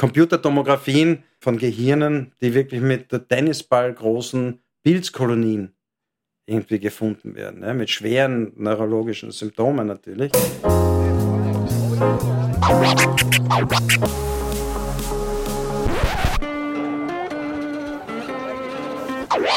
Computertomographien 0.00 1.24
von 1.40 1.58
Gehirnen, 1.58 2.32
die 2.40 2.54
wirklich 2.54 2.80
mit 2.80 3.12
der 3.12 3.28
Tennisball 3.28 3.92
großen 3.92 4.58
Pilzkolonien 4.82 5.74
irgendwie 6.46 6.80
gefunden 6.80 7.34
werden, 7.34 7.62
ja, 7.62 7.74
mit 7.74 7.90
schweren 7.90 8.50
neurologischen 8.56 9.30
Symptomen 9.30 9.86
natürlich. 9.86 10.32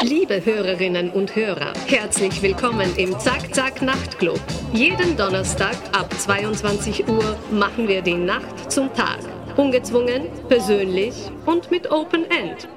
Liebe 0.02 0.44
Hörerinnen 0.44 1.08
und 1.08 1.34
Hörer, 1.34 1.72
herzlich 1.86 2.42
willkommen 2.42 2.94
im 2.98 3.18
Zack 3.18 3.54
Zack 3.54 3.80
Nachtclub. 3.80 4.40
Jeden 4.74 5.16
Donnerstag 5.16 5.76
ab 5.92 6.12
22 6.12 7.08
Uhr 7.08 7.38
machen 7.50 7.88
wir 7.88 8.02
die 8.02 8.12
Nacht 8.12 8.70
zum 8.70 8.92
Tag. 8.92 9.20
Ungezwungen, 9.56 10.28
persönlich 10.48 11.30
und 11.46 11.70
mit 11.70 11.88
Open 11.90 12.24
End. 12.24 12.68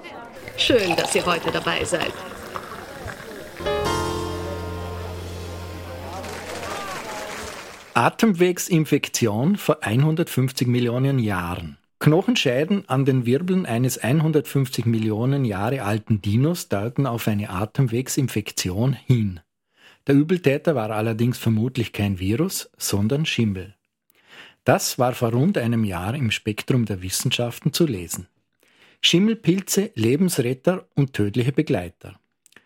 Schön, 0.58 0.96
dass 0.96 1.16
ihr 1.16 1.26
heute 1.26 1.50
dabei 1.52 1.84
seid. 1.84 2.14
Atemwegsinfektion 7.96 9.56
vor 9.56 9.80
150 9.82 10.68
Millionen 10.68 11.18
Jahren. 11.18 11.78
Knochenscheiden 11.98 12.88
an 12.88 13.06
den 13.06 13.26
Wirbeln 13.26 13.66
eines 13.66 13.98
150 13.98 14.86
Millionen 14.86 15.46
Jahre 15.46 15.82
alten 15.82 16.22
Dinos 16.22 16.70
deuten 16.70 17.08
auf 17.08 17.28
eine 17.28 17.50
Atemwegsinfektion 17.50 18.94
hin. 18.94 19.40
Der 20.06 20.14
Übeltäter 20.14 20.76
war 20.76 20.92
allerdings 20.92 21.40
vermutlich 21.40 21.92
kein 21.92 22.20
Virus, 22.20 22.70
sondern 22.78 23.26
Schimmel. 23.26 23.77
Das 24.68 25.00
war 25.00 25.14
vor 25.14 25.32
rund 25.32 25.58
einem 25.58 25.86
Jahr 25.86 26.14
im 26.14 26.30
Spektrum 26.30 26.84
der 26.84 27.02
Wissenschaften 27.02 27.72
zu 27.72 27.86
lesen. 27.86 28.28
Schimmelpilze, 29.02 29.92
Lebensretter 29.96 30.90
und 30.94 31.14
tödliche 31.14 31.54
Begleiter. 31.54 32.20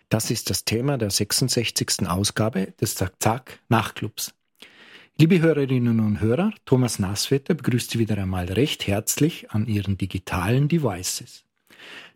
Das 0.10 0.32
ist 0.32 0.50
das 0.50 0.66
Thema 0.66 0.98
der 0.98 1.12
66. 1.12 2.08
Ausgabe 2.08 2.74
des 2.82 2.96
Zack-Zack 2.96 3.60
Nachtclubs. 3.70 4.34
Liebe 5.20 5.42
Hörerinnen 5.42 6.00
und 6.00 6.22
Hörer, 6.22 6.52
Thomas 6.66 6.98
Nasswetter 6.98 7.54
begrüßt 7.54 7.92
Sie 7.92 8.00
wieder 8.00 8.18
einmal 8.18 8.48
recht 8.48 8.88
herzlich 8.88 9.52
an 9.52 9.68
Ihren 9.68 10.00
digitalen 10.00 10.70
Devices. 10.70 11.44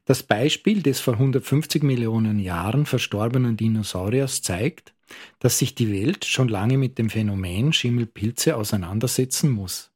Das 0.05 0.23
Beispiel 0.23 0.81
des 0.81 0.99
vor 0.99 1.13
150 1.13 1.83
Millionen 1.83 2.39
Jahren 2.39 2.87
verstorbenen 2.87 3.55
Dinosauriers 3.55 4.41
zeigt, 4.41 4.94
dass 5.39 5.59
sich 5.59 5.75
die 5.75 5.91
Welt 5.91 6.25
schon 6.25 6.47
lange 6.47 6.77
mit 6.77 6.97
dem 6.97 7.09
Phänomen 7.09 7.73
Schimmelpilze 7.73 8.55
auseinandersetzen 8.55 9.51
muss. 9.51 9.91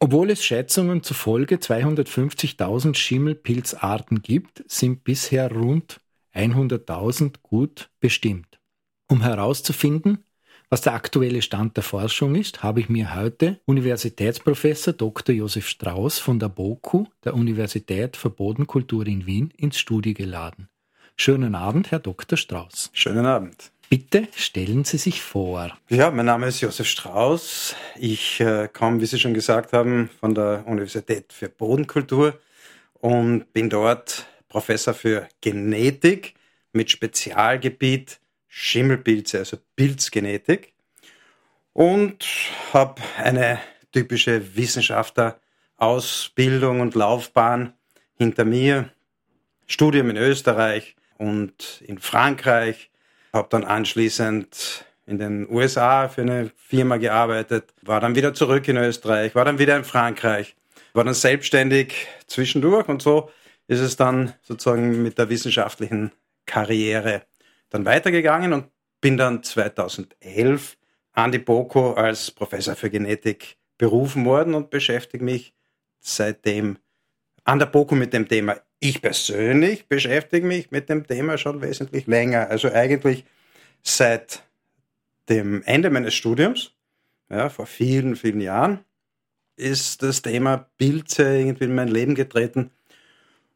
Obwohl 0.00 0.30
es 0.30 0.44
Schätzungen 0.44 1.02
zufolge 1.02 1.56
250.000 1.56 2.94
Schimmelpilzarten 2.94 4.22
gibt, 4.22 4.64
sind 4.66 5.04
bisher 5.04 5.52
rund 5.52 6.00
100.000 6.34 7.36
gut 7.42 7.90
bestimmt. 8.00 8.58
Um 9.08 9.22
herauszufinden, 9.22 10.24
was 10.70 10.80
der 10.80 10.94
aktuelle 10.94 11.42
Stand 11.42 11.76
der 11.76 11.84
Forschung 11.84 12.34
ist, 12.34 12.62
habe 12.62 12.80
ich 12.80 12.88
mir 12.88 13.14
heute 13.14 13.60
Universitätsprofessor 13.66 14.94
Dr. 14.94 15.34
Josef 15.34 15.68
Strauß 15.68 16.18
von 16.18 16.40
der 16.40 16.48
BOKU, 16.48 17.06
der 17.22 17.34
Universität 17.34 18.16
für 18.16 18.30
Bodenkultur 18.30 19.06
in 19.06 19.26
Wien, 19.26 19.52
ins 19.56 19.78
Studio 19.78 20.14
geladen. 20.14 20.68
Schönen 21.16 21.54
Abend, 21.54 21.92
Herr 21.92 22.00
Dr. 22.00 22.36
Strauß. 22.36 22.90
Schönen 22.92 23.26
Abend. 23.26 23.70
Bitte 23.88 24.28
stellen 24.34 24.84
Sie 24.84 24.98
sich 24.98 25.22
vor. 25.22 25.76
Ja, 25.88 26.10
mein 26.10 26.26
Name 26.26 26.48
ist 26.48 26.60
Josef 26.60 26.88
Strauß. 26.88 27.76
Ich 27.96 28.40
äh, 28.40 28.68
komme, 28.72 29.00
wie 29.00 29.06
Sie 29.06 29.18
schon 29.18 29.34
gesagt 29.34 29.72
haben, 29.72 30.10
von 30.20 30.34
der 30.34 30.64
Universität 30.66 31.32
für 31.32 31.48
Bodenkultur 31.48 32.38
und 32.94 33.52
bin 33.52 33.70
dort 33.70 34.26
Professor 34.48 34.94
für 34.94 35.28
Genetik 35.40 36.34
mit 36.72 36.90
Spezialgebiet 36.90 38.18
Schimmelpilze, 38.48 39.38
also 39.38 39.58
Pilzgenetik. 39.74 40.72
Und 41.72 42.24
habe 42.72 43.02
eine 43.16 43.58
typische 43.90 44.54
Wissenschaftlerausbildung 44.56 46.80
und 46.80 46.94
Laufbahn 46.94 47.72
hinter 48.16 48.44
mir. 48.44 48.90
Studium 49.66 50.10
in 50.10 50.16
Österreich 50.16 50.94
und 51.18 51.82
in 51.84 51.98
Frankreich. 51.98 52.90
Habe 53.34 53.48
dann 53.50 53.64
anschließend 53.64 54.84
in 55.06 55.18
den 55.18 55.50
USA 55.50 56.08
für 56.08 56.22
eine 56.22 56.52
Firma 56.56 56.98
gearbeitet, 56.98 57.74
war 57.82 58.00
dann 58.00 58.14
wieder 58.14 58.32
zurück 58.32 58.68
in 58.68 58.76
Österreich, 58.76 59.34
war 59.34 59.44
dann 59.44 59.58
wieder 59.58 59.76
in 59.76 59.82
Frankreich, 59.84 60.54
war 60.92 61.02
dann 61.02 61.14
selbstständig 61.14 62.06
zwischendurch 62.28 62.88
und 62.88 63.02
so 63.02 63.30
ist 63.66 63.80
es 63.80 63.96
dann 63.96 64.34
sozusagen 64.42 65.02
mit 65.02 65.18
der 65.18 65.28
wissenschaftlichen 65.28 66.12
Karriere 66.46 67.22
dann 67.70 67.84
weitergegangen 67.84 68.52
und 68.52 68.66
bin 69.00 69.16
dann 69.16 69.42
2011 69.42 70.76
an 71.12 71.32
die 71.32 71.38
BOKO 71.38 71.94
als 71.94 72.30
Professor 72.30 72.76
für 72.76 72.88
Genetik 72.88 73.56
berufen 73.78 74.24
worden 74.24 74.54
und 74.54 74.70
beschäftige 74.70 75.24
mich 75.24 75.54
seitdem 75.98 76.78
an 77.42 77.58
der 77.58 77.66
BOKO 77.66 77.96
mit 77.96 78.12
dem 78.12 78.28
Thema. 78.28 78.56
Ich 78.84 79.00
persönlich 79.00 79.88
beschäftige 79.88 80.46
mich 80.46 80.70
mit 80.70 80.90
dem 80.90 81.06
Thema 81.06 81.38
schon 81.38 81.62
wesentlich 81.62 82.06
länger. 82.06 82.50
Also 82.50 82.70
eigentlich 82.70 83.24
seit 83.82 84.42
dem 85.30 85.62
Ende 85.62 85.88
meines 85.88 86.12
Studiums, 86.12 86.72
ja, 87.30 87.48
vor 87.48 87.64
vielen, 87.64 88.14
vielen 88.14 88.42
Jahren, 88.42 88.80
ist 89.56 90.02
das 90.02 90.20
Thema 90.20 90.68
Pilze 90.76 91.22
irgendwie 91.22 91.64
in 91.64 91.74
mein 91.74 91.88
Leben 91.88 92.14
getreten 92.14 92.72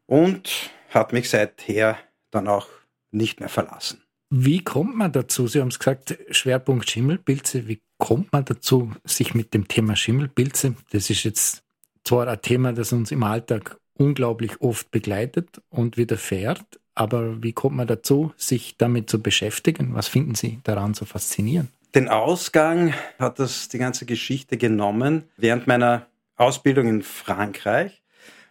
und 0.07 0.71
hat 0.89 1.13
mich 1.13 1.29
seither 1.29 1.99
dann 2.31 2.47
auch 2.47 2.67
nicht 3.11 3.39
mehr 3.39 3.49
verlassen. 3.49 4.01
Wie 4.31 4.63
kommt 4.63 4.95
man 4.95 5.11
dazu? 5.11 5.45
Sie 5.45 5.61
haben 5.61 5.67
es 5.67 5.77
gesagt, 5.77 6.17
Schwerpunkt 6.31 6.89
Schimmelpilze. 6.89 7.67
Wie 7.67 7.83
kommt 7.99 8.33
man 8.33 8.45
dazu, 8.45 8.93
sich 9.03 9.35
mit 9.35 9.53
dem 9.53 9.67
Thema 9.67 9.95
Schimmelpilze, 9.95 10.73
das 10.89 11.11
ist 11.11 11.23
jetzt 11.23 11.61
zwar 12.03 12.27
ein 12.27 12.41
Thema, 12.41 12.73
das 12.73 12.91
uns 12.93 13.11
im 13.11 13.21
Alltag 13.21 13.77
unglaublich 13.99 14.61
oft 14.61 14.89
begleitet 14.91 15.61
und 15.69 15.97
widerfährt, 15.97 16.79
aber 16.95 17.43
wie 17.43 17.53
kommt 17.53 17.75
man 17.75 17.87
dazu, 17.87 18.33
sich 18.37 18.77
damit 18.77 19.09
zu 19.09 19.21
beschäftigen? 19.21 19.93
Was 19.93 20.07
finden 20.07 20.35
Sie 20.35 20.59
daran 20.63 20.93
so 20.93 21.05
faszinierend? 21.05 21.69
Den 21.95 22.07
Ausgang 22.07 22.93
hat 23.17 23.39
das 23.39 23.67
die 23.69 23.77
ganze 23.77 24.05
Geschichte 24.05 24.57
genommen 24.57 25.23
während 25.37 25.67
meiner 25.67 26.07
Ausbildung 26.35 26.87
in 26.87 27.01
Frankreich, 27.01 28.01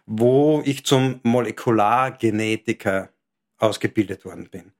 wo 0.05 0.61
ich 0.65 0.85
zum 0.85 1.19
Molekulargenetiker 1.23 3.09
ausgebildet 3.57 4.25
worden 4.25 4.49
bin. 4.49 4.71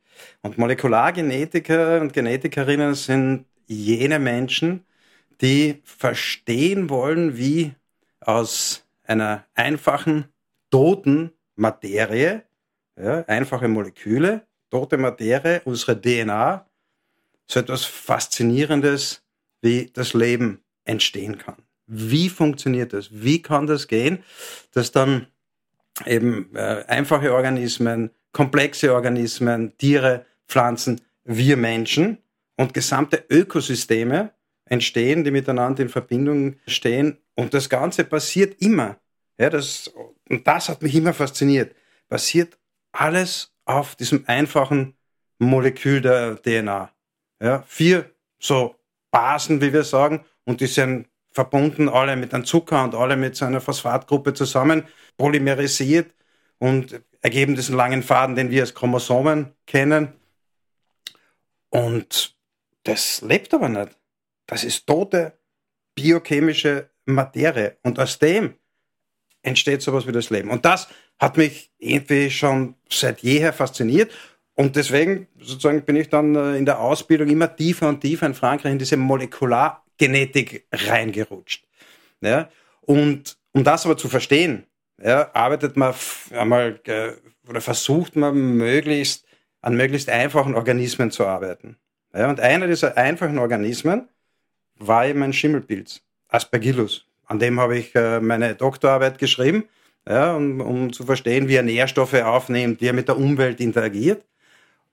Und 0.42 0.58
Molekulargenetiker 0.58 2.02
und 2.02 2.14
Genetikerinnen 2.14 2.96
sind 2.96 3.46
jene 3.68 4.20
Menschen, 4.20 4.86
die 5.42 5.82
verstehen 5.84 6.90
wollen, 6.90 7.38
wie 7.38 7.74
aus 8.20 8.86
einer 9.06 9.46
einfachen, 9.56 10.26
toten 10.70 11.32
Materie, 11.56 12.44
ja, 12.98 13.24
einfache 13.28 13.68
Moleküle, 13.68 14.46
tote 14.70 14.98
Materie, 14.98 15.62
unsere 15.66 16.00
DNA, 16.00 16.66
so 17.48 17.60
etwas 17.60 17.86
Faszinierendes 17.86 19.24
wie 19.62 19.90
das 19.94 20.14
Leben 20.14 20.64
entstehen 20.86 21.38
kann. 21.38 21.58
Wie 21.88 22.30
funktioniert 22.30 22.94
das? 22.94 23.10
Wie 23.12 23.42
kann 23.42 23.68
das 23.68 23.88
gehen, 23.88 24.24
dass 24.74 24.92
dann 24.92 25.28
eben 26.06 26.56
äh, 26.56 26.84
einfache 26.88 27.34
Organismen 27.34 28.12
komplexe 28.32 28.94
Organismen, 28.94 29.78
Tiere, 29.78 30.26
Pflanzen, 30.48 31.02
wir 31.24 31.58
Menschen 31.58 32.20
und 32.56 32.74
gesamte 32.74 33.26
Ökosysteme 33.30 34.32
entstehen, 34.66 35.24
die 35.24 35.32
miteinander 35.32 35.84
in 35.84 35.90
Verbindung 35.90 36.56
stehen. 36.68 37.18
Und 37.36 37.54
das 37.54 37.70
Ganze 37.70 38.04
passiert 38.04 38.62
immer. 38.62 38.98
Ja, 39.40 39.50
das, 39.50 39.88
und 40.30 40.46
das 40.46 40.70
hat 40.70 40.82
mich 40.82 40.94
immer 40.96 41.14
fasziniert. 41.14 41.76
Passiert 42.10 42.58
alles 42.92 43.54
auf 43.66 43.96
diesem 43.96 44.26
einfachen 44.28 44.98
Molekül 45.38 46.02
der 46.02 46.42
DNA. 46.42 46.92
Ja, 47.42 47.64
vier 47.64 48.14
so 48.40 48.76
Basen, 49.12 49.62
wie 49.62 49.72
wir 49.72 49.84
sagen, 49.84 50.26
und 50.44 50.62
die 50.62 50.68
sind 50.68 51.08
verbunden 51.32 51.88
alle 51.88 52.16
mit 52.16 52.34
einem 52.34 52.46
Zucker 52.46 52.84
und 52.84 52.96
alle 52.96 53.16
mit 53.16 53.36
so 53.36 53.46
einer 53.46 53.62
Phosphatgruppe 53.62 54.34
zusammen, 54.34 54.88
polymerisiert 55.18 56.14
und 56.58 57.02
ergeben 57.22 57.56
diesen 57.56 57.76
langen 57.76 58.04
Faden, 58.04 58.36
den 58.36 58.50
wir 58.50 58.62
als 58.62 58.74
Chromosomen 58.74 59.54
kennen. 59.66 60.14
Und 61.70 62.36
das 62.84 63.22
lebt 63.22 63.54
aber 63.54 63.70
nicht. 63.70 63.98
Das 64.48 64.64
ist 64.64 64.88
tote 64.88 65.40
biochemische 65.96 66.90
Materie. 67.06 67.78
Und 67.84 68.00
aus 68.00 68.20
dem 68.20 68.56
entsteht 69.42 69.82
sowas 69.82 70.08
wie 70.08 70.12
das 70.12 70.30
Leben. 70.30 70.50
Und 70.50 70.66
das 70.66 70.88
hat 71.20 71.38
mich 71.38 71.72
irgendwie 71.78 72.30
schon 72.32 72.76
seit 72.90 73.22
jeher 73.22 73.54
fasziniert. 73.54 74.12
Und 74.56 74.76
deswegen 74.76 75.28
sozusagen 75.40 75.84
bin 75.84 75.96
ich 75.96 76.10
dann 76.10 76.36
äh, 76.36 76.58
in 76.58 76.66
der 76.66 76.80
Ausbildung 76.80 77.30
immer 77.30 77.56
tiefer 77.56 77.88
und 77.88 78.02
tiefer 78.02 78.26
in 78.26 78.34
Frankreich 78.34 78.72
in 78.72 78.80
diese 78.80 78.98
Molekulargenetik 78.98 80.66
reingerutscht. 80.72 81.66
Ja? 82.22 82.50
Und 82.82 83.38
um 83.54 83.64
das 83.64 83.86
aber 83.86 83.98
zu 83.98 84.10
verstehen, 84.10 84.66
ja, 85.02 85.34
arbeitet 85.34 85.78
man 85.78 85.94
einmal 86.32 86.80
äh, 86.86 87.14
oder 87.48 87.62
versucht 87.62 88.16
man 88.16 88.58
möglichst 88.58 89.26
an 89.62 89.76
möglichst 89.76 90.10
einfachen 90.10 90.56
Organismen 90.56 91.12
zu 91.12 91.26
arbeiten. 91.26 91.78
Ja, 92.14 92.30
und 92.30 92.40
einer 92.40 92.68
dieser 92.68 92.98
einfachen 92.98 93.38
Organismen 93.38 94.10
war 94.76 95.06
eben 95.06 95.22
ein 95.22 95.34
Schimmelpilz, 95.34 96.02
Aspergillus. 96.28 97.06
An 97.30 97.40
dem 97.40 97.60
habe 97.60 97.78
ich 97.78 97.96
äh, 97.96 98.20
meine 98.20 98.56
Doktorarbeit 98.56 99.20
geschrieben, 99.20 99.66
ja, 100.08 100.36
um, 100.36 100.60
um, 100.62 100.92
zu 100.92 101.06
verstehen, 101.06 101.48
wie 101.48 101.56
er 101.56 101.64
Nährstoffe 101.64 102.16
aufnimmt, 102.16 102.82
wie 102.82 102.88
er 102.88 102.94
mit 102.94 103.08
der 103.08 103.18
Umwelt 103.18 103.60
interagiert. 103.60 104.26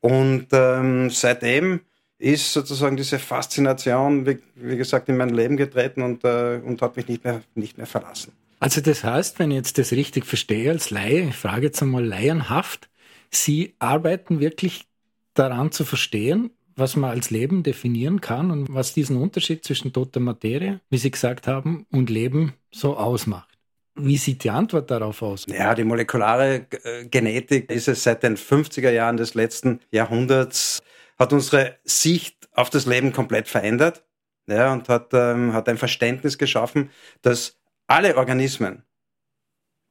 Und 0.00 0.48
ähm, 0.52 1.08
seitdem 1.10 1.80
ist 2.18 2.52
sozusagen 2.52 2.96
diese 2.96 3.18
Faszination, 3.18 4.26
wie, 4.26 4.38
wie, 4.54 4.76
gesagt, 4.76 5.08
in 5.08 5.16
mein 5.16 5.30
Leben 5.30 5.56
getreten 5.56 6.02
und, 6.02 6.24
äh, 6.24 6.60
und 6.62 6.82
hat 6.82 6.96
mich 6.96 7.08
nicht 7.08 7.24
mehr, 7.24 7.40
nicht 7.54 7.78
mehr 7.78 7.86
verlassen. 7.86 8.32
Also 8.60 8.82
das 8.82 9.02
heißt, 9.02 9.38
wenn 9.38 9.50
ich 9.50 9.56
jetzt 9.56 9.78
das 9.78 9.92
richtig 9.92 10.26
verstehe 10.26 10.70
als 10.70 10.90
Laie, 10.90 11.28
ich 11.30 11.36
frage 11.36 11.66
jetzt 11.66 11.82
einmal 11.82 12.04
laienhaft, 12.04 12.90
Sie 13.30 13.74
arbeiten 13.78 14.40
wirklich 14.40 14.86
daran 15.34 15.72
zu 15.72 15.84
verstehen, 15.84 16.50
was 16.76 16.94
man 16.94 17.10
als 17.10 17.30
Leben 17.30 17.62
definieren 17.62 18.20
kann 18.20 18.50
und 18.50 18.72
was 18.72 18.92
diesen 18.92 19.16
Unterschied 19.16 19.64
zwischen 19.64 19.92
toter 19.92 20.20
Materie, 20.20 20.80
wie 20.90 20.98
Sie 20.98 21.10
gesagt 21.10 21.46
haben, 21.46 21.86
und 21.90 22.10
Leben 22.10 22.54
so 22.70 22.96
ausmacht. 22.96 23.48
Wie 23.94 24.18
sieht 24.18 24.44
die 24.44 24.50
Antwort 24.50 24.90
darauf 24.90 25.22
aus? 25.22 25.46
Ja, 25.48 25.74
die 25.74 25.84
molekulare 25.84 26.66
äh, 26.84 27.06
Genetik 27.06 27.70
ist 27.70 27.88
es 27.88 28.02
seit 28.02 28.22
den 28.22 28.36
50er 28.36 28.90
Jahren 28.90 29.16
des 29.16 29.34
letzten 29.34 29.80
Jahrhunderts, 29.90 30.82
hat 31.18 31.32
unsere 31.32 31.78
Sicht 31.84 32.48
auf 32.52 32.68
das 32.68 32.84
Leben 32.84 33.12
komplett 33.12 33.48
verändert 33.48 34.04
ja, 34.46 34.70
und 34.72 34.88
hat, 34.90 35.14
ähm, 35.14 35.54
hat 35.54 35.68
ein 35.70 35.78
Verständnis 35.78 36.36
geschaffen, 36.36 36.90
dass 37.22 37.58
alle 37.86 38.16
Organismen, 38.18 38.84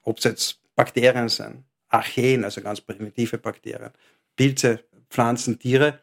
ob 0.02 0.20
es 0.20 0.26
jetzt 0.26 0.62
Bakterien 0.76 1.30
sind, 1.30 1.64
Archeen, 1.88 2.44
also 2.44 2.62
ganz 2.62 2.82
primitive 2.82 3.40
Bakterien, 3.40 3.92
Pilze, 4.36 4.84
Pflanzen, 5.10 5.58
Tiere, 5.58 6.02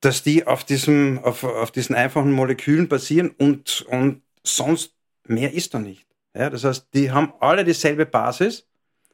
dass 0.00 0.22
die 0.22 0.46
auf, 0.46 0.64
diesem, 0.64 1.18
auf, 1.22 1.44
auf 1.44 1.70
diesen 1.70 1.94
einfachen 1.94 2.32
Molekülen 2.32 2.88
basieren 2.88 3.30
und, 3.30 3.82
und 3.82 4.22
sonst 4.42 4.94
mehr 5.26 5.52
ist 5.52 5.74
da 5.74 5.78
nicht. 5.78 6.06
Ja, 6.34 6.48
das 6.48 6.64
heißt, 6.64 6.88
die 6.94 7.10
haben 7.10 7.32
alle 7.40 7.64
dieselbe 7.64 8.06
Basis. 8.06 8.66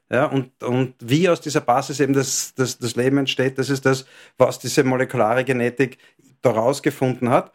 Ja, 0.09 0.25
und, 0.25 0.63
und 0.63 0.95
wie 0.99 1.27
aus 1.27 1.41
dieser 1.41 1.59
Basis 1.59 1.99
eben 1.99 2.13
das, 2.13 2.53
das, 2.55 2.77
das 2.77 2.95
Leben 2.95 3.17
entsteht, 3.17 3.57
das 3.57 3.69
ist 3.69 3.85
das, 3.85 4.05
was 4.37 4.57
diese 4.57 4.85
molekulare 4.85 5.43
Genetik 5.43 5.97
daraus 6.41 6.81
gefunden 6.81 7.29
hat. 7.29 7.51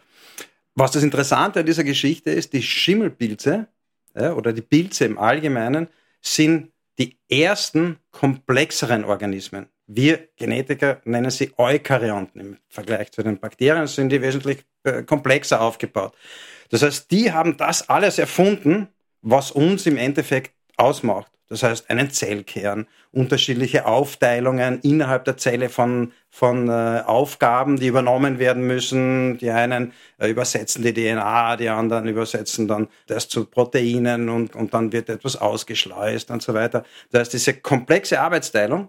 Was 0.74 0.90
das 0.90 1.02
Interessante 1.02 1.60
an 1.60 1.66
dieser 1.66 1.84
Geschichte 1.84 2.30
ist, 2.30 2.52
die 2.52 2.62
Schimmelpilze 2.62 3.68
ja, 4.14 4.34
oder 4.34 4.52
die 4.52 4.62
Pilze 4.62 5.06
im 5.06 5.18
Allgemeinen 5.18 5.88
sind 6.20 6.72
die 6.98 7.16
ersten 7.28 7.98
komplexeren 8.10 9.04
Organismen. 9.04 9.66
Wir 9.94 10.28
Genetiker 10.36 11.02
nennen 11.04 11.30
sie 11.30 11.52
Eukaryonten. 11.58 12.40
Im 12.40 12.56
Vergleich 12.68 13.12
zu 13.12 13.22
den 13.22 13.38
Bakterien 13.38 13.86
sind 13.86 14.08
die 14.08 14.22
wesentlich 14.22 14.64
äh, 14.84 15.02
komplexer 15.02 15.60
aufgebaut. 15.60 16.14
Das 16.70 16.82
heißt, 16.82 17.10
die 17.10 17.32
haben 17.32 17.58
das 17.58 17.90
alles 17.90 18.18
erfunden, 18.18 18.88
was 19.20 19.50
uns 19.50 19.84
im 19.86 19.98
Endeffekt 19.98 20.54
ausmacht. 20.78 21.30
Das 21.48 21.62
heißt, 21.62 21.90
einen 21.90 22.10
Zellkern, 22.10 22.86
unterschiedliche 23.10 23.84
Aufteilungen 23.84 24.80
innerhalb 24.80 25.26
der 25.26 25.36
Zelle 25.36 25.68
von, 25.68 26.14
von 26.30 26.70
äh, 26.70 27.02
Aufgaben, 27.04 27.78
die 27.78 27.88
übernommen 27.88 28.38
werden 28.38 28.66
müssen. 28.66 29.36
Die 29.36 29.50
einen 29.50 29.92
äh, 30.16 30.30
übersetzen 30.30 30.82
die 30.82 30.94
DNA, 30.94 31.58
die 31.58 31.68
anderen 31.68 32.08
übersetzen 32.08 32.66
dann 32.66 32.88
das 33.08 33.28
zu 33.28 33.44
Proteinen 33.44 34.30
und, 34.30 34.56
und 34.56 34.72
dann 34.72 34.90
wird 34.92 35.10
etwas 35.10 35.36
ausgeschleust 35.36 36.30
und 36.30 36.40
so 36.40 36.54
weiter. 36.54 36.84
Das 37.10 37.20
heißt, 37.20 37.34
diese 37.34 37.52
komplexe 37.52 38.18
Arbeitsteilung 38.18 38.88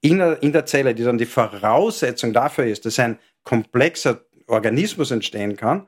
in 0.00 0.18
der, 0.18 0.42
in 0.42 0.52
der 0.52 0.66
Zelle, 0.66 0.94
die 0.94 1.04
dann 1.04 1.18
die 1.18 1.26
Voraussetzung 1.26 2.32
dafür 2.32 2.66
ist, 2.66 2.86
dass 2.86 2.98
ein 2.98 3.18
komplexer 3.42 4.24
Organismus 4.46 5.10
entstehen 5.10 5.56
kann, 5.56 5.86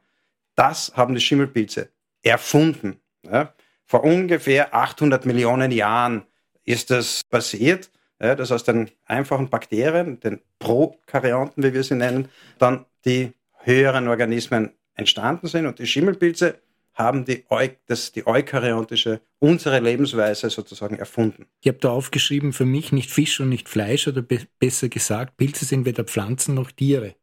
das 0.55 0.93
haben 0.97 1.15
die 1.15 1.21
Schimmelpilze 1.21 1.91
erfunden. 2.23 3.01
Ja? 3.25 3.55
Vor 3.87 4.05
ungefähr 4.05 4.75
800 4.75 5.27
Millionen 5.27 5.71
Jahren 5.71 6.25
ist 6.65 6.91
das 6.91 7.25
passiert, 7.25 7.91
ja, 8.21 8.35
dass 8.35 8.53
aus 8.53 8.65
den 8.65 8.91
einfachen 9.07 9.49
Bakterien, 9.49 10.21
den 10.21 10.41
Prokaryanten, 10.59 11.63
wie 11.63 11.73
wir 11.73 11.83
sie 11.83 11.95
nennen, 11.95 12.29
dann 12.59 12.85
die 13.05 13.33
höheren 13.63 14.09
Organismen 14.09 14.73
entstanden 14.95 15.47
sind 15.47 15.67
und 15.67 15.79
die 15.79 15.87
Schimmelpilze 15.87 16.61
haben 17.01 17.25
die, 17.25 17.45
Eu 17.51 17.69
das, 17.87 18.13
die 18.13 18.27
eukaryotische, 18.27 19.21
unsere 19.39 19.81
Lebensweise 19.81 20.51
sozusagen 20.51 20.97
erfunden. 20.97 21.47
Ich 21.61 21.69
habe 21.69 21.79
da 21.79 21.91
aufgeschrieben, 21.91 22.53
für 22.53 22.67
mich 22.67 22.93
nicht 22.93 23.11
Fisch 23.11 23.41
und 23.41 23.49
nicht 23.49 23.69
Fleisch 23.69 24.07
oder 24.09 24.23
be 24.23 24.41
besser 24.59 24.89
gesagt, 24.89 25.37
Pilze 25.37 25.65
sind 25.65 25.85
weder 25.85 26.05
Pflanzen 26.05 26.55
noch 26.55 26.71
Tiere. 26.71 27.15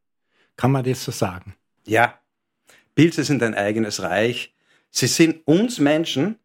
Kann 0.55 0.71
man 0.71 0.83
das 0.83 1.03
so 1.03 1.11
sagen? 1.11 1.55
Ja, 1.85 2.19
Pilze 2.95 3.23
sind 3.23 3.43
ein 3.43 3.53
eigenes 3.53 4.01
Reich. 4.01 4.55
Sie 4.89 5.07
sind 5.07 5.45
uns 5.45 5.79
Menschen 5.79 6.39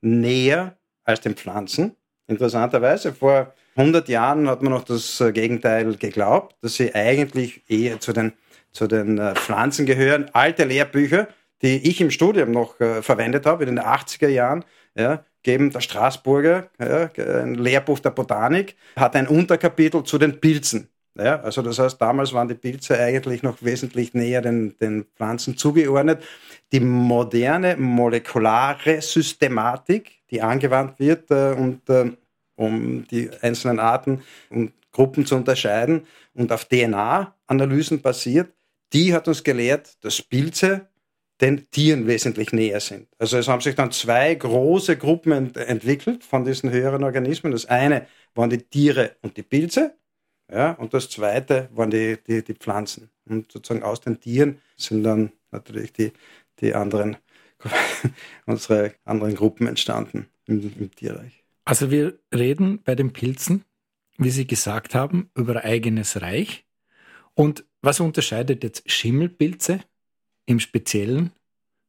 näher 0.00 0.78
als 1.04 1.20
den 1.20 1.34
Pflanzen. 1.34 1.96
Interessanterweise, 2.26 3.12
vor 3.12 3.54
100 3.76 4.08
Jahren 4.08 4.48
hat 4.48 4.62
man 4.62 4.72
noch 4.72 4.84
das 4.84 5.20
äh, 5.20 5.32
Gegenteil 5.32 5.94
geglaubt, 5.96 6.56
dass 6.62 6.74
sie 6.74 6.94
eigentlich 6.94 7.62
eher 7.68 8.00
zu 8.00 8.12
den, 8.12 8.32
zu 8.72 8.86
den 8.86 9.18
äh, 9.18 9.34
Pflanzen 9.34 9.86
gehören. 9.86 10.28
Alte 10.32 10.64
Lehrbücher, 10.64 11.28
die 11.62 11.88
ich 11.88 12.00
im 12.00 12.10
Studium 12.10 12.52
noch 12.52 12.80
äh, 12.80 13.02
verwendet 13.02 13.46
habe, 13.46 13.64
in 13.64 13.76
den 13.76 13.84
80er 13.84 14.28
Jahren, 14.28 14.64
ja, 14.94 15.24
geben 15.42 15.70
der 15.70 15.80
Straßburger, 15.80 16.68
ja, 16.78 17.10
ein 17.42 17.54
Lehrbuch 17.54 18.00
der 18.00 18.10
Botanik, 18.10 18.76
hat 18.96 19.16
ein 19.16 19.28
Unterkapitel 19.28 20.02
zu 20.02 20.18
den 20.18 20.40
Pilzen. 20.40 20.88
Ja, 21.16 21.40
also 21.40 21.62
das 21.62 21.80
heißt, 21.80 22.00
damals 22.00 22.32
waren 22.32 22.46
die 22.46 22.54
Pilze 22.54 22.96
eigentlich 22.96 23.42
noch 23.42 23.60
wesentlich 23.60 24.14
näher 24.14 24.40
den, 24.40 24.78
den 24.78 25.04
Pflanzen 25.16 25.56
zugeordnet. 25.56 26.22
Die 26.70 26.78
moderne 26.78 27.76
molekulare 27.76 29.02
Systematik, 29.02 30.20
die 30.30 30.40
angewandt 30.40 31.00
wird, 31.00 31.30
äh, 31.30 31.54
und, 31.54 31.88
äh, 31.90 32.12
um 32.54 33.04
die 33.08 33.30
einzelnen 33.40 33.80
Arten 33.80 34.22
und 34.50 34.72
Gruppen 34.92 35.26
zu 35.26 35.34
unterscheiden 35.36 36.06
und 36.34 36.52
auf 36.52 36.66
DNA-Analysen 36.66 38.00
basiert, 38.00 38.52
die 38.92 39.12
hat 39.12 39.28
uns 39.28 39.42
gelehrt, 39.42 39.96
dass 40.02 40.22
Pilze 40.22 40.88
den 41.40 41.70
Tieren 41.70 42.06
wesentlich 42.06 42.52
näher 42.52 42.80
sind. 42.80 43.08
Also 43.18 43.38
es 43.38 43.48
haben 43.48 43.60
sich 43.60 43.74
dann 43.74 43.92
zwei 43.92 44.34
große 44.34 44.96
Gruppen 44.96 45.32
ent 45.32 45.56
entwickelt 45.56 46.24
von 46.24 46.44
diesen 46.44 46.70
höheren 46.70 47.04
Organismen. 47.04 47.52
Das 47.52 47.66
eine 47.66 48.06
waren 48.34 48.50
die 48.50 48.58
Tiere 48.58 49.16
und 49.22 49.36
die 49.36 49.42
Pilze 49.42 49.94
ja, 50.50 50.72
und 50.72 50.94
das 50.94 51.10
zweite 51.10 51.68
waren 51.72 51.90
die, 51.90 52.16
die, 52.26 52.42
die 52.42 52.54
Pflanzen. 52.54 53.10
Und 53.26 53.52
sozusagen 53.52 53.82
aus 53.82 54.00
den 54.00 54.20
Tieren 54.20 54.60
sind 54.76 55.02
dann 55.02 55.32
natürlich 55.50 55.92
die, 55.92 56.12
die 56.60 56.74
anderen, 56.74 57.18
unsere 58.46 58.94
anderen 59.04 59.34
Gruppen 59.34 59.66
entstanden 59.66 60.26
im, 60.46 60.72
im 60.78 60.90
Tierreich. 60.94 61.44
Also 61.64 61.90
wir 61.90 62.18
reden 62.34 62.82
bei 62.82 62.94
den 62.94 63.12
Pilzen, 63.12 63.64
wie 64.16 64.30
Sie 64.30 64.46
gesagt 64.46 64.94
haben, 64.94 65.30
über 65.34 65.64
eigenes 65.64 66.22
Reich. 66.22 66.64
Und 67.34 67.64
was 67.82 68.00
unterscheidet 68.00 68.64
jetzt 68.64 68.90
Schimmelpilze 68.90 69.80
im 70.48 70.60
Speziellen 70.60 71.32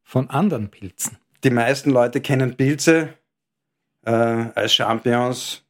von 0.02 0.28
anderen 0.30 0.68
Pilzen? 0.68 1.16
Die 1.42 1.50
meisten 1.50 1.90
Leute 1.90 2.20
kennen 2.20 2.56
Pilze 2.56 3.14
äh, 4.04 4.10
als 4.10 4.74
Champignons 4.74 5.64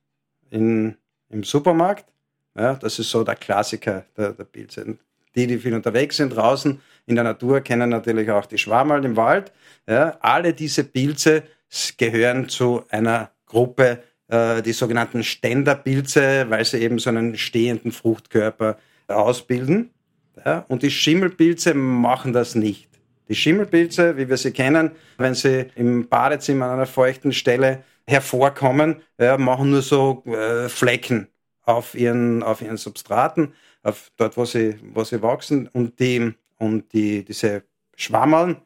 in, 0.50 0.97
im 1.28 1.44
Supermarkt. 1.44 2.06
Ja, 2.56 2.75
das 2.75 2.99
ist 2.99 3.11
so 3.11 3.23
der 3.23 3.37
Klassiker 3.37 4.04
der, 4.16 4.32
der 4.32 4.44
Pilze. 4.44 4.99
Die, 5.37 5.47
die 5.47 5.59
viel 5.59 5.75
unterwegs 5.75 6.16
sind 6.16 6.30
draußen 6.30 6.80
in 7.06 7.14
der 7.14 7.23
Natur, 7.23 7.61
kennen 7.61 7.90
natürlich 7.90 8.28
auch 8.30 8.47
die 8.47 8.59
Schwammerl 8.59 9.04
im 9.04 9.16
Wald. 9.16 9.52
Ja, 9.87 10.18
alle 10.20 10.52
diese 10.52 10.82
Pilze 10.82 11.44
gehören 11.97 12.49
zu 12.49 12.85
einer 12.88 13.30
Gruppe, 13.47 14.02
äh, 14.26 14.61
die 14.62 14.73
sogenannten 14.73 15.23
Ständerpilze, 15.23 16.47
weil 16.49 16.64
sie 16.64 16.78
eben 16.78 16.99
so 16.99 17.11
einen 17.11 17.38
stehenden 17.38 17.92
Fruchtkörper 17.92 18.78
ausbilden. 19.06 19.90
Ja, 20.44 20.64
und 20.68 20.82
die 20.82 20.90
Schimmelpilze 20.90 21.75
machen 21.75 22.32
das 22.32 22.54
nicht. 22.54 22.88
Die 23.28 23.35
Schimmelpilze, 23.35 24.16
wie 24.16 24.28
wir 24.28 24.37
sie 24.37 24.52
kennen, 24.52 24.92
wenn 25.18 25.35
sie 25.35 25.66
im 25.76 26.09
Badezimmer 26.09 26.66
an 26.66 26.73
einer 26.73 26.87
feuchten 26.87 27.32
Stelle 27.32 27.85
hervorkommen, 28.06 29.02
ja, 29.18 29.38
machen 29.38 29.70
nur 29.70 29.82
so 29.82 30.25
äh, 30.26 30.68
Flecken 30.68 31.28
auf 31.62 31.94
ihren, 31.94 32.42
auf 32.42 32.62
ihren 32.62 32.76
Substraten, 32.76 33.54
auf 33.82 34.11
dort, 34.16 34.37
wo 34.37 34.44
sie, 34.44 34.76
wo 34.94 35.04
sie 35.04 35.23
wachsen. 35.23 35.68
Und, 35.68 36.00
die, 36.00 36.32
und 36.59 36.92
die, 36.92 37.25
diese 37.25 37.62
Schwammeln 37.94 38.56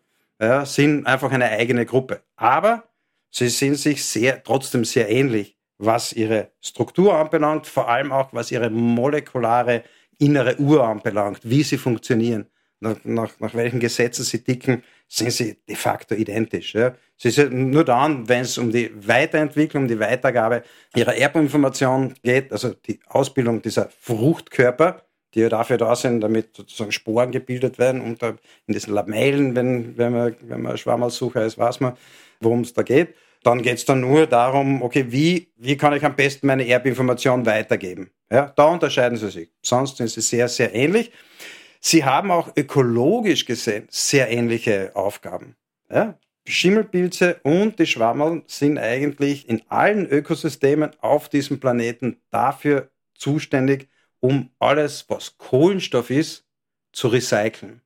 ja, 0.41 0.65
sind 0.65 1.07
einfach 1.07 1.31
eine 1.31 1.51
eigene 1.51 1.85
Gruppe. 1.87 2.23
Aber 2.37 2.85
sie 3.31 3.49
sind 3.49 3.75
sich 3.75 4.05
sehr, 4.05 4.43
trotzdem 4.43 4.85
sehr 4.85 5.11
ähnlich, 5.11 5.59
was 5.79 6.13
ihre 6.13 6.53
Struktur 6.61 7.15
anbelangt, 7.15 7.67
vor 7.67 7.89
allem 7.89 8.13
auch 8.13 8.33
was 8.33 8.51
ihre 8.51 8.71
molekulare 8.71 9.85
innere 10.19 10.59
Uhr 10.59 10.85
anbelangt, 10.85 11.41
wie 11.43 11.63
sie 11.63 11.79
funktionieren. 11.79 12.47
nach, 12.85 12.97
nach, 13.05 13.41
nach 13.41 13.55
welchen 13.55 13.81
Gesetzen 13.81 14.25
sie 14.25 14.45
ticken, 14.45 14.83
sind 15.09 15.33
sie 15.33 15.57
de 15.69 15.75
facto 15.75 16.15
identisch. 16.15 16.75
Ja. 16.75 16.95
Sie 17.17 17.31
sind 17.31 17.71
nur 17.71 17.85
dann, 17.85 18.29
wenn 18.29 18.43
es 18.43 18.59
um 18.59 18.71
die 18.71 18.91
Weiterentwicklung, 18.95 19.85
um 19.85 19.89
die 19.89 19.99
Weitergabe 19.99 20.63
ihrer 20.95 21.15
Erbinformation 21.15 22.15
geht, 22.23 22.53
also 22.53 22.75
die 22.75 23.01
Ausbildung 23.07 23.63
dieser 23.63 23.89
Fruchtkörper, 24.01 25.03
die 25.35 25.41
ja 25.41 25.49
dafür 25.49 25.79
da 25.79 25.97
sind, 25.97 26.21
damit 26.21 26.55
sozusagen 26.57 26.93
Sporen 26.93 27.33
gebildet 27.33 27.79
werden 27.79 28.01
und 28.01 28.23
in 28.23 28.39
diesen 28.69 28.95
Lamellen, 28.95 29.57
wenn, 29.57 29.97
wenn 29.97 30.13
man, 30.13 30.37
wenn 30.43 30.63
man 30.63 30.79
Schwammersucher 30.79 31.45
ist, 31.45 31.59
weiß 31.59 31.81
man, 31.81 31.97
worum 32.41 32.61
es 32.61 32.73
da 32.73 32.83
geht. 32.83 33.15
Dann 33.45 33.61
geht 33.63 33.77
es 33.77 33.85
dann 33.85 34.01
nur 34.01 34.27
darum, 34.27 34.83
okay, 34.83 35.05
wie, 35.09 35.53
wie 35.57 35.77
kann 35.77 35.93
ich 35.93 36.05
am 36.05 36.17
besten 36.17 36.47
meine 36.47 36.67
Erbinformation 36.67 37.45
weitergeben? 37.45 38.11
Ja, 38.31 38.53
da 38.57 38.65
unterscheiden 38.65 39.19
sie 39.19 39.31
sich. 39.31 39.51
Sonst 39.63 39.99
sind 39.99 40.09
sie 40.09 40.23
sehr, 40.23 40.49
sehr 40.49 40.75
ähnlich. 40.75 41.13
Sie 41.79 42.05
haben 42.05 42.31
auch 42.31 42.57
ökologisch 42.57 43.45
gesehen 43.45 43.87
sehr 43.91 44.31
ähnliche 44.31 44.93
Aufgaben. 44.95 45.57
Ja, 45.91 46.19
Schimmelpilze 46.47 47.41
und 47.43 47.79
die 47.79 47.87
Schwammerl 47.87 48.43
sind 48.47 48.79
eigentlich 48.79 49.47
in 49.47 49.63
allen 49.69 50.07
Ökosystemen 50.07 50.91
auf 51.01 51.29
diesem 51.29 51.61
Planeten 51.61 52.23
dafür 52.31 52.91
zuständig, 53.15 53.89
um 54.21 54.51
alles, 54.59 55.05
was 55.09 55.37
Kohlenstoff 55.37 56.09
ist, 56.09 56.47
zu 56.93 57.09
recyceln. 57.09 57.83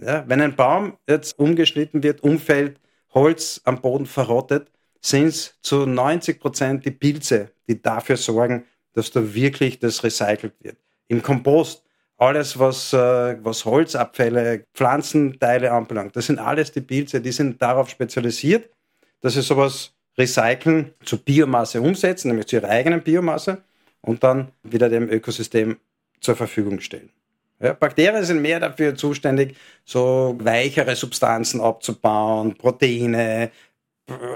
Ja, 0.00 0.24
wenn 0.28 0.40
ein 0.40 0.54
Baum 0.54 0.98
jetzt 1.08 1.36
umgeschnitten 1.36 2.04
wird, 2.04 2.22
umfällt, 2.22 2.80
Holz 3.12 3.60
am 3.64 3.80
Boden 3.80 4.06
verrottet, 4.06 4.70
sind 5.04 5.26
es 5.26 5.54
zu 5.60 5.84
90 5.84 6.40
Prozent 6.40 6.84
die 6.84 6.90
Pilze, 6.90 7.50
die 7.68 7.80
dafür 7.80 8.16
sorgen, 8.16 8.64
dass 8.94 9.10
da 9.10 9.34
wirklich 9.34 9.78
das 9.78 10.02
recycelt 10.02 10.54
wird. 10.60 10.78
Im 11.08 11.22
Kompost, 11.22 11.82
alles, 12.16 12.58
was, 12.58 12.92
äh, 12.94 13.36
was 13.42 13.66
Holzabfälle, 13.66 14.64
Pflanzenteile 14.72 15.72
anbelangt, 15.72 16.16
das 16.16 16.26
sind 16.26 16.38
alles 16.38 16.72
die 16.72 16.80
Pilze, 16.80 17.20
die 17.20 17.32
sind 17.32 17.60
darauf 17.60 17.90
spezialisiert, 17.90 18.70
dass 19.20 19.34
sie 19.34 19.42
sowas 19.42 19.92
recyceln, 20.16 20.94
zu 21.04 21.18
Biomasse 21.18 21.82
umsetzen, 21.82 22.28
nämlich 22.28 22.46
zu 22.46 22.56
ihrer 22.56 22.70
eigenen 22.70 23.02
Biomasse 23.02 23.62
und 24.00 24.24
dann 24.24 24.52
wieder 24.62 24.88
dem 24.88 25.10
Ökosystem 25.10 25.76
zur 26.20 26.36
Verfügung 26.36 26.80
stellen. 26.80 27.10
Ja, 27.60 27.74
Bakterien 27.74 28.24
sind 28.24 28.40
mehr 28.40 28.60
dafür 28.60 28.94
zuständig, 28.94 29.56
so 29.84 30.36
weichere 30.40 30.96
Substanzen 30.96 31.60
abzubauen, 31.60 32.54
Proteine, 32.56 33.50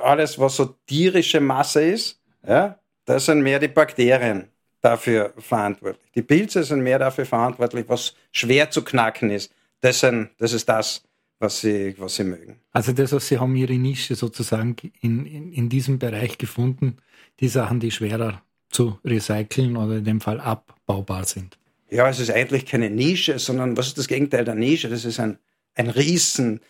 alles, 0.02 0.38
was 0.38 0.56
so 0.56 0.76
tierische 0.86 1.40
Masse 1.40 1.82
ist, 1.82 2.20
ja, 2.46 2.78
das 3.04 3.26
sind 3.26 3.42
mehr 3.42 3.58
die 3.58 3.68
Bakterien 3.68 4.48
dafür 4.80 5.32
verantwortlich. 5.38 6.10
Die 6.14 6.22
Pilze 6.22 6.62
sind 6.64 6.82
mehr 6.82 6.98
dafür 6.98 7.26
verantwortlich, 7.26 7.84
was 7.88 8.14
schwer 8.32 8.70
zu 8.70 8.82
knacken 8.82 9.30
ist. 9.30 9.52
Das, 9.80 10.00
sind, 10.00 10.30
das 10.38 10.52
ist 10.52 10.68
das, 10.68 11.02
was 11.38 11.60
sie, 11.60 11.94
was 11.98 12.16
sie 12.16 12.24
mögen. 12.24 12.60
Also 12.72 12.92
das 12.92 13.12
heißt, 13.12 13.28
Sie 13.28 13.38
haben 13.38 13.54
Ihre 13.56 13.74
Nische 13.74 14.14
sozusagen 14.14 14.76
in, 15.00 15.26
in, 15.26 15.52
in 15.52 15.68
diesem 15.68 15.98
Bereich 15.98 16.38
gefunden, 16.38 16.98
die 17.40 17.48
Sachen, 17.48 17.80
die 17.80 17.90
schwerer 17.90 18.42
zu 18.70 18.98
recyceln 19.04 19.76
oder 19.76 19.96
in 19.96 20.04
dem 20.04 20.20
Fall 20.20 20.40
abbaubar 20.40 21.24
sind. 21.24 21.58
Ja, 21.90 22.08
es 22.08 22.20
ist 22.20 22.30
eigentlich 22.30 22.66
keine 22.66 22.90
Nische, 22.90 23.38
sondern 23.38 23.76
was 23.76 23.88
ist 23.88 23.98
das 23.98 24.08
Gegenteil 24.08 24.44
der 24.44 24.54
Nische? 24.54 24.88
Das 24.90 25.04
ist 25.04 25.20
ein, 25.20 25.38
ein 25.78 25.90
Riesen, 25.90 26.60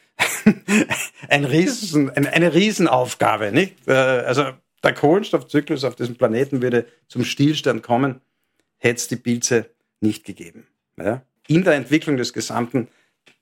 ein 1.29 1.45
Riesen, 1.45 2.11
eine, 2.11 2.55
Riesenaufgabe, 2.55 3.53
nicht? 3.53 3.89
Äh, 3.89 3.93
also 3.93 4.53
der 4.83 4.95
Kohlenstoffzyklus 4.95 5.85
auf 5.85 5.97
diesem 5.97 6.17
Planeten 6.17 6.63
würde 6.63 6.87
zum 7.09 7.25
Stillstand 7.25 7.83
kommen, 7.83 8.21
hätte 8.77 8.97
es 8.97 9.09
die 9.09 9.17
Pilze 9.17 9.71
nicht 10.01 10.25
gegeben. 10.25 10.67
Ja? 10.97 11.23
In 11.47 11.65
der 11.65 11.75
Entwicklung 11.75 12.17
des 12.17 12.33
gesamten 12.33 12.89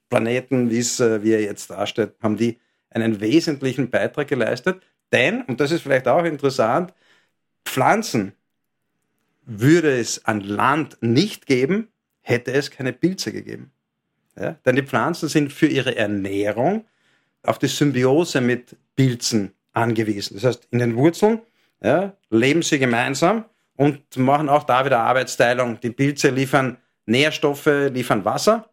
Planeten, 0.08 0.70
äh, 0.70 1.22
wie 1.22 1.32
er 1.32 1.42
jetzt 1.42 1.70
darstellt, 1.70 2.14
haben 2.22 2.36
die 2.36 2.58
einen 2.90 3.20
wesentlichen 3.20 3.90
Beitrag 3.90 4.28
geleistet. 4.28 4.82
Denn, 5.12 5.42
und 5.42 5.60
das 5.60 5.72
ist 5.72 5.82
vielleicht 5.82 6.08
auch 6.08 6.24
interessant, 6.24 6.94
Pflanzen 7.64 8.32
würde 9.44 9.98
es 9.98 10.24
an 10.24 10.40
Land 10.40 10.98
nicht 11.00 11.46
geben, 11.46 11.88
hätte 12.20 12.52
es 12.52 12.70
keine 12.70 12.92
Pilze 12.92 13.32
gegeben. 13.32 13.72
Ja? 14.38 14.56
Denn 14.64 14.76
die 14.76 14.82
Pflanzen 14.82 15.28
sind 15.28 15.52
für 15.52 15.66
ihre 15.66 15.96
Ernährung 15.96 16.84
auf 17.42 17.58
die 17.58 17.68
Symbiose 17.68 18.40
mit 18.40 18.76
Pilzen 18.96 19.52
angewiesen. 19.72 20.34
Das 20.34 20.44
heißt, 20.44 20.68
in 20.70 20.78
den 20.78 20.96
Wurzeln 20.96 21.40
ja, 21.82 22.14
leben 22.30 22.62
sie 22.62 22.78
gemeinsam 22.78 23.44
und 23.76 24.16
machen 24.16 24.48
auch 24.48 24.64
da 24.64 24.84
wieder 24.84 25.00
Arbeitsteilung. 25.00 25.80
Die 25.80 25.90
Pilze 25.90 26.30
liefern 26.30 26.78
Nährstoffe, 27.04 27.66
liefern 27.66 28.24
Wasser 28.24 28.68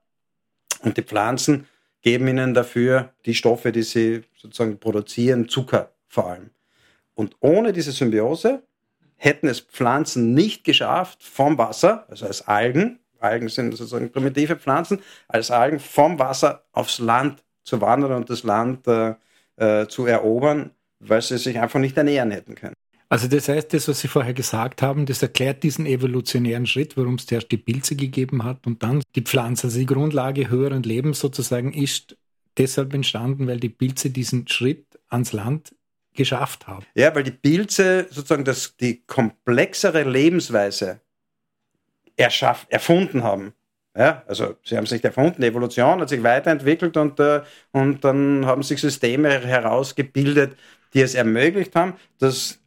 und 0.82 0.98
die 0.98 1.04
Pflanzen 1.04 1.68
geben 2.02 2.28
ihnen 2.28 2.54
dafür 2.54 3.14
die 3.26 3.36
Stoffe, 3.36 3.72
die 3.72 3.84
sie 3.84 4.24
sozusagen 4.36 4.80
produzieren, 4.80 5.48
Zucker 5.48 5.92
vor 6.08 6.30
allem. 6.30 6.50
Und 7.16 7.36
ohne 7.40 7.74
diese 7.74 7.92
Symbiose 7.92 8.64
hätten 9.16 9.48
es 9.48 9.62
Pflanzen 9.62 10.34
nicht 10.34 10.64
geschafft, 10.64 11.24
vom 11.24 11.58
Wasser, 11.58 12.06
also 12.10 12.26
als 12.26 12.48
Algen, 12.48 13.00
Algen 13.24 13.50
sind 13.50 13.72
sozusagen 13.76 14.12
primitive 14.12 14.56
Pflanzen, 14.58 15.00
als 15.28 15.52
Algen 15.52 15.80
vom 15.80 16.20
Wasser 16.20 16.66
aufs 16.72 17.00
Land 17.00 17.44
zu 17.64 17.82
wandern 17.82 18.14
und 18.14 18.30
das 18.30 18.44
Land 18.44 18.88
äh, 18.88 19.16
äh, 19.56 19.88
zu 19.88 20.06
erobern, 20.06 20.72
weil 21.00 21.22
sie 21.22 21.38
sich 21.38 21.60
einfach 21.60 21.80
nicht 21.80 21.98
ernähren 21.98 22.32
hätten 22.32 22.56
können. 22.56 22.76
Also 23.10 23.28
das 23.28 23.48
heißt, 23.48 23.72
das, 23.74 23.88
was 23.88 24.00
Sie 24.00 24.08
vorher 24.08 24.34
gesagt 24.34 24.82
haben, 24.82 25.06
das 25.06 25.22
erklärt 25.22 25.62
diesen 25.62 25.86
evolutionären 25.86 26.66
Schritt, 26.66 26.98
warum 26.98 27.16
es 27.16 27.28
zuerst 27.28 27.52
die 27.52 27.58
Pilze 27.58 27.96
gegeben 27.96 28.44
hat 28.44 28.66
und 28.66 28.82
dann 28.82 29.04
die 29.16 29.22
Pflanze. 29.22 29.68
Also 29.68 29.78
die 29.78 29.86
Grundlage 29.86 30.50
höheren 30.50 30.82
Lebens 30.82 31.20
sozusagen 31.20 31.74
ist 31.74 32.18
deshalb 32.58 32.92
entstanden, 32.94 33.46
weil 33.46 33.60
die 33.60 33.70
Pilze 33.70 34.10
diesen 34.10 34.48
Schritt 34.48 35.00
ans 35.10 35.32
Land 35.32 35.76
geschafft 36.16 36.66
haben. 36.66 36.86
Ja, 36.96 37.14
weil 37.14 37.24
die 37.24 37.32
Pilze 37.32 38.08
sozusagen 38.10 38.46
das, 38.46 38.78
die 38.78 39.04
komplexere 39.06 40.04
Lebensweise 40.04 41.02
erschaff, 42.18 42.66
erfunden 42.70 43.24
haben. 43.24 43.54
Ja, 43.96 44.24
also 44.28 44.56
sie 44.64 44.76
haben 44.76 44.88
sich 44.88 45.04
erfunden, 45.04 45.42
die 45.42 45.48
Evolution 45.48 46.02
hat 46.02 46.10
sich 46.10 46.24
weiterentwickelt 46.24 46.98
und, 46.98 47.20
äh, 47.20 47.42
und 47.72 48.04
dann 48.04 48.46
haben 48.46 48.64
sich 48.64 48.82
Systeme 48.82 49.46
herausgebildet, 49.46 50.58
die 50.94 51.02
es 51.02 51.14
ermöglicht 51.14 51.76
haben, 51.76 51.94
dass 52.20 52.60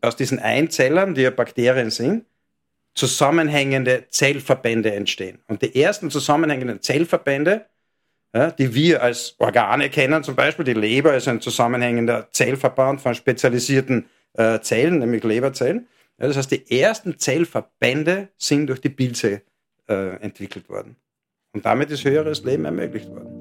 aus 0.00 0.16
diesen 0.16 0.38
Einzellern, 0.38 1.14
die 1.14 1.22
ja 1.22 1.30
Bakterien 1.30 1.90
sind, 1.90 2.24
zusammenhängende 2.94 4.06
Zellverbände 4.08 4.94
entstehen. 4.94 5.40
Und 5.46 5.62
die 5.62 5.82
ersten 5.82 6.10
zusammenhängenden 6.10 6.80
Zellverbände 6.80 7.66
ja, 8.34 8.50
die 8.50 8.74
wir 8.74 9.02
als 9.02 9.34
Organe 9.38 9.90
kennen, 9.90 10.24
zum 10.24 10.34
Beispiel 10.34 10.64
die 10.64 10.72
Leber 10.72 11.14
ist 11.14 11.28
ein 11.28 11.40
zusammenhängender 11.40 12.28
Zellverband 12.30 13.00
von 13.00 13.14
spezialisierten 13.14 14.06
äh, 14.34 14.60
Zellen, 14.60 15.00
nämlich 15.00 15.22
Leberzellen. 15.22 15.86
Ja, 16.18 16.28
das 16.28 16.36
heißt, 16.36 16.50
die 16.50 16.80
ersten 16.80 17.18
Zellverbände 17.18 18.28
sind 18.36 18.68
durch 18.68 18.80
die 18.80 18.90
Pilze 18.90 19.42
äh, 19.88 20.16
entwickelt 20.20 20.68
worden. 20.68 20.96
Und 21.54 21.64
damit 21.64 21.90
ist 21.90 22.04
höheres 22.04 22.44
Leben 22.44 22.64
ermöglicht 22.64 23.08
worden. 23.10 23.31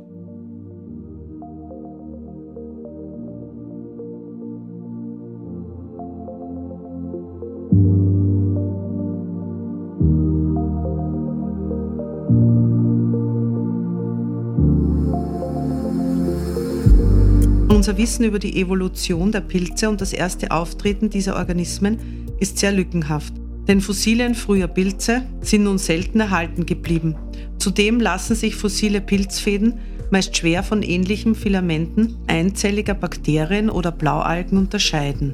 Unser 17.91 18.03
Wissen 18.03 18.23
über 18.23 18.39
die 18.39 18.57
Evolution 18.57 19.33
der 19.33 19.41
Pilze 19.41 19.89
und 19.89 19.99
das 19.99 20.13
erste 20.13 20.51
Auftreten 20.51 21.09
dieser 21.09 21.35
Organismen 21.35 22.25
ist 22.39 22.57
sehr 22.57 22.71
lückenhaft. 22.71 23.33
Denn 23.67 23.81
Fossilien 23.81 24.33
früher 24.33 24.67
Pilze 24.67 25.23
sind 25.41 25.63
nun 25.63 25.77
selten 25.77 26.21
erhalten 26.21 26.65
geblieben. 26.65 27.17
Zudem 27.57 27.99
lassen 27.99 28.33
sich 28.33 28.55
fossile 28.55 29.01
Pilzfäden 29.01 29.73
meist 30.09 30.37
schwer 30.37 30.63
von 30.63 30.83
ähnlichen 30.83 31.35
Filamenten 31.35 32.15
einzelliger 32.27 32.93
Bakterien 32.93 33.69
oder 33.69 33.91
Blaualgen 33.91 34.57
unterscheiden. 34.57 35.33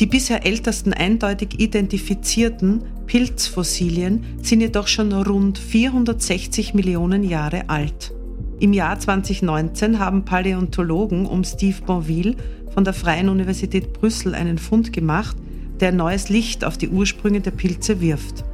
Die 0.00 0.06
bisher 0.06 0.44
ältesten 0.44 0.92
eindeutig 0.92 1.60
identifizierten 1.60 2.82
Pilzfossilien 3.06 4.24
sind 4.42 4.60
jedoch 4.60 4.88
schon 4.88 5.12
rund 5.12 5.56
460 5.56 6.74
Millionen 6.74 7.22
Jahre 7.22 7.68
alt. 7.70 8.12
Im 8.62 8.72
Jahr 8.72 8.96
2019 8.96 9.98
haben 9.98 10.24
Paläontologen 10.24 11.26
um 11.26 11.42
Steve 11.42 11.82
Bonville 11.84 12.36
von 12.72 12.84
der 12.84 12.92
Freien 12.92 13.28
Universität 13.28 13.92
Brüssel 13.92 14.36
einen 14.36 14.56
Fund 14.56 14.92
gemacht, 14.92 15.36
der 15.80 15.90
neues 15.90 16.28
Licht 16.28 16.64
auf 16.64 16.78
die 16.78 16.88
Ursprünge 16.88 17.40
der 17.40 17.50
Pilze 17.50 18.00
wirft. 18.00 18.44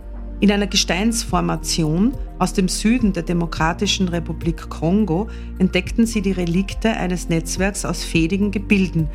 In 0.40 0.50
einer 0.50 0.66
Gesteinsformation 0.66 2.14
aus 2.38 2.54
dem 2.54 2.68
Süden 2.68 3.12
der 3.12 3.24
Demokratischen 3.24 4.08
Republik 4.08 4.70
Kongo 4.70 5.28
entdeckten 5.58 6.06
sie 6.06 6.22
die 6.22 6.32
Relikte 6.32 6.88
eines 6.88 7.28
Netzwerks 7.28 7.84
aus 7.84 8.02
fädigen 8.02 8.50
Gebilden, 8.50 9.08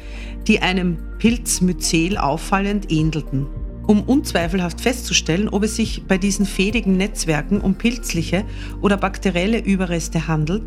die 0.47 0.61
einem 0.61 0.99
Pilzmyzel 1.17 2.19
auffallend 2.19 2.91
ähnelten. 2.91 3.47
um 3.85 4.01
unzweifelhaft 4.03 4.79
festzustellen, 4.79 5.49
ob 5.49 5.63
es 5.63 5.75
sich 5.75 6.03
bei 6.07 6.17
diesen 6.17 6.45
fädigen 6.45 6.95
Netzwerken 6.95 7.59
um 7.59 7.75
pilzliche 7.75 8.45
oder 8.81 8.95
bakterielle 8.95 9.59
Überreste 9.59 10.29
handelt, 10.29 10.63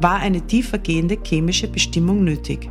war 0.00 0.16
eine 0.16 0.46
tiefergehende 0.46 1.18
chemische 1.24 1.68
Bestimmung 1.68 2.24
nötig. 2.24 2.70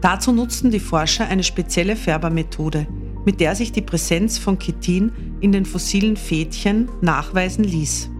Dazu 0.00 0.32
nutzten 0.32 0.70
die 0.70 0.80
Forscher 0.80 1.26
eine 1.28 1.42
spezielle 1.42 1.96
Färbermethode, 1.96 2.86
mit 3.24 3.40
der 3.40 3.54
sich 3.54 3.72
die 3.72 3.80
Präsenz 3.80 4.38
von 4.38 4.58
Chitin 4.58 5.12
in 5.40 5.52
den 5.52 5.64
fossilen 5.64 6.16
Fädchen 6.16 6.88
nachweisen 7.00 7.64
ließ. 7.64 8.10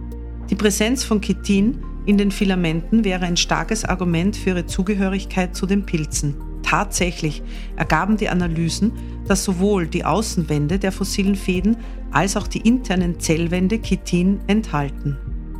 Die 0.49 0.55
Präsenz 0.55 1.03
von 1.03 1.21
Chitin 1.21 1.79
in 2.05 2.17
den 2.17 2.31
Filamenten 2.31 3.03
wäre 3.03 3.25
ein 3.25 3.37
starkes 3.37 3.83
Argument 3.85 4.35
für 4.35 4.51
ihre 4.51 4.65
Zugehörigkeit 4.65 5.55
zu 5.55 5.65
den 5.65 5.85
Pilzen. 5.85 6.35
Tatsächlich 6.61 7.43
ergaben 7.75 8.17
die 8.17 8.29
Analysen, 8.29 8.91
dass 9.27 9.43
sowohl 9.43 9.87
die 9.87 10.05
Außenwände 10.05 10.79
der 10.79 10.91
fossilen 10.91 11.35
Fäden 11.35 11.77
als 12.11 12.37
auch 12.37 12.47
die 12.47 12.61
internen 12.61 13.19
Zellwände 13.19 13.79
Chitin 13.79 14.39
enthalten. 14.47 15.17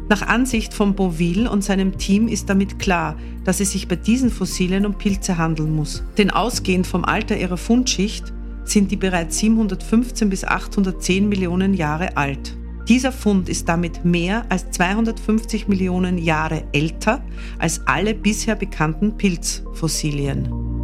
Nach 0.07 0.21
Ansicht 0.21 0.73
von 0.73 0.93
Boville 0.93 1.49
und 1.49 1.63
seinem 1.63 1.97
Team 1.97 2.27
ist 2.27 2.47
damit 2.49 2.77
klar, 2.77 3.15
dass 3.43 3.59
es 3.59 3.71
sich 3.71 3.87
bei 3.87 3.95
diesen 3.95 4.29
Fossilien 4.29 4.85
um 4.85 4.95
Pilze 4.95 5.37
handeln 5.37 5.75
muss. 5.75 6.03
Denn 6.17 6.29
ausgehend 6.29 6.85
vom 6.85 7.03
Alter 7.03 7.37
ihrer 7.37 7.57
Fundschicht 7.57 8.31
sind 8.65 8.91
die 8.91 8.97
bereits 8.97 9.39
715 9.39 10.29
bis 10.29 10.43
810 10.43 11.27
Millionen 11.27 11.73
Jahre 11.73 12.17
alt. 12.17 12.55
Dieser 12.87 13.11
Fund 13.11 13.49
ist 13.49 13.67
damit 13.67 14.05
mehr 14.05 14.45
als 14.49 14.69
250 14.71 15.67
Millionen 15.67 16.19
Jahre 16.19 16.65
älter 16.71 17.23
als 17.57 17.81
alle 17.87 18.13
bisher 18.13 18.55
bekannten 18.55 19.17
Pilzfossilien. 19.17 20.74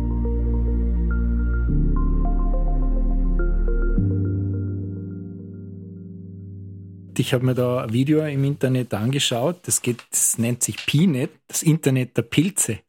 Ich 7.18 7.34
habe 7.34 7.46
mir 7.46 7.56
da 7.56 7.84
ein 7.84 7.94
Video 7.94 8.25
im 8.25 8.44
Internet 8.44 8.94
angeschaut. 8.94 9.60
Das, 9.63 9.82
geht, 9.82 10.00
das 10.10 10.38
nennt 10.38 10.63
sich 10.63 10.86
PNet, 10.86 11.32
das 11.48 11.63
Internet 11.63 12.18
der 12.18 12.24
Pilze. 12.24 12.80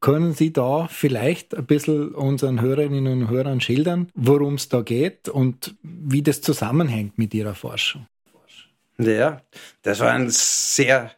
Können 0.00 0.34
Sie 0.34 0.52
da 0.52 0.88
vielleicht 0.88 1.54
ein 1.54 1.66
bisschen 1.66 2.14
unseren 2.14 2.60
Hörerinnen 2.60 3.06
und 3.06 3.30
Hörern 3.30 3.60
schildern, 3.60 4.08
worum 4.14 4.54
es 4.54 4.68
da 4.68 4.82
geht 4.82 5.28
und 5.28 5.74
wie 5.82 6.22
das 6.22 6.42
zusammenhängt 6.42 7.18
mit 7.18 7.34
Ihrer 7.34 7.54
Forschung? 7.54 8.06
Ja, 8.98 9.42
das 9.82 10.00
war 10.00 10.12
ein 10.12 10.30
sehr 10.30 11.12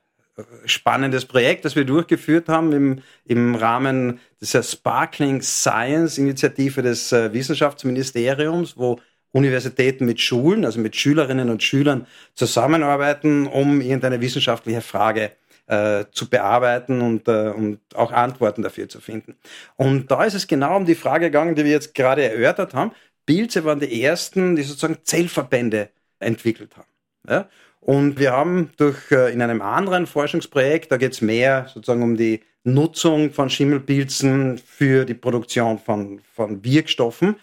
spannendes 0.65 1.25
Projekt, 1.25 1.65
das 1.65 1.77
wir 1.77 1.85
durchgeführt 1.85 2.49
haben 2.49 2.73
im, 2.73 3.03
im 3.25 3.55
Rahmen 3.55 4.21
dieser 4.41 4.63
Sparkling 4.63 5.43
Science 5.43 6.19
Initiative 6.19 6.83
des 6.83 7.13
äh, 7.13 7.33
Wissenschaftsministeriums, 7.33 8.77
wo 8.77 9.01
Universitäten 9.39 10.05
mit 10.05 10.21
Schulen, 10.21 10.65
also 10.65 10.81
mit 10.81 10.97
Schülerinnen 10.97 11.49
und 11.49 11.63
Schülern 11.63 12.07
zusammenarbeiten, 12.35 13.47
um 13.47 13.81
irgendeine 13.81 14.21
wissenschaftliche 14.21 14.81
Frage 14.81 15.31
äh, 15.69 16.07
zu 16.13 16.29
bearbeiten 16.29 17.01
und, 17.01 17.29
äh, 17.29 17.51
und 17.51 17.79
auch 17.95 18.11
Antworten 18.11 18.63
dafür 18.63 18.89
zu 18.89 19.01
finden. 19.01 19.37
Und 19.77 20.11
da 20.11 20.25
ist 20.25 20.35
es 20.35 20.47
genau 20.47 20.77
um 20.77 20.87
die 20.87 20.95
Frage 20.95 21.27
gegangen, 21.27 21.55
die 21.55 21.65
wir 21.65 21.71
jetzt 21.71 21.95
gerade 21.95 22.23
erörtert 22.23 22.75
haben. 22.75 22.93
Pilze 23.27 23.65
waren 23.65 23.79
die 23.79 24.03
ersten, 24.03 24.57
die 24.57 24.63
sozusagen 24.63 24.99
Zellverbände 25.03 25.91
entwickelt 26.19 26.77
haben. 26.77 26.89
Ja? 27.29 27.49
Und 27.81 28.19
wir 28.19 28.33
haben 28.33 28.71
durch 28.77 29.11
äh, 29.11 29.33
in 29.33 29.43
einem 29.43 29.63
anderen 29.63 30.07
Forschungsprojekt, 30.07 30.91
da 30.91 30.97
geht 30.97 31.13
es 31.13 31.21
mehr 31.21 31.67
sozusagen 31.73 32.03
um 32.03 32.17
die 32.17 32.41
Nutzung 32.65 33.33
von 33.33 33.51
Schimmelpilzen 33.51 34.59
für 34.59 35.05
die 35.05 35.15
Produktion 35.15 35.79
von, 35.79 36.21
von 36.35 36.65
Wirkstoffen, 36.65 37.37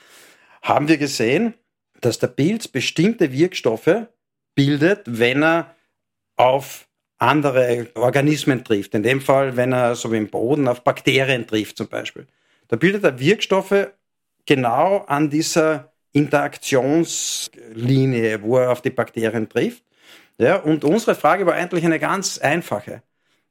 haben 0.62 0.88
wir 0.88 0.98
gesehen, 0.98 1.54
dass 2.06 2.20
der 2.20 2.28
Pilz 2.28 2.68
bestimmte 2.68 3.32
Wirkstoffe 3.32 4.08
bildet, 4.54 5.02
wenn 5.06 5.44
er 5.44 5.76
auf 6.36 6.88
andere 7.18 7.88
Organismen 7.96 8.64
trifft. 8.64 8.94
In 8.94 9.02
dem 9.04 9.22
Fall, 9.22 9.56
wenn 9.58 9.74
er 9.74 9.96
so 9.96 10.12
wie 10.12 10.18
im 10.18 10.30
Boden 10.30 10.68
auf 10.68 10.84
Bakterien 10.84 11.48
trifft 11.48 11.78
zum 11.78 11.88
Beispiel. 11.88 12.28
Da 12.68 12.76
bildet 12.76 13.04
er 13.04 13.20
Wirkstoffe 13.20 13.88
genau 14.46 15.06
an 15.08 15.30
dieser 15.30 15.94
Interaktionslinie, 16.12 18.42
wo 18.42 18.58
er 18.58 18.72
auf 18.72 18.82
die 18.82 18.90
Bakterien 18.90 19.48
trifft. 19.50 19.84
Ja, 20.38 20.58
und 20.58 20.84
unsere 20.84 21.16
Frage 21.16 21.46
war 21.46 21.54
eigentlich 21.54 21.86
eine 21.86 22.00
ganz 22.00 22.38
einfache. 22.38 23.02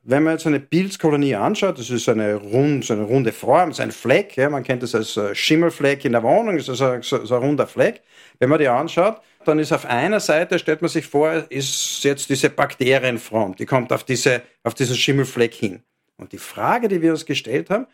Wenn 0.07 0.23
man 0.23 0.35
jetzt 0.35 0.47
eine 0.47 0.61
Pilzkolonie 0.61 1.35
anschaut, 1.35 1.79
das 1.79 1.89
ist 1.89 2.09
eine, 2.11 2.35
rund, 2.35 2.85
so 2.85 2.93
eine 2.93 3.05
runde 3.05 3.33
Form, 3.33 3.73
so 3.73 3.83
ein 3.83 3.91
Fleck, 3.91 4.37
ja, 4.37 4.51
man 4.51 4.63
kennt 4.63 4.83
das 4.83 4.95
als 4.95 5.17
äh, 5.17 5.35
Schimmelfleck 5.35 6.05
in 6.05 6.13
der 6.13 6.23
Wohnung, 6.23 6.59
das 6.59 6.69
ist 6.69 6.77
so, 6.77 7.01
so, 7.01 7.25
so 7.25 7.35
ein 7.37 7.43
runder 7.43 7.67
Fleck. 7.67 8.03
Wenn 8.39 8.51
man 8.51 8.59
die 8.59 8.69
anschaut, 8.69 9.23
dann 9.47 9.59
ist 9.59 9.73
auf 9.73 9.87
einer 9.87 10.21
Seite, 10.21 10.59
stellt 10.59 10.83
man 10.83 10.91
sich 10.91 11.07
vor, 11.07 11.45
ist 11.49 12.05
jetzt 12.05 12.29
diese 12.29 12.51
Bakterienfront, 12.51 13.59
die 13.59 13.65
kommt 13.65 13.93
auf, 13.93 14.05
diese, 14.05 14.43
auf 14.63 14.75
diesen 14.75 14.95
Schimmelfleck 14.95 15.55
hin. 15.55 15.83
Und 16.19 16.33
die 16.33 16.39
Frage, 16.39 16.89
die 16.89 17.01
wir 17.01 17.13
uns 17.13 17.25
gestellt 17.25 17.71
haben, 17.71 17.87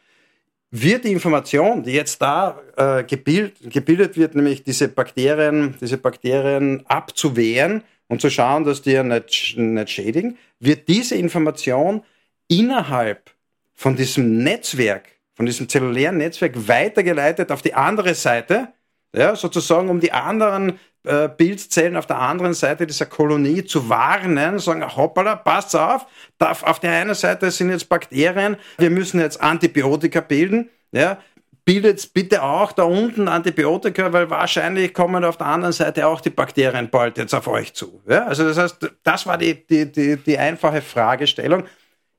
wird 0.73 1.05
die 1.05 1.13
Information, 1.13 1.85
die 1.85 1.93
jetzt 1.93 2.21
da 2.21 2.61
äh, 2.77 3.05
gebild, 3.05 3.55
gebildet 3.71 4.17
wird, 4.17 4.35
nämlich 4.35 4.65
diese 4.65 4.89
Bakterien, 4.89 5.77
diese 5.81 5.97
Bakterien 5.97 6.85
abzuwehren 6.87 7.83
und 8.11 8.21
zu 8.21 8.29
schauen, 8.29 8.65
dass 8.65 8.83
die 8.83 8.91
ja 8.91 9.05
nicht, 9.05 9.57
nicht 9.57 9.91
schädigen, 9.91 10.37
wird 10.59 10.89
diese 10.89 11.15
Information 11.15 12.03
innerhalb 12.49 13.31
von 13.75 13.95
diesem 13.95 14.43
Netzwerk, 14.43 15.09
von 15.35 15.47
diesem 15.47 15.69
zellulären 15.69 16.17
Netzwerk 16.19 16.69
weitergeleitet 16.69 17.53
auf 17.53 17.63
die 17.63 17.73
andere 17.73 18.15
Seite, 18.15 18.69
ja, 19.15 19.37
sozusagen 19.37 19.89
um 19.89 20.01
die 20.01 20.11
anderen 20.11 20.81
äh, 21.05 21.29
Bildzellen 21.29 21.97
auf 21.97 22.07
der 22.07 22.19
anderen 22.19 22.53
Seite 22.53 22.85
dieser 22.85 23.07
Kolonie 23.07 23.65
zu 23.65 23.89
warnen, 23.89 24.59
sagen, 24.59 24.85
hoppala, 24.97 25.37
passt 25.37 25.77
auf, 25.77 26.05
auf 26.41 26.81
der 26.81 26.91
einen 26.91 27.15
Seite 27.15 27.53
sind 27.53 27.71
jetzt 27.71 27.89
Bakterien, 27.89 28.57
wir 28.79 28.91
müssen 28.91 29.21
jetzt 29.21 29.41
Antibiotika 29.41 30.21
bilden, 30.21 30.69
ja, 30.91 31.19
bildet 31.65 32.13
bitte 32.13 32.43
auch 32.43 32.73
da 32.73 32.85
unten 32.85 33.29
Antibiotika, 33.29 34.13
weil 34.13 34.31
wahrscheinlich 34.31 34.95
kommen 34.95 35.25
auf 35.25 35.37
der 35.37 35.47
anderen 35.47 35.73
Seite 35.73 36.07
auch 36.07 36.21
die 36.21 36.31
Bakterien 36.31 36.91
bald 36.91 37.19
jetzt 37.19 37.35
auf 37.35 37.47
euch 37.49 37.75
zu. 37.75 38.03
Ja, 38.09 38.27
also 38.27 38.45
das 38.45 38.59
heißt, 38.59 38.91
das 39.03 39.27
war 39.27 39.39
die, 39.39 39.67
die, 39.67 39.91
die, 39.91 40.17
die 40.17 40.39
einfache 40.39 40.83
Fragestellung. 40.83 41.65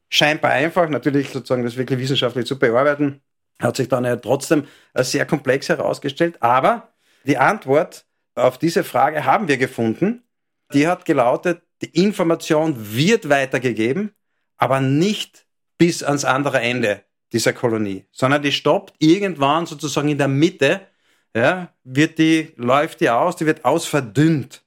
Scheinbar 0.09 0.51
einfach, 0.51 0.89
natürlich 0.89 1.29
sozusagen 1.29 1.63
das 1.63 1.77
wirklich 1.77 1.99
wissenschaftlich 1.99 2.45
zu 2.45 2.59
bearbeiten, 2.59 3.21
hat 3.61 3.77
sich 3.77 3.87
dann 3.87 4.05
ja 4.05 4.15
trotzdem 4.15 4.65
sehr 4.95 5.25
komplex 5.25 5.69
herausgestellt, 5.69 6.41
aber 6.41 6.89
die 7.25 7.37
Antwort 7.37 8.05
auf 8.35 8.57
diese 8.57 8.83
Frage 8.83 9.25
haben 9.25 9.47
wir 9.47 9.57
gefunden. 9.57 10.23
Die 10.73 10.87
hat 10.87 11.05
gelautet, 11.05 11.61
die 11.81 12.03
Information 12.03 12.75
wird 12.77 13.29
weitergegeben, 13.29 14.11
aber 14.57 14.79
nicht 14.79 15.45
bis 15.77 16.03
ans 16.03 16.25
andere 16.25 16.61
Ende 16.61 17.03
dieser 17.31 17.53
Kolonie, 17.53 18.05
sondern 18.11 18.41
die 18.41 18.51
stoppt 18.51 18.93
irgendwann 18.99 19.65
sozusagen 19.65 20.09
in 20.09 20.17
der 20.17 20.27
Mitte, 20.27 20.81
ja, 21.35 21.69
wird 21.83 22.17
die, 22.17 22.53
läuft 22.57 22.99
die 23.01 23.09
aus, 23.09 23.35
die 23.35 23.45
wird 23.45 23.63
ausverdünnt. 23.63 24.63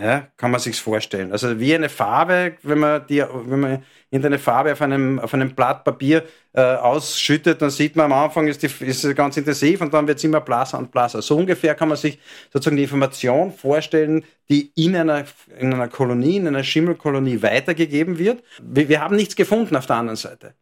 Ja, 0.00 0.28
kann 0.36 0.52
man 0.52 0.60
sich's 0.60 0.78
vorstellen. 0.78 1.32
Also 1.32 1.58
wie 1.58 1.74
eine 1.74 1.88
Farbe, 1.88 2.54
wenn 2.62 2.78
man 2.78 3.04
die, 3.08 3.20
wenn 3.20 3.58
man 3.58 3.84
irgendeine 4.10 4.38
Farbe 4.38 4.72
auf 4.72 4.80
einem, 4.80 5.18
auf 5.18 5.34
einem 5.34 5.56
Blatt 5.56 5.82
Papier 5.82 6.22
äh, 6.52 6.60
ausschüttet, 6.60 7.60
dann 7.60 7.70
sieht 7.70 7.96
man 7.96 8.06
am 8.06 8.12
Anfang 8.12 8.46
ist, 8.46 8.62
die, 8.62 8.66
ist 8.84 9.04
es 9.04 9.16
ganz 9.16 9.36
intensiv 9.36 9.80
und 9.80 9.92
dann 9.92 10.06
wird 10.06 10.18
es 10.18 10.24
immer 10.24 10.40
blasser 10.40 10.78
und 10.78 10.92
blasser. 10.92 11.20
So 11.20 11.36
ungefähr 11.36 11.74
kann 11.74 11.88
man 11.88 11.96
sich 11.96 12.20
sozusagen 12.52 12.76
die 12.76 12.84
Information 12.84 13.52
vorstellen, 13.52 14.24
die 14.48 14.70
in 14.76 14.94
einer, 14.94 15.24
in 15.58 15.74
einer 15.74 15.88
Kolonie, 15.88 16.36
in 16.36 16.46
einer 16.46 16.62
Schimmelkolonie 16.62 17.42
weitergegeben 17.42 18.18
wird. 18.18 18.44
Wir, 18.62 18.88
wir 18.88 19.00
haben 19.00 19.16
nichts 19.16 19.34
gefunden 19.34 19.74
auf 19.74 19.86
der 19.86 19.96
anderen 19.96 20.16
Seite. 20.16 20.54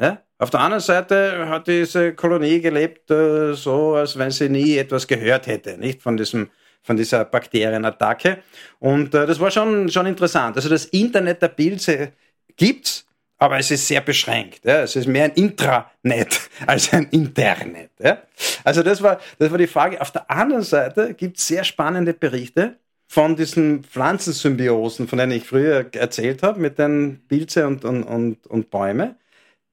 Ja? 0.00 0.22
Auf 0.42 0.50
der 0.50 0.58
anderen 0.58 0.82
Seite 0.82 1.48
hat 1.48 1.68
diese 1.68 2.14
Kolonie 2.14 2.60
gelebt, 2.60 3.08
äh, 3.12 3.54
so 3.54 3.94
als 3.94 4.18
wenn 4.18 4.32
sie 4.32 4.48
nie 4.48 4.76
etwas 4.76 5.06
gehört 5.06 5.46
hätte, 5.46 5.78
nicht 5.78 6.02
von 6.02 6.16
diesem 6.16 6.50
von 6.82 6.96
dieser 6.96 7.24
Bakterienattacke. 7.24 8.38
Und 8.80 9.14
äh, 9.14 9.24
das 9.24 9.38
war 9.38 9.52
schon, 9.52 9.88
schon 9.88 10.06
interessant. 10.06 10.56
Also 10.56 10.68
das 10.68 10.86
Internet 10.86 11.40
der 11.42 11.46
Pilze 11.46 12.14
gibt's, 12.56 13.06
aber 13.38 13.60
es 13.60 13.70
ist 13.70 13.86
sehr 13.86 14.00
beschränkt. 14.00 14.64
Ja. 14.64 14.82
Es 14.82 14.96
ist 14.96 15.06
mehr 15.06 15.26
ein 15.26 15.30
Intranet 15.34 16.40
als 16.66 16.92
ein 16.92 17.06
Internet. 17.12 17.90
Ja. 18.00 18.18
Also 18.64 18.82
das 18.82 19.00
war, 19.00 19.20
das 19.38 19.48
war 19.48 19.58
die 19.58 19.68
Frage. 19.68 20.00
Auf 20.00 20.10
der 20.10 20.28
anderen 20.28 20.64
Seite 20.64 21.14
gibt's 21.14 21.46
sehr 21.46 21.62
spannende 21.62 22.14
Berichte 22.14 22.78
von 23.06 23.36
diesen 23.36 23.84
Pflanzensymbiosen, 23.84 25.06
von 25.06 25.20
denen 25.20 25.30
ich 25.30 25.44
früher 25.44 25.86
erzählt 25.92 26.42
habe, 26.42 26.58
mit 26.58 26.80
den 26.80 27.20
Pilze 27.28 27.64
und, 27.68 27.84
und, 27.84 28.02
und, 28.02 28.44
und 28.48 28.70
Bäume. 28.70 29.14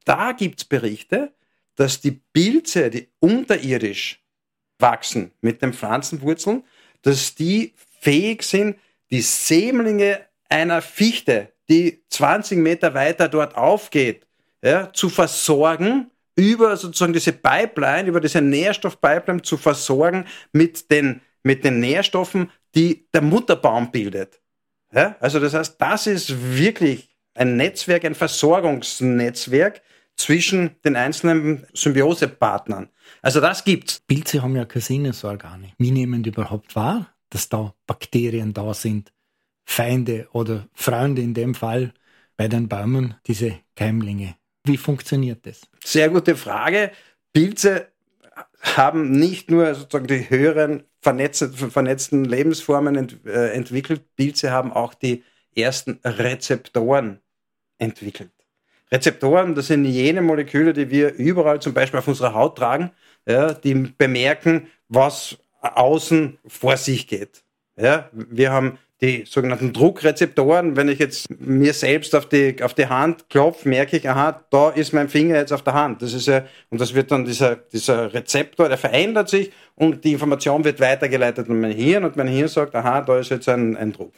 Da 0.05 0.31
gibt's 0.31 0.65
Berichte, 0.65 1.33
dass 1.75 2.01
die 2.01 2.11
Pilze, 2.33 2.89
die 2.89 3.09
unterirdisch 3.19 4.23
wachsen 4.79 5.31
mit 5.41 5.61
den 5.61 5.73
Pflanzenwurzeln, 5.73 6.63
dass 7.01 7.35
die 7.35 7.73
fähig 7.99 8.43
sind, 8.43 8.77
die 9.11 9.21
Sämlinge 9.21 10.21
einer 10.49 10.81
Fichte, 10.81 11.53
die 11.69 12.03
20 12.09 12.57
Meter 12.57 12.93
weiter 12.93 13.27
dort 13.27 13.55
aufgeht, 13.55 14.25
ja, 14.61 14.91
zu 14.91 15.09
versorgen, 15.09 16.11
über 16.35 16.77
sozusagen 16.77 17.13
diese 17.13 17.33
Pipeline, 17.33 18.07
über 18.07 18.21
diese 18.21 18.41
Nährstoffpipeline 18.41 19.41
zu 19.41 19.57
versorgen 19.57 20.25
mit 20.53 20.89
den, 20.89 21.21
mit 21.43 21.63
den 21.63 21.79
Nährstoffen, 21.79 22.49
die 22.75 23.07
der 23.13 23.21
Mutterbaum 23.21 23.91
bildet. 23.91 24.39
Ja? 24.93 25.15
Also 25.19 25.39
das 25.39 25.53
heißt, 25.53 25.75
das 25.79 26.07
ist 26.07 26.57
wirklich 26.57 27.09
ein 27.33 27.57
Netzwerk, 27.57 28.05
ein 28.05 28.15
Versorgungsnetzwerk 28.15 29.81
zwischen 30.15 30.75
den 30.83 30.95
einzelnen 30.95 31.65
Symbiosepartnern. 31.73 32.89
Also 33.21 33.39
das 33.39 33.63
gibt's. 33.63 34.01
Pilze 34.01 34.41
haben 34.41 34.55
ja 34.55 34.65
keine 34.65 34.81
Sinnesorgane. 34.81 35.71
Wie 35.77 35.91
nehmen 35.91 36.23
die 36.23 36.29
überhaupt 36.29 36.75
wahr, 36.75 37.13
dass 37.29 37.49
da 37.49 37.73
Bakterien 37.87 38.53
da 38.53 38.73
sind? 38.73 39.13
Feinde 39.65 40.27
oder 40.33 40.67
Freunde 40.73 41.21
in 41.21 41.33
dem 41.33 41.53
Fall 41.53 41.93
bei 42.35 42.47
den 42.47 42.67
Bäumen, 42.67 43.15
diese 43.27 43.59
Keimlinge. 43.75 44.35
Wie 44.63 44.77
funktioniert 44.77 45.45
das? 45.45 45.61
Sehr 45.83 46.09
gute 46.09 46.35
Frage. 46.35 46.91
Pilze 47.33 47.87
haben 48.61 49.11
nicht 49.11 49.51
nur 49.51 49.73
sozusagen 49.75 50.07
die 50.07 50.29
höheren 50.29 50.83
vernetzten, 51.01 51.53
vernetzten 51.53 52.25
Lebensformen 52.25 52.95
ent, 52.95 53.25
äh, 53.25 53.51
entwickelt, 53.51 54.15
Pilze 54.15 54.51
haben 54.51 54.71
auch 54.73 54.93
die 54.93 55.23
ersten 55.55 55.99
Rezeptoren 56.03 57.19
entwickelt. 57.77 58.31
Rezeptoren, 58.91 59.55
das 59.55 59.67
sind 59.67 59.85
jene 59.85 60.21
Moleküle, 60.21 60.73
die 60.73 60.89
wir 60.89 61.13
überall 61.13 61.61
zum 61.61 61.73
Beispiel 61.73 61.99
auf 61.99 62.07
unserer 62.07 62.33
Haut 62.33 62.57
tragen, 62.57 62.91
ja, 63.27 63.53
die 63.53 63.73
bemerken, 63.73 64.67
was 64.87 65.37
außen 65.61 66.39
vor 66.47 66.77
sich 66.77 67.07
geht. 67.07 67.43
Ja, 67.77 68.09
wir 68.11 68.51
haben 68.51 68.79
die 69.01 69.23
sogenannten 69.25 69.71
Druckrezeptoren. 69.71 70.75
Wenn 70.75 70.89
ich 70.89 70.99
jetzt 70.99 71.27
mir 71.39 71.73
selbst 71.73 72.13
auf 72.15 72.27
die, 72.27 72.61
auf 72.61 72.73
die 72.73 72.87
Hand 72.87 73.29
klopfe, 73.29 73.69
merke 73.69 73.95
ich, 73.95 74.09
aha, 74.09 74.43
da 74.49 74.69
ist 74.71 74.93
mein 74.93 75.07
Finger 75.07 75.37
jetzt 75.37 75.53
auf 75.53 75.61
der 75.61 75.73
Hand. 75.73 76.01
Das 76.01 76.13
ist 76.13 76.27
ja, 76.27 76.43
und 76.69 76.81
das 76.81 76.93
wird 76.93 77.11
dann 77.11 77.23
dieser, 77.23 77.55
dieser 77.55 78.13
Rezeptor, 78.13 78.67
der 78.67 78.77
verändert 78.77 79.29
sich 79.29 79.51
und 79.75 80.03
die 80.03 80.13
Information 80.13 80.63
wird 80.65 80.79
weitergeleitet 80.81 81.47
in 81.47 81.61
mein 81.61 81.71
Hirn 81.71 82.03
und 82.03 82.17
mein 82.17 82.27
Hirn 82.27 82.49
sagt, 82.49 82.75
aha, 82.75 83.01
da 83.01 83.19
ist 83.19 83.29
jetzt 83.29 83.47
ein, 83.47 83.77
ein 83.77 83.93
Druck. 83.93 84.13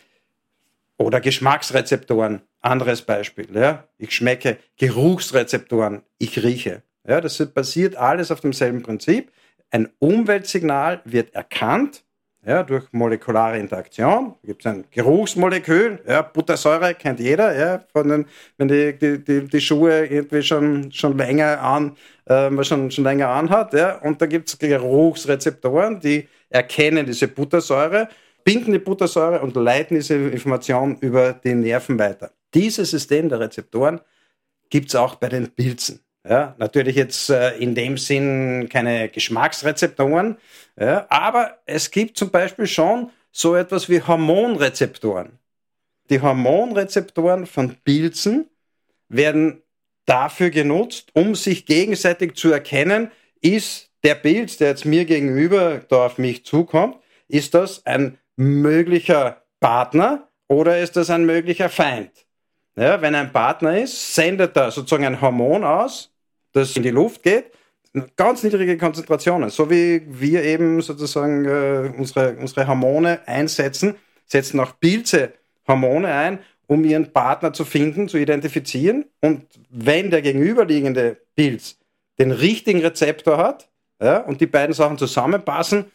Oder 1.01 1.19
Geschmacksrezeptoren, 1.19 2.41
anderes 2.61 3.01
Beispiel. 3.01 3.47
Ja? 3.53 3.87
Ich 3.97 4.11
schmecke 4.11 4.57
Geruchsrezeptoren, 4.77 6.03
ich 6.17 6.43
rieche. 6.43 6.83
Ja, 7.07 7.19
das 7.21 7.43
basiert 7.53 7.95
alles 7.95 8.31
auf 8.31 8.41
demselben 8.41 8.83
Prinzip. 8.83 9.31
Ein 9.71 9.89
Umweltsignal 9.99 11.01
wird 11.05 11.33
erkannt 11.33 12.03
ja, 12.45 12.63
durch 12.63 12.85
molekulare 12.91 13.57
Interaktion. 13.57 14.35
Da 14.41 14.47
gibt 14.47 14.65
es 14.65 14.71
ein 14.71 14.85
Geruchsmolekül, 14.91 15.99
ja, 16.07 16.21
Buttersäure 16.21 16.93
kennt 16.95 17.19
jeder, 17.19 17.57
ja, 17.57 17.83
von 17.91 18.07
den, 18.07 18.25
wenn 18.57 18.67
die, 18.67 18.97
die, 18.97 19.23
die, 19.23 19.47
die 19.47 19.61
Schuhe 19.61 20.05
irgendwie 20.05 20.41
schon, 20.43 20.91
schon 20.91 21.17
länger 21.17 21.61
an, 21.61 21.97
äh, 22.25 22.63
schon, 22.63 22.91
schon 22.91 23.03
länger 23.03 23.29
anhat, 23.29 23.73
ja, 23.73 23.97
und 23.99 24.21
da 24.21 24.25
gibt 24.25 24.49
es 24.49 24.57
Geruchsrezeptoren, 24.57 25.99
die 25.99 26.27
erkennen 26.49 27.05
diese 27.05 27.27
Buttersäure, 27.27 28.07
binden 28.43 28.73
die 28.73 28.79
Buttersäure 28.79 29.41
und 29.41 29.55
leiten 29.55 29.95
diese 29.95 30.15
Information 30.15 30.97
über 30.99 31.33
die 31.33 31.55
Nerven 31.55 31.97
weiter. 31.99 32.31
Dieses 32.53 32.91
System 32.91 33.29
der 33.29 33.39
Rezeptoren 33.39 34.01
gibt 34.69 34.89
es 34.89 34.95
auch 34.95 35.15
bei 35.15 35.29
den 35.29 35.49
Pilzen. 35.51 35.99
Ja, 36.27 36.55
natürlich 36.59 36.95
jetzt 36.95 37.31
äh, 37.31 37.57
in 37.57 37.73
dem 37.73 37.97
Sinn 37.97 38.69
keine 38.69 39.09
Geschmacksrezeptoren, 39.09 40.37
ja, 40.79 41.07
aber 41.09 41.57
es 41.65 41.89
gibt 41.89 42.15
zum 42.15 42.29
Beispiel 42.29 42.67
schon 42.67 43.09
so 43.31 43.55
etwas 43.55 43.89
wie 43.89 44.01
Hormonrezeptoren. 44.01 45.39
Die 46.11 46.21
Hormonrezeptoren 46.21 47.47
von 47.47 47.75
Pilzen 47.83 48.49
werden 49.09 49.63
dafür 50.05 50.51
genutzt, 50.51 51.09
um 51.13 51.33
sich 51.33 51.65
gegenseitig 51.65 52.35
zu 52.35 52.51
erkennen, 52.51 53.09
ist 53.41 53.89
der 54.03 54.15
Pilz, 54.15 54.57
der 54.57 54.69
jetzt 54.69 54.85
mir 54.85 55.05
gegenüber 55.05 55.81
da 55.87 56.05
auf 56.05 56.17
mich 56.17 56.45
zukommt, 56.45 56.97
ist 57.27 57.53
das 57.53 57.85
ein 57.85 58.17
möglicher 58.35 59.43
Partner 59.59 60.27
oder 60.47 60.79
ist 60.79 60.95
das 60.95 61.09
ein 61.09 61.25
möglicher 61.25 61.69
Feind? 61.69 62.11
Ja, 62.75 63.01
wenn 63.01 63.15
ein 63.15 63.31
Partner 63.31 63.77
ist, 63.81 64.15
sendet 64.15 64.55
er 64.55 64.71
sozusagen 64.71 65.05
ein 65.05 65.21
Hormon 65.21 65.63
aus, 65.63 66.13
das 66.53 66.75
in 66.75 66.83
die 66.83 66.89
Luft 66.89 67.23
geht, 67.23 67.51
ganz 68.15 68.43
niedrige 68.43 68.77
Konzentrationen, 68.77 69.49
so 69.49 69.69
wie 69.69 70.01
wir 70.07 70.43
eben 70.43 70.81
sozusagen 70.81 71.45
äh, 71.45 71.93
unsere, 71.97 72.35
unsere 72.37 72.67
Hormone 72.67 73.21
einsetzen, 73.27 73.95
setzen 74.25 74.59
auch 74.59 74.79
Pilze 74.79 75.33
Hormone 75.67 76.13
ein, 76.13 76.39
um 76.67 76.85
ihren 76.85 77.11
Partner 77.11 77.51
zu 77.51 77.65
finden, 77.65 78.07
zu 78.07 78.17
identifizieren. 78.17 79.05
Und 79.19 79.45
wenn 79.69 80.09
der 80.09 80.21
gegenüberliegende 80.21 81.17
Pilz 81.35 81.77
den 82.17 82.31
richtigen 82.31 82.79
Rezeptor 82.79 83.37
hat 83.37 83.69
ja, 84.01 84.19
und 84.19 84.39
die 84.39 84.47
beiden 84.47 84.73
Sachen 84.73 84.97
zusammenpassen, 84.97 85.91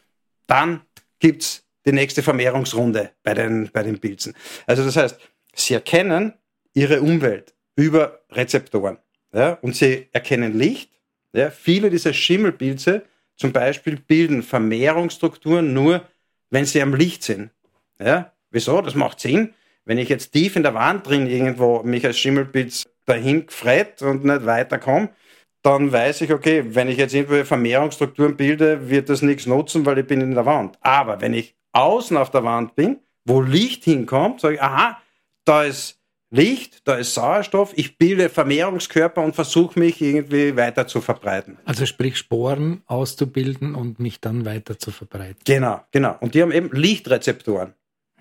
dann 0.46 0.82
gibt 1.18 1.42
es 1.42 1.65
die 1.86 1.92
nächste 1.92 2.22
Vermehrungsrunde 2.22 3.10
bei 3.22 3.34
den, 3.34 3.70
bei 3.72 3.82
den 3.82 3.98
Pilzen. 3.98 4.34
Also 4.66 4.84
das 4.84 4.96
heißt, 4.96 5.18
sie 5.54 5.74
erkennen 5.74 6.34
ihre 6.74 7.00
Umwelt 7.00 7.54
über 7.76 8.20
Rezeptoren 8.30 8.98
ja, 9.32 9.58
und 9.62 9.76
sie 9.76 10.08
erkennen 10.12 10.58
Licht. 10.58 10.90
Ja, 11.32 11.50
viele 11.50 11.90
dieser 11.90 12.12
Schimmelpilze 12.12 13.02
zum 13.36 13.52
Beispiel 13.52 13.96
bilden 13.96 14.42
Vermehrungsstrukturen 14.42 15.72
nur, 15.74 16.02
wenn 16.50 16.64
sie 16.64 16.80
am 16.80 16.94
Licht 16.94 17.22
sind. 17.22 17.50
Ja, 17.98 18.32
wieso? 18.50 18.80
Das 18.80 18.94
macht 18.94 19.20
Sinn. 19.20 19.54
Wenn 19.84 19.98
ich 19.98 20.08
jetzt 20.08 20.32
tief 20.32 20.56
in 20.56 20.62
der 20.62 20.74
Wand 20.74 21.06
drin 21.06 21.26
irgendwo 21.26 21.82
mich 21.82 22.04
als 22.04 22.18
Schimmelpilz 22.18 22.84
dahin 23.04 23.46
gefret 23.46 24.02
und 24.02 24.24
nicht 24.24 24.46
weiterkomme, 24.46 25.10
dann 25.62 25.92
weiß 25.92 26.22
ich, 26.22 26.32
okay, 26.32 26.64
wenn 26.64 26.88
ich 26.88 26.96
jetzt 26.96 27.14
irgendwelche 27.14 27.44
Vermehrungsstrukturen 27.44 28.36
bilde, 28.36 28.88
wird 28.88 29.08
das 29.08 29.22
nichts 29.22 29.46
nutzen, 29.46 29.84
weil 29.84 29.98
ich 29.98 30.06
bin 30.06 30.20
in 30.20 30.34
der 30.34 30.46
Wand. 30.46 30.78
Aber 30.80 31.20
wenn 31.20 31.34
ich 31.34 31.55
außen 31.76 32.16
auf 32.16 32.30
der 32.30 32.44
Wand 32.44 32.74
bin, 32.74 32.98
wo 33.24 33.40
Licht 33.40 33.84
hinkommt, 33.84 34.40
sage 34.40 34.54
ich, 34.54 34.62
aha, 34.62 35.00
da 35.44 35.64
ist 35.64 36.00
Licht, 36.30 36.86
da 36.88 36.96
ist 36.96 37.14
Sauerstoff, 37.14 37.72
ich 37.76 37.98
bilde 37.98 38.28
Vermehrungskörper 38.28 39.22
und 39.22 39.34
versuche 39.34 39.78
mich 39.78 40.00
irgendwie 40.00 40.56
weiter 40.56 40.86
zu 40.86 41.00
verbreiten. 41.00 41.56
Also 41.64 41.86
sprich 41.86 42.16
Sporen 42.16 42.82
auszubilden 42.86 43.74
und 43.74 44.00
mich 44.00 44.20
dann 44.20 44.44
weiter 44.44 44.78
zu 44.78 44.90
verbreiten. 44.90 45.36
Genau, 45.44 45.82
genau. 45.92 46.16
Und 46.20 46.34
die 46.34 46.42
haben 46.42 46.52
eben 46.52 46.70
Lichtrezeptoren 46.72 47.74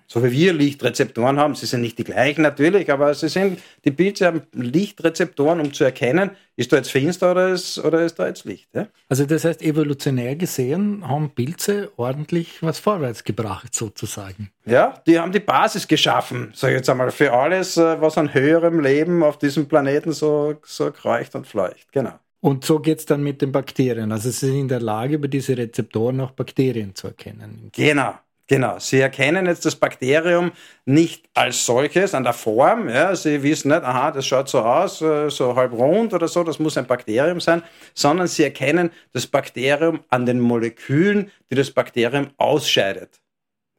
so 0.06 0.22
wie 0.22 0.30
wir 0.30 0.52
Lichtrezeptoren 0.52 1.38
haben. 1.38 1.54
Sie 1.54 1.66
sind 1.66 1.80
nicht 1.80 1.98
die 1.98 2.04
gleichen 2.04 2.42
natürlich, 2.42 2.90
aber 2.90 3.14
sie 3.14 3.28
sind, 3.28 3.60
die 3.84 3.90
Pilze 3.90 4.26
haben 4.26 4.42
Lichtrezeptoren, 4.52 5.60
um 5.60 5.72
zu 5.72 5.84
erkennen, 5.84 6.30
ist 6.56 6.72
da 6.72 6.76
jetzt 6.76 6.90
finster 6.90 7.32
oder 7.32 7.48
ist, 7.50 7.78
oder 7.78 8.02
ist 8.02 8.18
da 8.18 8.26
jetzt 8.26 8.44
Licht. 8.44 8.68
Ja? 8.74 8.86
Also 9.08 9.26
das 9.26 9.44
heißt, 9.44 9.62
evolutionär 9.62 10.36
gesehen 10.36 11.06
haben 11.06 11.30
Pilze 11.30 11.90
ordentlich 11.96 12.62
was 12.62 12.78
vorwärts 12.78 13.24
gebracht 13.24 13.74
sozusagen. 13.74 14.50
Ja, 14.64 14.94
die 15.06 15.18
haben 15.18 15.32
die 15.32 15.40
Basis 15.40 15.86
geschaffen, 15.86 16.52
sage 16.54 16.74
ich 16.74 16.78
jetzt 16.78 16.90
einmal, 16.90 17.10
für 17.10 17.32
alles, 17.32 17.76
äh, 17.76 18.00
was 18.00 18.16
an 18.16 18.32
höherem 18.32 18.80
Leben 18.80 19.22
auf 19.22 19.38
diesem 19.38 19.68
Planeten 19.68 20.12
so, 20.12 20.54
so 20.64 20.90
kreucht 20.90 21.34
und 21.34 21.46
fleucht. 21.46 21.92
Genau. 21.92 22.14
Und 22.40 22.64
so 22.64 22.78
geht 22.78 23.00
es 23.00 23.06
dann 23.06 23.22
mit 23.22 23.42
den 23.42 23.50
Bakterien. 23.50 24.12
Also 24.12 24.30
sie 24.30 24.46
sind 24.46 24.60
in 24.60 24.68
der 24.68 24.80
Lage, 24.80 25.16
über 25.16 25.28
diese 25.28 25.56
Rezeptoren 25.56 26.20
auch 26.20 26.30
Bakterien 26.30 26.94
zu 26.94 27.08
erkennen. 27.08 27.70
Genau. 27.72 28.14
Genau, 28.48 28.78
Sie 28.78 29.00
erkennen 29.00 29.46
jetzt 29.46 29.64
das 29.64 29.74
Bakterium 29.74 30.52
nicht 30.84 31.28
als 31.34 31.66
solches 31.66 32.14
an 32.14 32.22
der 32.22 32.32
Form. 32.32 32.88
Ja, 32.88 33.14
Sie 33.16 33.42
wissen 33.42 33.68
nicht, 33.68 33.82
aha, 33.82 34.12
das 34.12 34.24
schaut 34.26 34.48
so 34.48 34.60
aus, 34.60 35.02
äh, 35.02 35.28
so 35.30 35.56
halb 35.56 35.72
rund 35.72 36.14
oder 36.14 36.28
so, 36.28 36.44
das 36.44 36.60
muss 36.60 36.76
ein 36.78 36.86
Bakterium 36.86 37.40
sein, 37.40 37.62
sondern 37.94 38.28
Sie 38.28 38.44
erkennen 38.44 38.90
das 39.12 39.26
Bakterium 39.26 40.00
an 40.10 40.26
den 40.26 40.38
Molekülen, 40.38 41.32
die 41.50 41.56
das 41.56 41.72
Bakterium 41.72 42.28
ausscheidet. 42.36 43.20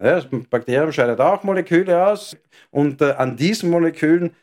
Ja, 0.03 0.21
das 0.21 0.27
Bakterium 0.49 0.91
scheidet 0.91 1.21
auch 1.21 1.43
Moleküle 1.43 2.07
aus 2.07 2.37
und 2.71 3.01
äh, 3.01 3.13
an 3.13 3.37
diesen 3.37 3.69
Molekülen 3.69 4.35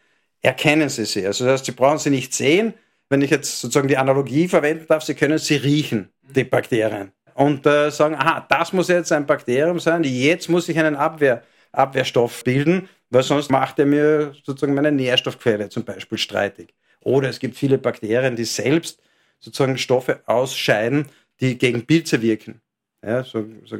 erkennen 0.43 0.89
Sie 0.91 1.07
sie. 1.07 1.27
Also 1.27 1.45
das 1.45 1.55
heißt, 1.55 1.67
Sie 1.67 1.73
brauchen 1.73 1.99
sie 1.99 2.11
nicht 2.11 2.35
sehen. 2.35 2.75
Wenn 3.11 3.23
ich 3.23 3.31
jetzt 3.31 3.61
sozusagen 3.61 3.89
die 3.89 3.99
Analogie 3.99 4.49
verwenden 4.49 4.87
darf, 4.89 5.05
Sie 5.05 5.15
können 5.15 5.39
sie 5.39 5.57
riechen, 5.57 6.11
die 6.23 6.45
Bakterien 6.45 7.14
und 7.35 7.67
äh, 7.67 7.91
sagen, 7.91 8.15
aha, 8.15 8.47
das 8.49 8.73
muss 8.73 8.89
jetzt 8.89 9.13
ein 9.13 9.27
Bakterium 9.27 9.79
sein, 9.79 10.05
jetzt 10.05 10.49
muss 10.49 10.69
ich 10.69 10.79
einen 10.79 10.97
Abwehr, 10.97 11.43
Abwehrstoff 11.73 12.45
bilden, 12.45 12.89
weil 13.11 13.23
sonst 13.23 13.51
macht 13.51 13.79
er 13.79 13.87
mir 13.87 14.33
sozusagen 14.45 14.75
meine 14.75 14.93
Nährstoffquelle 14.93 15.69
zum 15.69 15.85
Beispiel 15.85 16.19
streitig. 16.19 16.75
Oder 17.01 17.29
es 17.29 17.39
gibt 17.39 17.57
viele 17.57 17.79
Bakterien, 17.79 18.37
die 18.37 18.45
selbst 18.45 19.03
sozusagen 19.41 19.77
Stoffe 19.77 20.21
ausscheiden, 20.27 21.07
die 21.41 21.59
gegen 21.59 21.85
Pilze 21.85 22.23
wirken. 22.23 22.61
Ja, 23.05 23.23
so, 23.23 23.45
so 23.67 23.77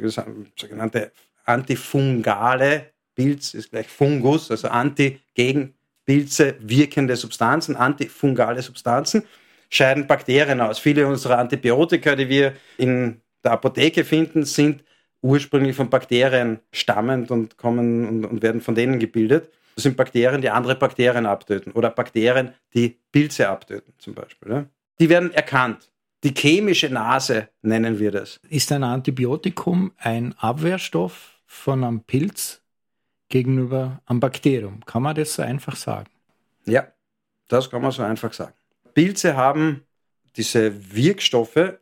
sogenannte 0.55 1.11
antifungale 1.45 2.91
Pilz 3.15 3.53
ist 3.53 3.71
gleich 3.71 3.87
Fungus, 3.87 4.51
also 4.51 4.67
anti 4.67 5.19
gegen 5.33 5.73
Pilze 6.05 6.55
wirkende 6.59 7.15
Substanzen, 7.15 7.75
antifungale 7.75 8.61
Substanzen, 8.61 9.23
scheiden 9.69 10.05
Bakterien 10.05 10.61
aus. 10.61 10.77
Viele 10.77 11.07
unserer 11.07 11.39
Antibiotika, 11.39 12.15
die 12.15 12.29
wir 12.29 12.53
in 12.77 13.21
der 13.45 13.53
Apotheke 13.53 14.03
finden, 14.03 14.43
sind 14.43 14.83
ursprünglich 15.21 15.75
von 15.75 15.89
Bakterien 15.89 16.59
stammend 16.71 17.31
und 17.31 17.57
kommen 17.57 18.07
und, 18.07 18.25
und 18.25 18.41
werden 18.41 18.61
von 18.61 18.75
denen 18.75 18.99
gebildet. 18.99 19.51
Das 19.75 19.83
sind 19.83 19.97
Bakterien, 19.97 20.41
die 20.41 20.49
andere 20.49 20.75
Bakterien 20.75 21.25
abtöten 21.25 21.71
oder 21.73 21.89
Bakterien, 21.89 22.53
die 22.73 22.97
Pilze 23.11 23.49
abtöten 23.49 23.93
zum 23.97 24.13
Beispiel. 24.13 24.51
Ja. 24.51 24.65
Die 24.99 25.09
werden 25.09 25.33
erkannt. 25.33 25.89
Die 26.23 26.33
chemische 26.33 26.89
Nase 26.89 27.49
nennen 27.61 27.99
wir 27.99 28.11
das. 28.11 28.39
Ist 28.49 28.71
ein 28.71 28.83
Antibiotikum 28.83 29.91
ein 29.97 30.33
Abwehrstoff 30.37 31.41
von 31.45 31.83
einem 31.83 32.01
Pilz 32.01 32.61
gegenüber 33.29 34.01
einem 34.05 34.19
Bakterium. 34.19 34.83
Kann 34.85 35.03
man 35.03 35.15
das 35.15 35.35
so 35.35 35.41
einfach 35.41 35.75
sagen? 35.75 36.09
Ja, 36.65 36.87
das 37.47 37.69
kann 37.69 37.81
man 37.81 37.91
so 37.91 38.01
einfach 38.01 38.33
sagen. 38.33 38.53
Pilze 38.93 39.35
haben 39.35 39.83
diese 40.35 40.95
Wirkstoffe 40.95 41.77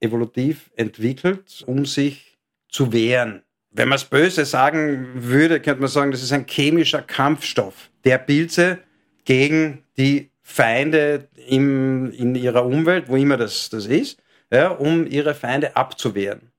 evolutiv 0.00 0.70
entwickelt, 0.76 1.64
um 1.66 1.86
sich 1.86 2.38
zu 2.68 2.92
wehren. 2.92 3.42
Wenn 3.70 3.88
man 3.88 3.96
es 3.96 4.04
böse 4.04 4.44
sagen 4.44 5.08
würde, 5.14 5.60
könnte 5.60 5.80
man 5.80 5.90
sagen, 5.90 6.10
das 6.10 6.22
ist 6.22 6.32
ein 6.32 6.46
chemischer 6.46 7.02
Kampfstoff 7.02 7.90
der 8.04 8.18
Pilze 8.18 8.78
gegen 9.24 9.84
die 9.98 10.30
Feinde 10.42 11.28
im, 11.46 12.10
in 12.12 12.34
ihrer 12.34 12.64
Umwelt, 12.64 13.08
wo 13.08 13.16
immer 13.16 13.36
das, 13.36 13.68
das 13.68 13.86
ist, 13.86 14.22
ja, 14.50 14.68
um 14.68 15.06
ihre 15.06 15.34
Feinde 15.34 15.76
abzuwehren. 15.76 16.52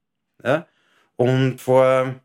Ja. 0.43 0.67
Und 1.15 1.60
vor 1.60 2.15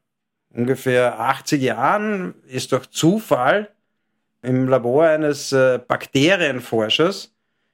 ungefähr 0.51 1.18
80 1.20 1.62
Jahren 1.62 2.35
ist 2.46 2.72
durch 2.72 2.90
Zufall 2.90 3.70
im 4.42 4.68
Labor 4.68 5.07
eines 5.07 5.53
äh, 5.53 5.79
Bakterienforschers 5.87 7.33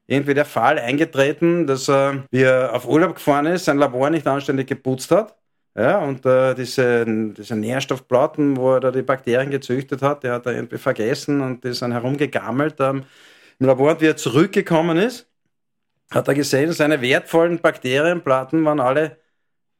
irgendwie 0.08 0.34
der 0.34 0.46
Fall 0.46 0.78
eingetreten, 0.78 1.66
dass 1.66 1.88
er, 1.88 2.24
wie 2.30 2.42
er 2.42 2.74
auf 2.74 2.88
Urlaub 2.88 3.14
gefahren 3.16 3.46
ist, 3.46 3.66
sein 3.66 3.78
Labor 3.78 4.10
nicht 4.10 4.26
anständig 4.26 4.66
geputzt 4.66 5.10
hat. 5.10 5.36
Ja, 5.76 5.98
und 5.98 6.26
äh, 6.26 6.54
diese, 6.54 7.04
diese 7.06 7.54
Nährstoffplatten, 7.54 8.56
wo 8.56 8.74
er 8.74 8.80
da 8.80 8.90
die 8.90 9.02
Bakterien 9.02 9.50
gezüchtet 9.50 10.02
hat, 10.02 10.24
der 10.24 10.32
hat 10.32 10.46
er 10.46 10.54
irgendwie 10.54 10.78
vergessen 10.78 11.40
und 11.40 11.62
die 11.62 11.72
sind 11.74 11.92
herumgegammelt 11.92 12.80
ähm, 12.80 13.04
im 13.60 13.66
Labor. 13.66 13.92
Und 13.92 14.00
wie 14.00 14.06
er 14.06 14.16
zurückgekommen 14.16 14.96
ist, 14.96 15.28
hat 16.10 16.26
er 16.26 16.34
gesehen, 16.34 16.72
seine 16.72 17.00
wertvollen 17.02 17.60
Bakterienplatten 17.60 18.64
waren 18.64 18.80
alle 18.80 19.18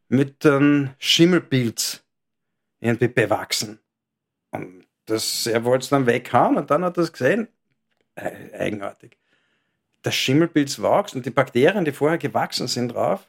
mit 0.09 0.45
einem 0.47 0.91
Schimmelpilz 0.99 2.05
irgendwie 2.81 3.09
bewachsen. 3.09 3.81
Und 4.51 4.87
das, 5.07 5.47
er 5.47 5.65
wollte 5.65 5.85
es 5.85 5.89
dann 5.89 6.07
weghauen 6.07 6.59
und 6.59 6.71
dann 6.71 6.85
hat 6.85 6.99
er 6.99 7.05
es 7.05 7.13
gesehen. 7.13 7.49
Eigenartig 8.15 9.17
das 10.03 10.15
Schimmelpilz 10.15 10.81
wächst 10.81 11.15
und 11.15 11.27
die 11.27 11.31
Bakterien, 11.31 11.85
die 11.85 11.93
vorher 11.93 12.19
gewachsen 12.19 12.69
sind 12.69 12.95
drauf, 12.95 13.29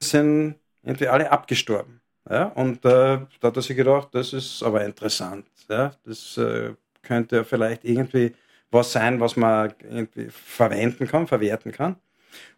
sind 0.00 0.56
irgendwie 0.82 1.08
alle 1.08 1.30
abgestorben. 1.30 2.00
Ja? 2.28 2.44
Und 2.44 2.84
äh, 2.84 3.18
da 3.18 3.26
hat 3.42 3.56
er 3.56 3.62
sich 3.62 3.76
gedacht, 3.76 4.08
das 4.12 4.32
ist 4.32 4.62
aber 4.62 4.84
interessant. 4.84 5.46
Ja? 5.68 5.92
Das 6.04 6.36
äh, 6.36 6.74
könnte 7.02 7.44
vielleicht 7.44 7.84
irgendwie 7.84 8.34
was 8.70 8.92
sein, 8.92 9.20
was 9.20 9.36
man 9.36 9.72
irgendwie 9.82 10.28
verwenden 10.30 11.08
kann, 11.08 11.26
verwerten 11.26 11.72
kann. 11.72 11.96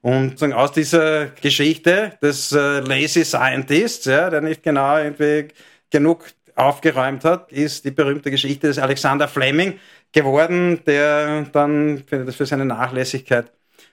Und 0.02 0.42
aus 0.52 0.72
dieser 0.72 1.26
Geschichte 1.26 2.18
des 2.20 2.52
äh, 2.52 2.80
Lazy 2.80 3.24
Scientists, 3.24 4.04
ja, 4.04 4.28
der 4.28 4.42
nicht 4.42 4.62
genau 4.62 4.98
irgendwie 4.98 5.48
genug 5.90 6.26
aufgeräumt 6.54 7.24
hat, 7.24 7.52
ist 7.52 7.84
die 7.84 7.90
berühmte 7.90 8.30
Geschichte 8.30 8.68
des 8.68 8.78
Alexander 8.78 9.28
Fleming 9.28 9.78
geworden, 10.12 10.80
der 10.86 11.42
dann 11.52 12.04
für 12.06 12.46
seine 12.46 12.64
Nachlässigkeit 12.64 13.50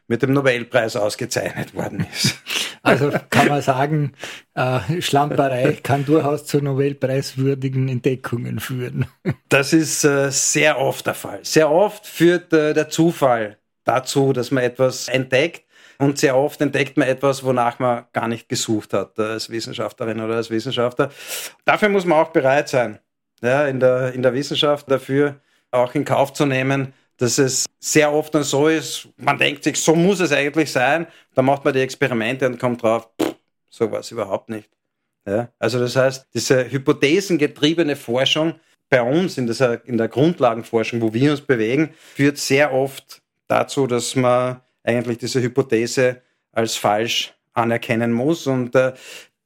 mit 0.09 0.23
dem 0.23 0.33
Nobelpreis 0.33 0.95
ausgezeichnet 0.95 1.73
worden 1.73 2.05
ist. 2.11 2.35
Also 2.81 3.11
kann 3.29 3.49
man 3.49 3.61
sagen, 3.61 4.13
äh, 4.53 5.01
Schlamperei 5.01 5.77
kann 5.83 6.05
durchaus 6.05 6.45
zu 6.45 6.61
Nobelpreiswürdigen 6.61 7.89
Entdeckungen 7.89 8.61
führen. 8.61 9.05
Das 9.49 9.73
ist 9.73 10.05
äh, 10.05 10.31
sehr 10.31 10.79
oft 10.79 11.05
der 11.05 11.13
Fall. 11.13 11.39
Sehr 11.43 11.69
oft 11.69 12.07
führt 12.07 12.53
äh, 12.53 12.73
der 12.73 12.87
Zufall 12.87 13.57
dazu, 13.83 14.31
dass 14.31 14.51
man 14.51 14.63
etwas 14.63 15.09
entdeckt. 15.09 15.63
Und 16.01 16.17
sehr 16.17 16.37
oft 16.37 16.61
entdeckt 16.61 16.95
man 16.95 17.07
etwas, 17.07 17.43
wonach 17.43 17.77
man 17.79 18.05
gar 18.13 18.29
nicht 18.29 18.47
gesucht 18.47 18.93
hat, 18.93 19.19
als 19.19 19.49
Wissenschaftlerin 19.49 20.21
oder 20.21 20.35
als 20.35 20.49
Wissenschaftler. 20.49 21.11
Dafür 21.65 21.89
muss 21.89 22.05
man 22.05 22.19
auch 22.19 22.29
bereit 22.29 22.69
sein, 22.69 22.99
ja, 23.41 23.67
in, 23.67 23.81
der, 23.81 24.13
in 24.13 24.23
der 24.23 24.33
Wissenschaft 24.33 24.89
dafür 24.89 25.41
auch 25.71 25.93
in 25.95 26.05
Kauf 26.05 26.31
zu 26.33 26.45
nehmen, 26.45 26.93
dass 27.17 27.37
es 27.37 27.65
sehr 27.79 28.13
oft 28.13 28.33
dann 28.33 28.43
so 28.43 28.69
ist, 28.69 29.09
man 29.17 29.37
denkt 29.37 29.65
sich, 29.65 29.79
so 29.79 29.93
muss 29.93 30.21
es 30.21 30.31
eigentlich 30.31 30.71
sein, 30.71 31.05
dann 31.35 31.45
macht 31.45 31.65
man 31.65 31.73
die 31.73 31.81
Experimente 31.81 32.47
und 32.47 32.57
kommt 32.57 32.81
drauf, 32.81 33.09
pff, 33.21 33.35
so 33.69 33.91
war 33.91 33.99
es 33.99 34.11
überhaupt 34.11 34.49
nicht. 34.49 34.69
Ja? 35.27 35.49
Also 35.59 35.79
das 35.79 35.97
heißt, 35.97 36.27
diese 36.33 36.71
hypothesengetriebene 36.71 37.97
Forschung 37.97 38.55
bei 38.89 39.01
uns 39.01 39.37
in, 39.37 39.47
dieser, 39.47 39.85
in 39.85 39.97
der 39.97 40.07
Grundlagenforschung, 40.07 41.01
wo 41.01 41.13
wir 41.13 41.31
uns 41.31 41.41
bewegen, 41.41 41.93
führt 42.15 42.37
sehr 42.37 42.73
oft 42.73 43.21
dazu, 43.47 43.85
dass 43.85 44.15
man 44.15 44.61
eigentlich 44.83 45.17
diese 45.17 45.41
Hypothese 45.41 46.21
als 46.51 46.75
falsch 46.75 47.33
anerkennen 47.53 48.13
muss. 48.13 48.47
Und 48.47 48.75
äh, 48.75 48.93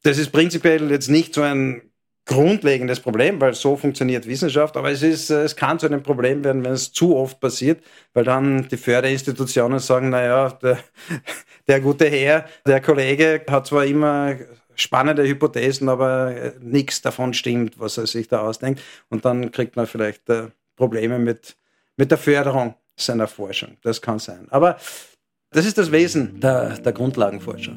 das 0.04 0.18
ist 0.18 0.32
prinzipiell 0.32 0.92
jetzt 0.92 1.10
nicht 1.10 1.34
so 1.34 1.42
ein 1.42 1.82
grundlegendes 2.26 3.00
Problem, 3.00 3.42
weil 3.42 3.54
so 3.54 3.76
funktioniert 3.76 4.28
Wissenschaft, 4.28 4.78
aber 4.78 4.92
es 4.92 5.04
ist, 5.04 5.30
es 5.30 5.56
kann 5.56 5.78
zu 5.78 5.88
einem 5.88 6.04
Problem 6.04 6.44
werden, 6.44 6.64
wenn 6.64 6.72
es 6.72 6.94
zu 6.94 7.18
oft 7.18 7.40
passiert, 7.40 7.84
weil 8.14 8.24
dann 8.24 8.68
die 8.70 8.78
Förderinstitutionen 8.78 9.80
sagen, 9.80 10.10
naja, 10.10 10.50
der, 10.62 10.80
der 11.68 11.82
gute 11.82 12.06
Herr, 12.06 12.46
der 12.66 12.80
Kollege 12.80 13.44
hat 13.50 13.68
zwar 13.68 13.86
immer 13.86 14.38
spannende 14.76 15.28
Hypothesen, 15.28 15.90
aber 15.90 16.54
nichts 16.60 17.02
davon 17.02 17.34
stimmt, 17.34 17.80
was 17.80 17.98
er 17.98 18.08
sich 18.08 18.28
da 18.28 18.40
ausdenkt. 18.42 18.82
Und 19.10 19.26
dann 19.26 19.52
kriegt 19.52 19.76
man 19.76 19.86
vielleicht 19.86 20.30
äh, 20.30 20.48
Probleme 20.76 21.20
mit, 21.20 21.56
mit 21.98 22.10
der 22.10 22.18
Förderung 22.18 22.76
seiner 22.96 23.28
Forschung. 23.28 23.78
Das 23.84 24.02
kann 24.02 24.20
sein. 24.20 24.48
Aber 24.50 24.78
das 25.54 25.66
ist 25.66 25.78
das 25.78 25.92
Wesen 25.92 26.40
der, 26.40 26.78
der 26.80 26.92
Grundlagenforschung. 26.92 27.76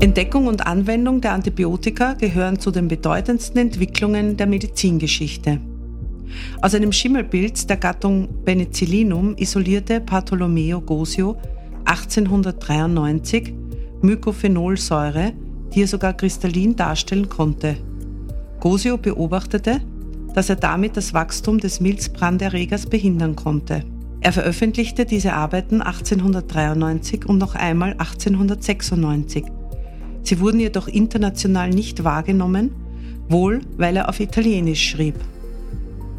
Entdeckung 0.00 0.46
und 0.46 0.66
Anwendung 0.66 1.20
der 1.20 1.32
Antibiotika 1.32 2.14
gehören 2.14 2.58
zu 2.58 2.70
den 2.70 2.88
bedeutendsten 2.88 3.60
Entwicklungen 3.60 4.36
der 4.38 4.46
Medizingeschichte. 4.46 5.60
Aus 6.62 6.74
einem 6.74 6.92
Schimmelpilz 6.92 7.66
der 7.66 7.76
Gattung 7.76 8.28
Penicillinum 8.44 9.36
isolierte 9.36 10.00
Bartolomeo 10.00 10.80
Gosio 10.80 11.36
1893 11.84 13.54
Mycophenolsäure, 14.02 15.32
die 15.74 15.82
er 15.82 15.88
sogar 15.88 16.14
kristallin 16.14 16.76
darstellen 16.76 17.28
konnte. 17.28 17.76
Gosio 18.60 18.98
beobachtete, 18.98 19.80
dass 20.34 20.50
er 20.50 20.56
damit 20.56 20.96
das 20.96 21.14
Wachstum 21.14 21.58
des 21.58 21.80
Milzbranderregers 21.80 22.86
behindern 22.86 23.36
konnte. 23.36 23.84
Er 24.20 24.32
veröffentlichte 24.32 25.04
diese 25.04 25.32
Arbeiten 25.34 25.82
1893 25.82 27.26
und 27.26 27.38
noch 27.38 27.54
einmal 27.54 27.92
1896 27.92 29.44
Sie 30.26 30.40
wurden 30.40 30.58
jedoch 30.58 30.88
international 30.88 31.70
nicht 31.70 32.02
wahrgenommen, 32.02 32.72
wohl 33.28 33.60
weil 33.76 33.96
er 33.96 34.08
auf 34.08 34.18
Italienisch 34.18 34.90
schrieb. 34.90 35.14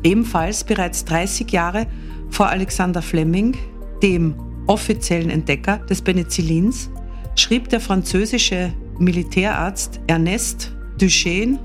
Ebenfalls 0.04 0.64
bereits 0.64 1.06
30 1.06 1.52
Jahre 1.52 1.88
vor 2.30 2.48
Alexander 2.48 3.02
Fleming, 3.02 3.56
dem 4.02 4.36
offiziellen 4.68 5.30
Entdecker 5.30 5.78
des 5.90 6.02
Penicillins, 6.02 6.90
schrieb 7.36 7.70
der 7.70 7.80
französische 7.80 8.74
Militärarzt 9.00 10.00
Ernest 10.08 10.74
Duchesne 11.00 11.60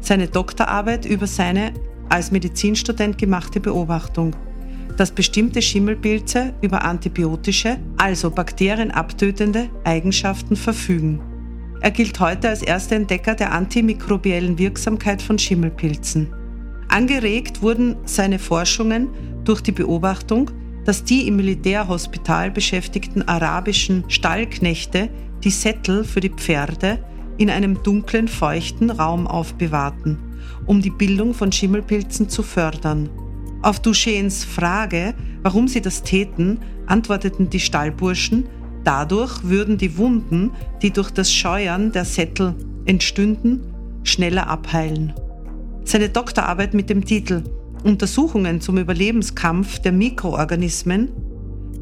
seine 0.00 0.26
Doktorarbeit 0.28 1.06
über 1.06 1.26
seine 1.26 1.72
als 2.08 2.30
Medizinstudent 2.30 3.16
gemachte 3.18 3.60
Beobachtung, 3.60 4.34
dass 4.96 5.12
bestimmte 5.12 5.62
Schimmelpilze 5.62 6.52
über 6.60 6.84
antibiotische, 6.84 7.78
also 7.96 8.30
bakterienabtötende 8.30 9.70
Eigenschaften 9.84 10.56
verfügen. 10.56 11.20
Er 11.80 11.90
gilt 11.90 12.20
heute 12.20 12.48
als 12.48 12.62
erster 12.62 12.96
Entdecker 12.96 13.34
der 13.34 13.52
antimikrobiellen 13.52 14.58
Wirksamkeit 14.58 15.22
von 15.22 15.38
Schimmelpilzen. 15.38 16.32
Angeregt 16.88 17.62
wurden 17.62 17.96
seine 18.04 18.38
Forschungen 18.38 19.08
durch 19.44 19.60
die 19.60 19.72
Beobachtung, 19.72 20.50
dass 20.84 21.04
die 21.04 21.26
im 21.28 21.36
Militärhospital 21.36 22.50
beschäftigten 22.50 23.22
arabischen 23.22 24.04
Stallknechte 24.08 25.08
die 25.44 25.50
Sättel 25.50 26.04
für 26.04 26.20
die 26.20 26.30
Pferde 26.30 26.98
in 27.38 27.50
einem 27.50 27.82
dunklen, 27.82 28.28
feuchten 28.28 28.90
Raum 28.90 29.26
aufbewahrten, 29.26 30.18
um 30.66 30.82
die 30.82 30.90
Bildung 30.90 31.34
von 31.34 31.50
Schimmelpilzen 31.50 32.28
zu 32.28 32.42
fördern. 32.42 33.08
Auf 33.62 33.80
Duchesnes 33.80 34.44
Frage, 34.44 35.14
warum 35.42 35.68
sie 35.68 35.80
das 35.80 36.02
täten, 36.02 36.58
antworteten 36.86 37.48
die 37.48 37.60
Stallburschen, 37.60 38.44
Dadurch 38.84 39.44
würden 39.44 39.78
die 39.78 39.96
Wunden, 39.96 40.50
die 40.82 40.90
durch 40.90 41.10
das 41.10 41.32
Scheuern 41.32 41.92
der 41.92 42.04
Sättel 42.04 42.54
entstünden, 42.84 43.60
schneller 44.02 44.48
abheilen. 44.48 45.12
Seine 45.84 46.08
Doktorarbeit 46.08 46.74
mit 46.74 46.88
dem 46.90 47.04
Titel 47.04 47.42
Untersuchungen 47.84 48.60
zum 48.60 48.78
Überlebenskampf 48.78 49.80
der 49.80 49.92
Mikroorganismen, 49.92 51.10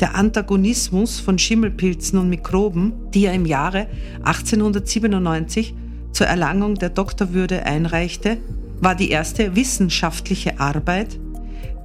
der 0.00 0.14
Antagonismus 0.14 1.20
von 1.20 1.38
Schimmelpilzen 1.38 2.18
und 2.18 2.30
Mikroben, 2.30 2.92
die 3.12 3.26
er 3.26 3.34
im 3.34 3.44
Jahre 3.44 3.86
1897 4.22 5.74
zur 6.12 6.26
Erlangung 6.26 6.76
der 6.76 6.88
Doktorwürde 6.88 7.64
einreichte, 7.64 8.38
war 8.80 8.94
die 8.94 9.10
erste 9.10 9.54
wissenschaftliche 9.54 10.58
Arbeit, 10.58 11.20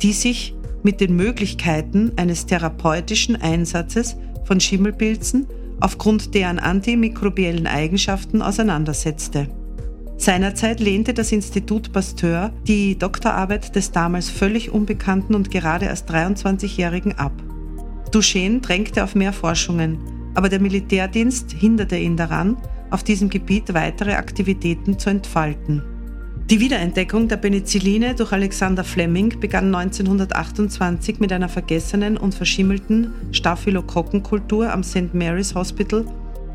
die 0.01 0.13
sich 0.13 0.56
mit 0.82 1.01
den 1.01 1.15
Möglichkeiten 1.15 2.13
eines 2.15 2.45
therapeutischen 2.45 3.36
Einsatzes 3.36 4.15
von 4.45 4.62
Schimmelpilzen 4.62 5.47
aufgrund 5.82 6.34
deren 6.34 6.60
antimikrobiellen 6.60 7.67
Eigenschaften 7.67 8.41
auseinandersetzte. 8.41 9.49
Seinerzeit 10.17 10.80
lehnte 10.80 11.13
das 11.13 11.32
Institut 11.32 11.91
Pasteur 11.91 12.54
die 12.67 12.97
Doktorarbeit 12.97 13.75
des 13.75 13.91
damals 13.91 14.30
völlig 14.30 14.71
unbekannten 14.71 15.36
und 15.36 15.51
gerade 15.51 15.86
erst 15.86 16.10
23-Jährigen 16.10 17.17
ab. 17.17 17.34
Duchesne 18.12 18.62
drängte 18.62 19.04
auf 19.04 19.13
mehr 19.13 19.34
Forschungen, 19.34 19.97
aber 20.34 20.47
der 20.47 20.62
Militärdienst 20.62 21.51
hinderte 21.51 21.97
ihn 21.97 22.15
daran, 22.15 22.58
auf 22.91 23.04
diesem 23.04 23.30
Gebiet 23.30 23.73
weitere 23.73 24.13
Aktivitäten 24.13 24.97
zu 24.97 25.10
entfalten. 25.10 25.84
Die 26.49 26.60
Wiederentdeckung 26.60 27.28
der 27.28 27.38
Penicilline 27.38 28.13
durch 28.13 28.32
Alexander 28.32 28.84
Fleming 28.84 29.39
begann 29.39 29.73
1928 29.73 31.19
mit 31.19 31.34
einer 31.34 31.49
vergessenen 31.49 32.17
und 32.17 32.36
verschimmelten 32.36 33.12
Staphylokokkenkultur 33.32 34.71
am 34.71 34.84
St. 34.84 35.13
Mary's 35.13 35.56
Hospital 35.56 36.06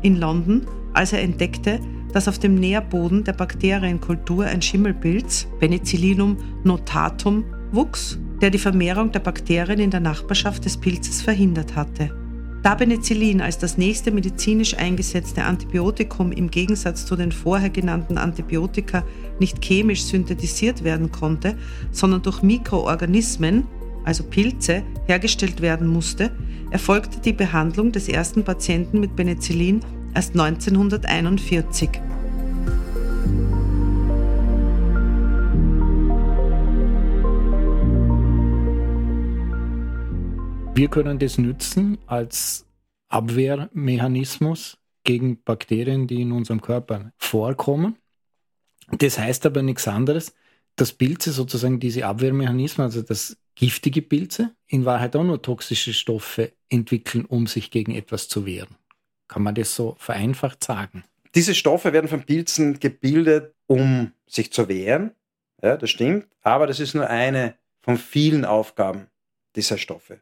in 0.01 0.15
London, 0.15 0.65
als 0.93 1.11
er 1.11 1.21
entdeckte, 1.21 1.79
dass 2.13 2.27
auf 2.27 2.39
dem 2.39 2.55
Nährboden 2.55 3.23
der 3.23 3.33
Bakterienkultur 3.33 4.45
ein 4.45 4.61
Schimmelpilz, 4.61 5.47
Penicillinum 5.59 6.37
notatum, 6.63 7.43
wuchs, 7.71 8.19
der 8.41 8.49
die 8.49 8.57
Vermehrung 8.57 9.11
der 9.11 9.19
Bakterien 9.19 9.79
in 9.79 9.91
der 9.91 9.99
Nachbarschaft 9.99 10.65
des 10.65 10.77
Pilzes 10.77 11.21
verhindert 11.21 11.75
hatte. 11.75 12.11
Da 12.63 12.75
Penicillin 12.75 13.41
als 13.41 13.57
das 13.57 13.77
nächste 13.77 14.11
medizinisch 14.11 14.77
eingesetzte 14.77 15.43
Antibiotikum 15.43 16.31
im 16.31 16.51
Gegensatz 16.51 17.07
zu 17.07 17.15
den 17.15 17.31
vorher 17.31 17.71
genannten 17.71 18.19
Antibiotika 18.19 19.03
nicht 19.39 19.63
chemisch 19.63 20.03
synthetisiert 20.03 20.83
werden 20.83 21.11
konnte, 21.11 21.57
sondern 21.91 22.21
durch 22.21 22.43
Mikroorganismen, 22.43 23.65
also 24.03 24.23
Pilze, 24.23 24.83
hergestellt 25.07 25.61
werden 25.61 25.87
musste, 25.87 26.31
erfolgte 26.69 27.19
die 27.19 27.33
Behandlung 27.33 27.91
des 27.91 28.07
ersten 28.07 28.43
Patienten 28.43 28.99
mit 28.99 29.15
Penicillin 29.15 29.81
erst 30.13 30.39
1941. 30.39 31.89
Wir 40.73 40.87
können 40.87 41.19
das 41.19 41.37
nützen 41.37 41.97
als 42.07 42.65
Abwehrmechanismus 43.09 44.77
gegen 45.03 45.41
Bakterien, 45.43 46.07
die 46.07 46.21
in 46.21 46.31
unserem 46.31 46.61
Körper 46.61 47.11
vorkommen. 47.17 47.97
Das 48.97 49.19
heißt 49.19 49.45
aber 49.45 49.61
nichts 49.61 49.87
anderes, 49.87 50.33
dass 50.75 50.93
Pilze 50.93 51.31
sozusagen 51.31 51.79
diese 51.79 52.05
Abwehrmechanismen, 52.05 52.85
also 52.85 53.01
dass 53.01 53.37
giftige 53.55 54.01
Pilze, 54.01 54.55
in 54.67 54.85
Wahrheit 54.85 55.15
auch 55.15 55.23
nur 55.23 55.41
toxische 55.41 55.93
Stoffe 55.93 56.53
entwickeln, 56.69 57.25
um 57.25 57.47
sich 57.47 57.69
gegen 57.69 57.93
etwas 57.93 58.27
zu 58.27 58.45
wehren. 58.45 58.75
Kann 59.31 59.43
man 59.43 59.55
das 59.55 59.73
so 59.73 59.95
vereinfacht 59.97 60.61
sagen? 60.61 61.05
Diese 61.35 61.55
Stoffe 61.55 61.93
werden 61.93 62.09
von 62.09 62.23
Pilzen 62.23 62.81
gebildet, 62.81 63.53
um 63.65 64.11
sich 64.27 64.51
zu 64.51 64.67
wehren. 64.67 65.11
Ja, 65.63 65.77
das 65.77 65.89
stimmt. 65.89 66.27
Aber 66.41 66.67
das 66.67 66.81
ist 66.81 66.95
nur 66.95 67.09
eine 67.09 67.55
von 67.79 67.97
vielen 67.97 68.43
Aufgaben 68.43 69.07
dieser 69.55 69.77
Stoffe. 69.77 70.19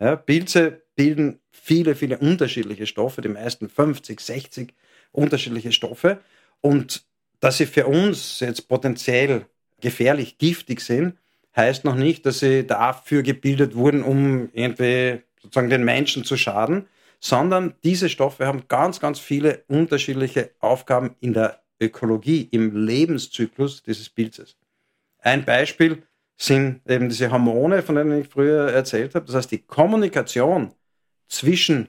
Ja, 0.00 0.16
Pilze 0.16 0.82
bilden 0.96 1.38
viele, 1.52 1.94
viele 1.94 2.18
unterschiedliche 2.18 2.88
Stoffe, 2.88 3.22
die 3.22 3.28
meisten 3.28 3.68
50, 3.68 4.18
60 4.18 4.74
unterschiedliche 5.12 5.70
Stoffe. 5.70 6.18
Und 6.60 7.04
dass 7.38 7.58
sie 7.58 7.66
für 7.66 7.86
uns 7.86 8.40
jetzt 8.40 8.66
potenziell 8.66 9.46
gefährlich 9.80 10.38
giftig 10.38 10.80
sind, 10.80 11.16
heißt 11.54 11.84
noch 11.84 11.94
nicht, 11.94 12.26
dass 12.26 12.40
sie 12.40 12.66
dafür 12.66 13.22
gebildet 13.22 13.76
wurden, 13.76 14.02
um 14.02 14.50
irgendwie 14.52 15.22
sozusagen 15.40 15.70
den 15.70 15.84
Menschen 15.84 16.24
zu 16.24 16.36
schaden, 16.36 16.88
sondern 17.20 17.74
diese 17.84 18.08
Stoffe 18.08 18.46
haben 18.46 18.64
ganz, 18.66 18.98
ganz 18.98 19.20
viele 19.20 19.62
unterschiedliche 19.68 20.50
Aufgaben 20.58 21.14
in 21.20 21.34
der 21.34 21.62
Ökologie, 21.78 22.48
im 22.50 22.74
Lebenszyklus 22.74 23.82
dieses 23.82 24.08
Pilzes. 24.08 24.56
Ein 25.18 25.44
Beispiel 25.44 26.02
sind 26.36 26.80
eben 26.88 27.10
diese 27.10 27.30
Hormone, 27.30 27.82
von 27.82 27.94
denen 27.94 28.20
ich 28.20 28.28
früher 28.28 28.70
erzählt 28.70 29.14
habe. 29.14 29.26
Das 29.26 29.34
heißt, 29.34 29.50
die 29.50 29.62
Kommunikation 29.62 30.72
zwischen 31.28 31.88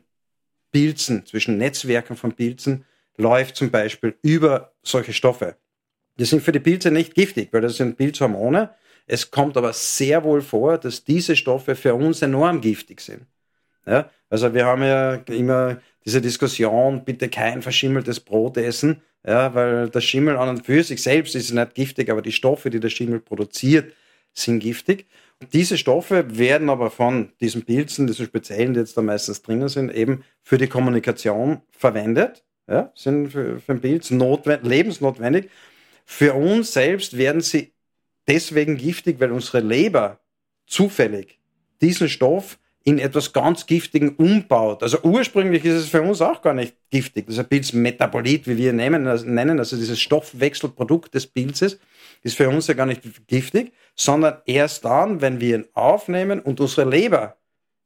Pilzen, 0.72 1.26
zwischen 1.26 1.58
Netzwerken 1.58 2.18
von 2.18 2.34
Pilzen 2.34 2.86
läuft 3.18 3.56
zum 3.56 3.72
Beispiel 3.72 4.18
über 4.22 4.74
solche 4.84 5.14
Stoffe. 5.14 5.56
Die 6.20 6.26
sind 6.26 6.44
für 6.44 6.52
die 6.52 6.60
Pilze 6.60 6.92
nicht 6.92 7.16
giftig, 7.16 7.50
weil 7.52 7.62
das 7.62 7.78
sind 7.78 7.98
Pilzhormone. 7.98 8.76
Es 9.08 9.32
kommt 9.32 9.58
aber 9.58 9.74
sehr 9.74 10.24
wohl 10.24 10.42
vor, 10.42 10.78
dass 10.78 11.04
diese 11.04 11.36
Stoffe 11.36 11.76
für 11.76 11.96
uns 11.96 12.22
enorm 12.22 12.62
giftig 12.62 13.02
sind. 13.02 13.26
Ja? 13.86 14.10
Also 14.30 14.54
wir 14.54 14.66
haben 14.66 14.84
ja 14.84 15.16
immer 15.28 15.82
diese 16.06 16.22
Diskussion, 16.22 17.04
bitte 17.04 17.30
kein 17.30 17.62
verschimmeltes 17.62 18.20
Brot 18.20 18.58
essen, 18.58 19.02
ja, 19.26 19.54
weil 19.54 19.90
das 19.90 20.04
Schimmel 20.04 20.36
an 20.38 20.50
und 20.50 20.66
für 20.66 20.84
sich 20.84 21.04
selbst 21.04 21.36
ist 21.36 21.52
nicht 21.52 21.76
giftig, 21.76 22.10
aber 22.10 22.22
die 22.24 22.32
Stoffe, 22.32 22.70
die 22.72 22.80
der 22.80 22.90
Schimmel 22.90 23.20
produziert, 23.20 23.94
sind 24.34 24.60
giftig. 24.60 25.06
Diese 25.54 25.78
Stoffe 25.78 26.38
werden 26.38 26.70
aber 26.70 26.90
von 26.90 27.32
diesen 27.40 27.64
Pilzen, 27.64 28.08
diesen 28.08 28.26
speziellen, 28.26 28.74
die 28.74 28.80
jetzt 28.80 28.98
da 28.98 29.02
meistens 29.02 29.42
drinnen 29.42 29.70
sind, 29.70 29.94
eben 29.94 30.24
für 30.42 30.58
die 30.58 30.68
Kommunikation 30.68 31.62
verwendet. 31.72 32.44
Ja, 32.68 32.92
sind 32.96 33.32
für, 33.32 33.60
für 33.60 33.74
den 33.74 33.82
Pilz 33.82 34.12
notwendig, 34.12 34.70
lebensnotwendig. 34.70 35.50
Für 36.06 36.36
uns 36.36 36.74
selbst 36.74 37.18
werden 37.18 37.42
sie 37.42 37.74
deswegen 38.28 38.78
giftig, 38.78 39.20
weil 39.20 39.32
unsere 39.32 39.60
Leber 39.60 40.20
zufällig 40.68 41.40
diesen 41.82 42.08
Stoff 42.08 42.60
in 42.84 42.98
etwas 42.98 43.32
ganz 43.34 43.66
Giftigen 43.66 44.16
umbaut. 44.16 44.82
Also 44.82 45.00
ursprünglich 45.04 45.64
ist 45.66 45.76
es 45.76 45.90
für 45.90 46.02
uns 46.02 46.22
auch 46.22 46.42
gar 46.42 46.54
nicht 46.54 46.76
giftig. 46.90 47.28
Das 47.28 47.48
Pilzmetabolit, 47.48 48.48
wie 48.48 48.58
wir 48.58 48.74
nennen, 48.74 49.08
also 49.08 49.28
nennen, 49.28 49.60
also 49.60 49.76
dieses 49.76 50.00
Stoffwechselprodukt 50.00 51.14
des 51.14 51.28
Pilzes 51.28 51.80
ist 52.24 52.38
für 52.38 52.50
uns 52.50 52.68
ja 52.68 52.74
gar 52.74 52.88
nicht 52.88 53.02
giftig, 53.28 53.74
sondern 53.96 54.38
erst 54.46 54.86
dann, 54.86 55.22
wenn 55.22 55.40
wir 55.40 55.58
ihn 55.58 55.66
aufnehmen 55.74 56.40
und 56.40 56.60
unsere 56.60 56.90
Leber 56.90 57.38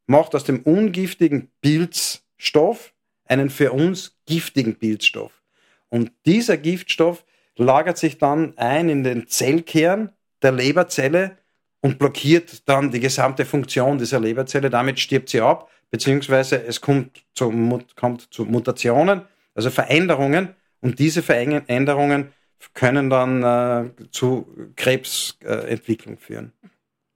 macht 0.08 0.36
aus 0.36 0.44
dem 0.44 0.62
ungiftigen 0.62 1.52
Pilzstoff 1.62 2.94
einen 3.26 3.50
für 3.50 3.72
uns 3.72 4.18
giftigen 4.26 4.76
Pilzstoff. 4.76 5.42
Und 5.90 6.12
dieser 6.26 6.58
Giftstoff 6.58 7.26
lagert 7.58 7.98
sich 7.98 8.18
dann 8.18 8.58
ein 8.58 8.90
in 8.90 9.04
den 9.04 9.28
Zellkern 9.28 10.12
der 10.42 10.52
Leberzelle 10.52 11.38
und 11.86 12.00
blockiert 12.00 12.68
dann 12.68 12.90
die 12.90 13.00
gesamte 13.00 13.46
Funktion 13.46 14.00
dieser 14.00 14.20
Leberzelle. 14.20 14.72
Damit 14.72 15.00
stirbt 15.00 15.30
sie 15.30 15.40
ab, 15.40 15.70
beziehungsweise 15.92 16.66
es 16.66 16.82
kommt 16.82 17.24
zu, 17.36 17.54
kommt 17.96 18.34
zu 18.34 18.44
Mutationen, 18.44 19.22
also 19.54 19.70
Veränderungen. 19.70 20.56
Und 20.82 20.98
diese 20.98 21.22
Veränderungen 21.22 22.34
können 22.74 23.12
dann 23.12 23.44
äh, 23.44 23.92
zu 24.10 24.48
Krebsentwicklung 24.76 26.16
äh, 26.16 26.20
führen. 26.20 26.54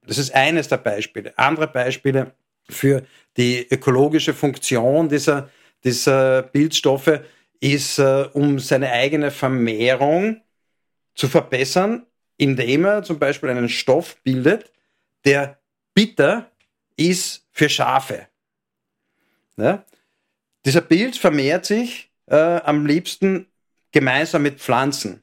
Das 0.06 0.18
ist 0.18 0.32
eines 0.36 0.68
der 0.68 0.76
Beispiele. 0.76 1.36
Andere 1.36 1.66
Beispiele 1.66 2.32
für 2.68 3.02
die 3.36 3.66
ökologische 3.68 4.34
Funktion 4.34 5.08
dieser, 5.08 5.50
dieser 5.82 6.42
Bildstoffe 6.42 7.22
ist, 7.58 7.98
äh, 7.98 8.28
um 8.34 8.60
seine 8.60 8.92
eigene 8.92 9.32
Vermehrung 9.32 10.42
zu 11.16 11.26
verbessern, 11.26 12.06
indem 12.40 12.86
er 12.86 13.02
zum 13.02 13.18
Beispiel 13.18 13.50
einen 13.50 13.68
Stoff 13.68 14.16
bildet, 14.22 14.72
der 15.26 15.58
bitter 15.92 16.50
ist 16.96 17.46
für 17.52 17.68
Schafe. 17.68 18.28
Ja? 19.58 19.84
Dieser 20.64 20.80
Pilz 20.80 21.18
vermehrt 21.18 21.66
sich 21.66 22.10
äh, 22.26 22.36
am 22.36 22.86
liebsten 22.86 23.46
gemeinsam 23.92 24.42
mit 24.42 24.58
Pflanzen. 24.58 25.22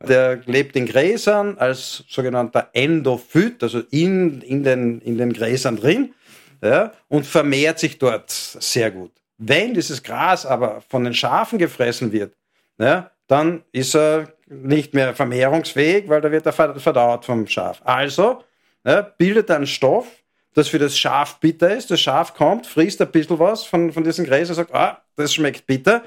Der 0.00 0.36
lebt 0.46 0.76
in 0.76 0.86
Gräsern 0.86 1.58
als 1.58 2.04
sogenannter 2.08 2.70
Endophyt, 2.74 3.60
also 3.62 3.80
in, 3.90 4.40
in, 4.42 4.62
den, 4.62 5.00
in 5.00 5.18
den 5.18 5.32
Gräsern 5.32 5.76
drin, 5.76 6.14
ja, 6.62 6.92
und 7.08 7.26
vermehrt 7.26 7.80
sich 7.80 7.98
dort 7.98 8.30
sehr 8.30 8.92
gut. 8.92 9.10
Wenn 9.38 9.74
dieses 9.74 10.02
Gras 10.02 10.46
aber 10.46 10.80
von 10.88 11.02
den 11.02 11.14
Schafen 11.14 11.58
gefressen 11.58 12.12
wird, 12.12 12.34
ja, 12.78 13.10
dann 13.26 13.64
ist 13.72 13.96
er 13.96 14.32
nicht 14.52 14.94
mehr 14.94 15.14
vermehrungsfähig, 15.14 16.08
weil 16.08 16.20
da 16.20 16.30
wird 16.30 16.46
er 16.46 16.52
verdaut 16.52 17.24
vom 17.24 17.46
Schaf. 17.46 17.80
Also 17.84 18.42
ja, 18.84 19.02
bildet 19.02 19.50
er 19.50 19.56
einen 19.56 19.66
Stoff, 19.66 20.06
das 20.54 20.68
für 20.68 20.78
das 20.78 20.98
Schaf 20.98 21.40
bitter 21.40 21.74
ist. 21.74 21.90
Das 21.90 22.00
Schaf 22.00 22.34
kommt, 22.34 22.66
frisst 22.66 23.00
ein 23.00 23.10
bisschen 23.10 23.38
was 23.38 23.64
von, 23.64 23.92
von 23.92 24.04
diesen 24.04 24.24
Gräsern, 24.24 24.56
sagt, 24.56 24.74
ah, 24.74 25.02
das 25.16 25.34
schmeckt 25.34 25.66
bitter, 25.66 26.02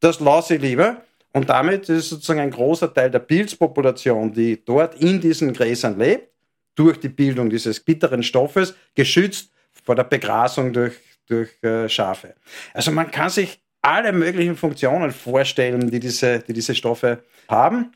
das 0.00 0.20
lasse 0.20 0.56
ich 0.56 0.62
lieber. 0.62 1.02
Und 1.32 1.48
damit 1.48 1.88
ist 1.88 2.08
sozusagen 2.08 2.40
ein 2.40 2.50
großer 2.50 2.92
Teil 2.92 3.10
der 3.10 3.20
Pilzpopulation, 3.20 4.32
die 4.32 4.64
dort 4.64 4.96
in 4.96 5.20
diesen 5.20 5.52
Gräsern 5.52 5.98
lebt, 5.98 6.28
durch 6.74 6.98
die 6.98 7.08
Bildung 7.08 7.50
dieses 7.50 7.80
bitteren 7.80 8.22
Stoffes 8.22 8.74
geschützt 8.94 9.52
vor 9.84 9.94
der 9.94 10.04
Begrasung 10.04 10.72
durch, 10.72 10.94
durch 11.26 11.50
äh, 11.62 11.88
Schafe. 11.88 12.34
Also 12.72 12.90
man 12.90 13.10
kann 13.10 13.28
sich 13.28 13.60
alle 13.82 14.12
möglichen 14.12 14.56
Funktionen 14.56 15.10
vorstellen, 15.10 15.90
die 15.90 16.00
diese, 16.00 16.40
die 16.40 16.52
diese 16.52 16.74
Stoffe 16.74 17.24
haben. 17.48 17.92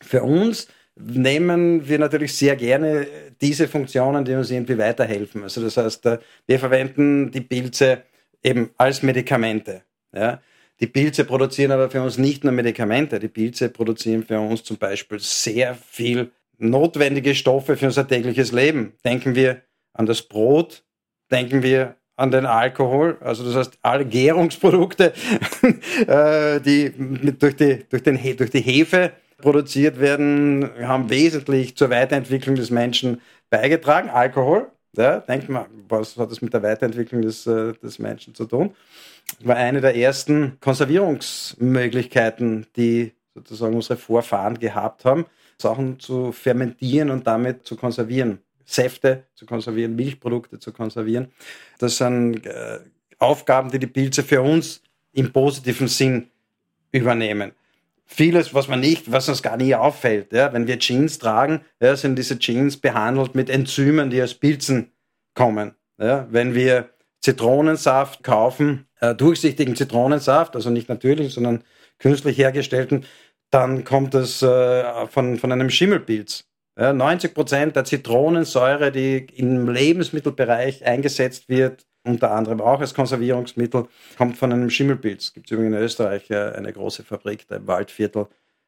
Für 0.00 0.22
uns 0.22 0.68
nehmen 0.96 1.88
wir 1.88 1.98
natürlich 1.98 2.36
sehr 2.36 2.56
gerne 2.56 3.06
diese 3.40 3.68
Funktionen, 3.68 4.24
die 4.24 4.34
uns 4.34 4.50
irgendwie 4.50 4.78
weiterhelfen. 4.78 5.42
Also 5.42 5.62
das 5.62 5.76
heißt, 5.76 6.06
äh, 6.06 6.18
wir 6.46 6.58
verwenden 6.58 7.30
die 7.30 7.40
Pilze 7.40 8.02
eben 8.42 8.70
als 8.76 9.02
Medikamente. 9.02 9.82
Ja. 10.12 10.40
Die 10.80 10.86
Pilze 10.86 11.24
produzieren 11.24 11.72
aber 11.72 11.90
für 11.90 12.02
uns 12.02 12.18
nicht 12.18 12.44
nur 12.44 12.52
Medikamente, 12.52 13.18
die 13.18 13.28
Pilze 13.28 13.68
produzieren 13.68 14.24
für 14.24 14.40
uns 14.40 14.64
zum 14.64 14.76
Beispiel 14.76 15.18
sehr 15.20 15.74
viel 15.74 16.32
notwendige 16.58 17.34
Stoffe 17.34 17.76
für 17.76 17.86
unser 17.86 18.06
tägliches 18.06 18.52
Leben. 18.52 18.94
Denken 19.04 19.34
wir 19.34 19.62
an 19.92 20.06
das 20.06 20.22
Brot, 20.22 20.84
denken 21.30 21.62
wir 21.62 21.96
an 22.16 22.30
den 22.30 22.46
Alkohol, 22.46 23.16
also 23.20 23.44
das 23.44 23.56
heißt 23.56 23.78
alle 23.82 24.04
Gärungsprodukte, 24.04 25.12
äh, 26.06 26.60
die 26.60 26.92
durch 27.38 27.56
die, 27.56 27.84
durch, 27.88 28.02
den, 28.02 28.18
durch 28.36 28.50
die 28.50 28.60
Hefe 28.60 29.12
produziert 29.38 30.00
werden, 30.00 30.70
haben 30.82 31.10
wesentlich 31.10 31.76
zur 31.76 31.90
Weiterentwicklung 31.90 32.54
des 32.54 32.70
Menschen 32.70 33.20
beigetragen. 33.50 34.10
Alkohol, 34.10 34.68
ja, 34.96 35.18
denkt 35.20 35.48
man, 35.48 35.66
was 35.88 36.16
hat 36.16 36.30
das 36.30 36.40
mit 36.40 36.54
der 36.54 36.62
Weiterentwicklung 36.62 37.22
des, 37.22 37.46
äh, 37.46 37.72
des 37.74 37.98
Menschen 37.98 38.34
zu 38.34 38.46
tun? 38.46 38.74
War 39.40 39.56
eine 39.56 39.80
der 39.80 39.96
ersten 39.96 40.58
Konservierungsmöglichkeiten, 40.60 42.66
die 42.76 43.12
sozusagen 43.34 43.74
unsere 43.74 43.96
Vorfahren 43.96 44.58
gehabt 44.58 45.04
haben, 45.04 45.26
Sachen 45.58 45.98
zu 45.98 46.30
fermentieren 46.30 47.10
und 47.10 47.26
damit 47.26 47.66
zu 47.66 47.76
konservieren. 47.76 48.38
Säfte 48.64 49.24
zu 49.34 49.46
konservieren, 49.46 49.96
Milchprodukte 49.96 50.58
zu 50.58 50.72
konservieren. 50.72 51.32
Das 51.78 51.96
sind 51.96 52.46
äh, 52.46 52.80
Aufgaben, 53.18 53.70
die 53.70 53.78
die 53.78 53.86
Pilze 53.86 54.22
für 54.22 54.42
uns 54.42 54.82
im 55.12 55.32
positiven 55.32 55.88
Sinn 55.88 56.28
übernehmen. 56.92 57.52
Vieles, 58.06 58.52
was 58.52 58.68
man 58.68 58.80
nicht, 58.80 59.10
was 59.10 59.28
uns 59.28 59.42
gar 59.42 59.56
nie 59.56 59.74
auffällt, 59.74 60.32
ja, 60.32 60.52
wenn 60.52 60.66
wir 60.66 60.78
Jeans 60.78 61.18
tragen, 61.18 61.62
ja, 61.80 61.96
sind 61.96 62.16
diese 62.16 62.38
Jeans 62.38 62.76
behandelt 62.76 63.34
mit 63.34 63.48
Enzymen, 63.48 64.10
die 64.10 64.22
aus 64.22 64.34
Pilzen 64.34 64.92
kommen. 65.34 65.74
Ja. 65.98 66.26
Wenn 66.30 66.54
wir 66.54 66.90
Zitronensaft 67.20 68.22
kaufen, 68.22 68.86
äh, 69.00 69.14
durchsichtigen 69.14 69.74
Zitronensaft, 69.76 70.54
also 70.54 70.70
nicht 70.70 70.88
natürlich, 70.88 71.32
sondern 71.32 71.64
künstlich 71.98 72.36
hergestellten, 72.36 73.06
dann 73.50 73.84
kommt 73.84 74.14
es 74.14 74.42
äh, 74.42 75.06
von, 75.06 75.38
von 75.38 75.50
einem 75.50 75.70
Schimmelpilz. 75.70 76.44
Ja, 76.76 76.92
90 76.92 77.34
Prozent 77.34 77.76
der 77.76 77.84
Zitronensäure, 77.84 78.90
die 78.90 79.26
im 79.36 79.68
Lebensmittelbereich 79.68 80.84
eingesetzt 80.84 81.48
wird, 81.48 81.86
unter 82.02 82.32
anderem 82.32 82.60
auch 82.60 82.80
als 82.80 82.94
Konservierungsmittel, 82.94 83.86
kommt 84.18 84.36
von 84.36 84.52
einem 84.52 84.70
Schimmelpilz. 84.70 85.32
Gibt 85.32 85.46
es 85.46 85.52
übrigens 85.52 85.76
in 85.76 85.82
Österreich 85.82 86.30
äh, 86.30 86.52
eine 86.52 86.72
große 86.72 87.04
Fabrik, 87.04 87.46
da 87.46 87.56
im 87.56 87.66
Waldviertel, 87.68 88.26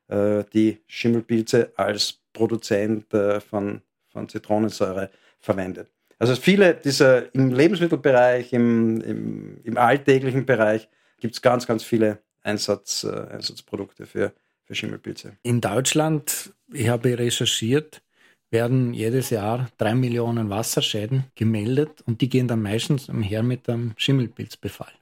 äh, 0.09 0.45
die 0.53 0.79
Schimmelpilze 0.87 1.73
als 1.77 2.21
Produzent 2.33 3.13
äh, 3.13 3.41
von, 3.41 3.83
von 4.09 4.29
Zitronensäure 4.29 5.11
verwendet. 5.41 5.91
Also 6.19 6.37
viele 6.37 6.75
dieser 6.75 7.35
im 7.35 7.53
Lebensmittelbereich, 7.53 8.53
im, 8.53 9.01
im, 9.01 9.61
im 9.65 9.77
alltäglichen 9.77 10.47
Bereich 10.47 10.89
gibt 11.19 11.35
es 11.35 11.43
ganz, 11.43 11.67
ganz 11.67 11.83
viele 11.83 12.21
Einsatz, 12.43 13.05
Einsatzprodukte 13.05 14.07
für 14.07 14.33
für 14.67 14.75
Schimmelpilze. 14.75 15.37
In 15.43 15.61
Deutschland, 15.61 16.53
ich 16.73 16.89
habe 16.89 17.19
recherchiert, 17.19 18.03
werden 18.51 18.95
jedes 18.95 19.31
Jahr 19.31 19.69
drei 19.79 19.95
Millionen 19.95 20.51
Wasserschäden 20.51 21.25
gemeldet 21.35 22.03
und 22.07 22.21
die 22.21 22.29
gehen 22.29 22.49
dann 22.49 22.63
meistens 22.63 23.09
umher 23.09 23.43
mit 23.43 23.69
einem 23.69 23.95
Schimmelpilzbefall. 23.97 24.93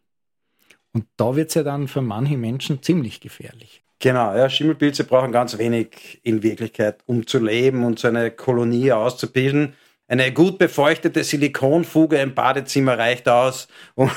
Und 0.93 1.07
da 1.17 1.35
wird 1.35 1.49
es 1.49 1.55
ja 1.55 1.63
dann 1.63 1.89
für 1.89 2.03
manche 2.03 2.37
Menschen 2.37 2.83
ziemlich 2.83 3.21
gefährlich. 3.21 3.83
Genau, 3.99 4.35
ja, 4.37 4.49
Schimmelpilze 4.49 5.05
brauchen 5.05 5.33
ganz 5.33 5.59
wenig 5.59 6.21
in 6.23 6.43
Wirklichkeit, 6.43 6.99
um 7.07 7.27
zu 7.27 7.39
leben 7.39 7.85
und 7.85 7.99
so 7.99 8.09
eine 8.09 8.31
Kolonie 8.31 8.93
auszubilden. 8.93 9.75
Eine 10.07 10.33
gut 10.33 10.59
befeuchtete 10.59 11.25
Silikonfuge 11.25 12.19
im 12.19 12.35
Badezimmer 12.35 12.99
reicht 12.99 13.29
aus, 13.29 13.67
um 13.95 14.11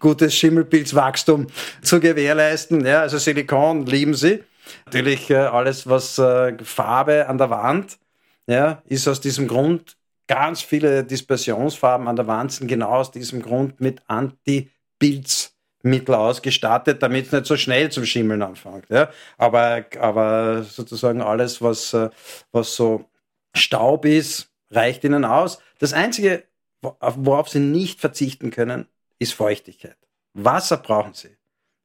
gutes 0.00 0.34
Schimmelpilzwachstum 0.34 1.46
zu 1.82 2.00
gewährleisten. 2.00 2.84
Ja, 2.84 3.02
also 3.02 3.18
Silikon 3.18 3.86
lieben 3.86 4.14
sie. 4.14 4.40
Natürlich 4.86 5.30
äh, 5.30 5.36
alles, 5.36 5.88
was 5.88 6.18
äh, 6.18 6.56
Farbe 6.62 7.28
an 7.28 7.38
der 7.38 7.50
Wand, 7.50 7.98
ja, 8.46 8.82
ist 8.86 9.08
aus 9.08 9.20
diesem 9.20 9.48
Grund 9.48 9.98
ganz 10.28 10.62
viele 10.62 11.02
Dispersionsfarben 11.04 12.06
an 12.06 12.16
der 12.16 12.28
Wand 12.28 12.52
sind 12.52 12.68
genau 12.68 12.90
aus 12.90 13.10
diesem 13.10 13.42
Grund 13.42 13.80
mit 13.80 14.02
Anti-Pilzmittel 14.06 16.14
ausgestattet, 16.14 17.02
damit 17.02 17.26
es 17.26 17.32
nicht 17.32 17.46
so 17.46 17.56
schnell 17.56 17.90
zum 17.90 18.04
Schimmeln 18.04 18.42
anfängt. 18.42 18.88
Ja. 18.90 19.10
Aber, 19.36 19.84
aber 19.98 20.62
sozusagen 20.62 21.20
alles, 21.22 21.60
was, 21.60 21.92
äh, 21.94 22.10
was 22.52 22.76
so 22.76 23.06
Staub 23.54 24.04
ist, 24.04 24.52
reicht 24.70 25.02
ihnen 25.02 25.24
aus. 25.24 25.58
Das 25.78 25.92
Einzige, 25.92 26.44
worauf 26.82 27.48
sie 27.48 27.60
nicht 27.60 28.00
verzichten 28.00 28.50
können, 28.50 28.86
ist 29.18 29.34
Feuchtigkeit. 29.34 29.96
Wasser 30.34 30.76
brauchen 30.76 31.14
sie. 31.14 31.36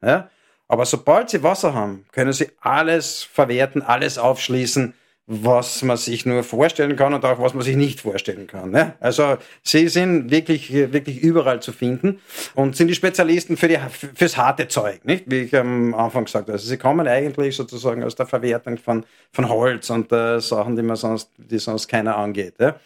Ja? 0.01 0.29
Aber 0.73 0.87
sobald 0.87 1.29
sie 1.29 1.43
Wasser 1.43 1.75
haben, 1.75 2.03
können 2.11 2.33
sie 2.33 2.47
alles 2.59 3.21
verwerten, 3.21 3.83
alles 3.83 4.17
aufschließen, 4.17 4.95
was 5.27 5.83
man 5.83 5.97
sich 5.97 6.25
nur 6.25 6.43
vorstellen 6.43 6.95
kann 6.95 7.13
und 7.13 7.23
auch 7.25 7.39
was 7.39 7.53
man 7.53 7.61
sich 7.63 7.75
nicht 7.75 8.01
vorstellen 8.01 8.47
kann. 8.47 8.71
Ne? 8.71 8.95
Also 8.99 9.37
sie 9.61 9.87
sind 9.87 10.31
wirklich, 10.31 10.73
wirklich 10.73 11.19
überall 11.21 11.61
zu 11.61 11.73
finden 11.73 12.21
und 12.55 12.75
sind 12.75 12.87
die 12.87 12.95
Spezialisten 12.95 13.55
für 13.55 13.67
die, 13.67 13.77
fürs 14.15 14.35
harte 14.35 14.67
Zeug, 14.67 15.05
nicht? 15.05 15.25
wie 15.27 15.41
ich 15.41 15.55
am 15.55 15.93
Anfang 15.93 16.25
gesagt 16.25 16.45
habe. 16.47 16.53
Also 16.53 16.67
sie 16.67 16.77
kommen 16.77 17.07
eigentlich 17.07 17.55
sozusagen 17.55 18.03
aus 18.03 18.15
der 18.15 18.25
Verwertung 18.25 18.79
von, 18.79 19.05
von 19.31 19.49
Holz 19.49 19.91
und 19.91 20.11
äh, 20.11 20.41
Sachen, 20.41 20.75
die 20.75 20.81
man 20.81 20.95
sonst, 20.95 21.29
die 21.37 21.59
sonst 21.59 21.87
keiner 21.87 22.17
angeht. 22.17 22.55
Ja? 22.59 22.77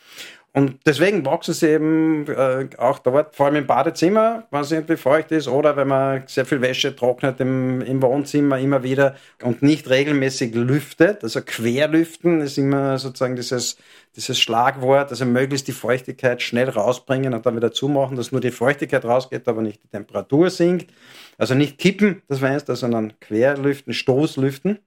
Und 0.53 0.79
deswegen 0.87 1.23
wachsen 1.23 1.53
sie 1.53 1.67
eben 1.67 2.25
äh, 2.27 2.67
auch 2.77 2.97
dort, 2.99 3.35
vor 3.35 3.45
allem 3.45 3.57
im 3.57 3.67
Badezimmer, 3.67 4.47
wenn 4.49 4.61
es 4.61 4.71
irgendwie 4.71 4.97
feucht 4.97 5.31
ist, 5.31 5.47
oder 5.47 5.75
wenn 5.77 5.87
man 5.87 6.23
sehr 6.25 6.45
viel 6.45 6.61
Wäsche 6.61 6.95
trocknet 6.95 7.39
im, 7.39 7.81
im 7.81 8.01
Wohnzimmer 8.01 8.57
immer 8.57 8.81
wieder 8.81 9.15
und 9.43 9.61
nicht 9.61 9.87
regelmäßig 9.87 10.55
lüftet. 10.55 11.23
Also 11.23 11.41
querlüften 11.41 12.41
ist 12.41 12.57
immer 12.57 12.97
sozusagen 12.97 13.35
dieses, 13.35 13.77
dieses 14.15 14.39
Schlagwort, 14.39 15.11
also 15.11 15.25
möglichst 15.25 15.67
die 15.67 15.73
Feuchtigkeit 15.73 16.41
schnell 16.41 16.69
rausbringen 16.69 17.35
und 17.35 17.45
dann 17.45 17.55
wieder 17.55 17.71
zumachen, 17.71 18.17
dass 18.17 18.31
nur 18.31 18.41
die 18.41 18.49
Feuchtigkeit 18.49 19.05
rausgeht, 19.05 19.47
aber 19.47 19.61
nicht 19.61 19.83
die 19.83 19.89
Temperatur 19.89 20.49
sinkt. 20.49 20.91
Also 21.37 21.53
nicht 21.53 21.77
kippen, 21.77 22.23
das 22.27 22.41
meinst 22.41 22.67
du, 22.67 22.75
sondern 22.75 23.13
querlüften, 23.19 23.93
Stoßlüften. 23.93 24.79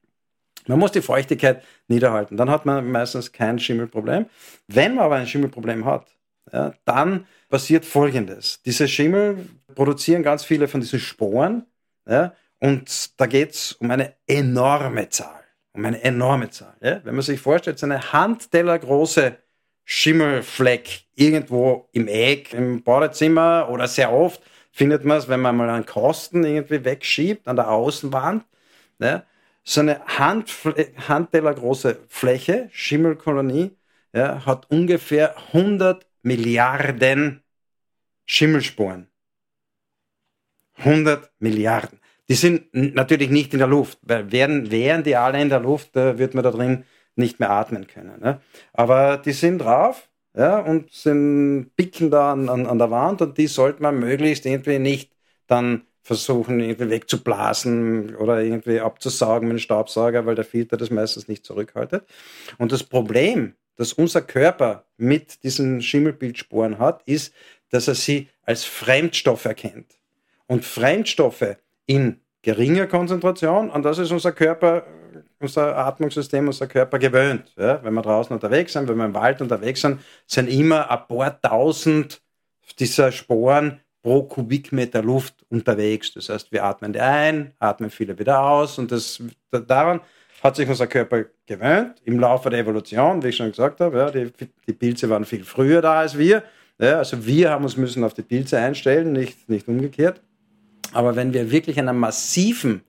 Man 0.66 0.78
muss 0.78 0.92
die 0.92 1.02
Feuchtigkeit 1.02 1.62
niederhalten. 1.88 2.36
Dann 2.36 2.50
hat 2.50 2.66
man 2.66 2.90
meistens 2.90 3.32
kein 3.32 3.58
Schimmelproblem. 3.58 4.26
Wenn 4.68 4.94
man 4.94 5.04
aber 5.04 5.16
ein 5.16 5.26
Schimmelproblem 5.26 5.84
hat, 5.84 6.06
ja, 6.52 6.74
dann 6.84 7.26
passiert 7.48 7.84
Folgendes. 7.84 8.60
Diese 8.64 8.88
Schimmel 8.88 9.48
produzieren 9.74 10.22
ganz 10.22 10.44
viele 10.44 10.68
von 10.68 10.80
diesen 10.80 11.00
Sporen. 11.00 11.66
Ja, 12.08 12.34
und 12.58 13.20
da 13.20 13.26
geht 13.26 13.52
es 13.52 13.72
um 13.72 13.90
eine 13.90 14.14
enorme 14.26 15.08
Zahl. 15.08 15.44
Um 15.72 15.84
eine 15.84 16.02
enorme 16.02 16.50
Zahl. 16.50 16.74
Ja. 16.80 17.00
Wenn 17.04 17.14
man 17.14 17.22
sich 17.22 17.40
vorstellt, 17.40 17.78
so 17.78 17.86
eine 17.86 18.12
Handteller 18.12 18.78
große 18.78 19.36
Schimmelfleck 19.84 21.04
irgendwo 21.14 21.88
im 21.92 22.06
Eck, 22.08 22.52
im 22.52 22.82
Badezimmer 22.82 23.68
oder 23.70 23.88
sehr 23.88 24.12
oft 24.12 24.40
findet 24.72 25.04
man 25.04 25.18
es, 25.18 25.28
wenn 25.28 25.40
man 25.40 25.56
mal 25.56 25.68
einen 25.68 25.86
Kosten 25.86 26.44
irgendwie 26.44 26.84
wegschiebt 26.84 27.48
an 27.48 27.56
der 27.56 27.70
Außenwand. 27.70 28.44
Ja, 29.00 29.24
so 29.62 29.80
eine 29.80 30.04
Handfl 30.06 30.74
Handteller 31.08 31.54
große 31.54 31.98
Fläche, 32.08 32.68
Schimmelkolonie, 32.72 33.76
ja, 34.12 34.44
hat 34.44 34.70
ungefähr 34.70 35.36
100 35.52 36.06
Milliarden 36.22 37.42
Schimmelsporen. 38.26 39.08
100 40.76 41.30
Milliarden. 41.38 42.00
Die 42.28 42.34
sind 42.34 42.72
natürlich 42.72 43.30
nicht 43.30 43.52
in 43.52 43.58
der 43.58 43.68
Luft, 43.68 43.98
weil 44.02 44.30
wären, 44.30 44.70
wären 44.70 45.02
die 45.02 45.16
alle 45.16 45.42
in 45.42 45.48
der 45.48 45.60
Luft, 45.60 45.96
äh, 45.96 46.16
wird 46.16 46.34
man 46.34 46.44
da 46.44 46.50
drin 46.50 46.84
nicht 47.16 47.40
mehr 47.40 47.50
atmen 47.50 47.86
können. 47.86 48.20
Ne? 48.20 48.40
Aber 48.72 49.16
die 49.18 49.32
sind 49.32 49.58
drauf 49.58 50.08
ja, 50.34 50.60
und 50.60 50.92
sind 50.92 51.72
picken 51.76 52.10
da 52.10 52.32
an, 52.32 52.48
an, 52.48 52.66
an 52.66 52.78
der 52.78 52.90
Wand 52.90 53.20
und 53.22 53.36
die 53.36 53.48
sollte 53.48 53.82
man 53.82 53.98
möglichst 53.98 54.46
irgendwie 54.46 54.78
nicht 54.78 55.12
dann 55.46 55.82
versuchen, 56.02 56.60
irgendwie 56.60 56.90
wegzublasen 56.90 58.16
oder 58.16 58.40
irgendwie 58.40 58.80
abzusaugen 58.80 59.48
mit 59.48 59.58
dem 59.58 59.60
Staubsauger, 59.60 60.26
weil 60.26 60.34
der 60.34 60.44
Filter 60.44 60.76
das 60.76 60.90
meistens 60.90 61.28
nicht 61.28 61.44
zurückhaltet. 61.44 62.04
Und 62.58 62.72
das 62.72 62.82
Problem, 62.82 63.54
das 63.76 63.92
unser 63.92 64.22
Körper 64.22 64.84
mit 64.96 65.42
diesen 65.42 65.82
Schimmelbildsporen 65.82 66.78
hat, 66.78 67.02
ist, 67.04 67.34
dass 67.70 67.88
er 67.88 67.94
sie 67.94 68.28
als 68.42 68.64
Fremdstoff 68.64 69.44
erkennt. 69.44 69.94
Und 70.46 70.64
Fremdstoffe 70.64 71.56
in 71.86 72.20
geringer 72.42 72.86
Konzentration, 72.86 73.70
und 73.70 73.84
das 73.84 73.98
ist 73.98 74.10
unser 74.10 74.32
Körper, 74.32 74.86
unser 75.38 75.76
Atmungssystem, 75.76 76.46
unser 76.46 76.66
Körper 76.66 76.98
gewöhnt. 76.98 77.52
Ja? 77.56 77.82
Wenn 77.84 77.94
wir 77.94 78.02
draußen 78.02 78.32
unterwegs 78.32 78.72
sind, 78.72 78.88
wenn 78.88 78.96
wir 78.96 79.04
im 79.06 79.14
Wald 79.14 79.40
unterwegs 79.40 79.80
sind, 79.80 80.00
sind 80.26 80.48
immer 80.48 80.90
ein 80.90 81.06
paar 81.06 81.40
tausend 81.40 82.20
dieser 82.78 83.12
Sporen 83.12 83.80
pro 84.02 84.22
Kubikmeter 84.22 85.02
Luft 85.02 85.34
unterwegs. 85.48 86.12
Das 86.12 86.28
heißt, 86.28 86.52
wir 86.52 86.64
atmen 86.64 86.92
die 86.92 87.00
ein, 87.00 87.52
atmen 87.58 87.90
viele 87.90 88.18
wieder 88.18 88.42
aus 88.42 88.78
und 88.78 88.90
das, 88.92 89.22
daran 89.50 90.00
hat 90.42 90.56
sich 90.56 90.68
unser 90.68 90.86
Körper 90.86 91.26
gewöhnt 91.46 92.00
im 92.04 92.18
Laufe 92.18 92.48
der 92.50 92.60
Evolution, 92.60 93.22
wie 93.22 93.28
ich 93.28 93.36
schon 93.36 93.50
gesagt 93.50 93.80
habe. 93.80 93.98
Ja, 93.98 94.10
die, 94.10 94.32
die 94.66 94.72
Pilze 94.72 95.10
waren 95.10 95.24
viel 95.24 95.44
früher 95.44 95.82
da 95.82 96.00
als 96.00 96.16
wir. 96.16 96.42
Ja, 96.78 96.98
also 96.98 97.26
wir 97.26 97.50
haben 97.50 97.64
uns 97.64 97.76
müssen 97.76 98.04
auf 98.04 98.14
die 98.14 98.22
Pilze 98.22 98.58
einstellen, 98.58 99.12
nicht, 99.12 99.48
nicht 99.50 99.68
umgekehrt. 99.68 100.22
Aber 100.92 101.14
wenn 101.14 101.34
wir 101.34 101.50
wirklich 101.50 101.78
einer 101.78 101.92
massiven 101.92 102.82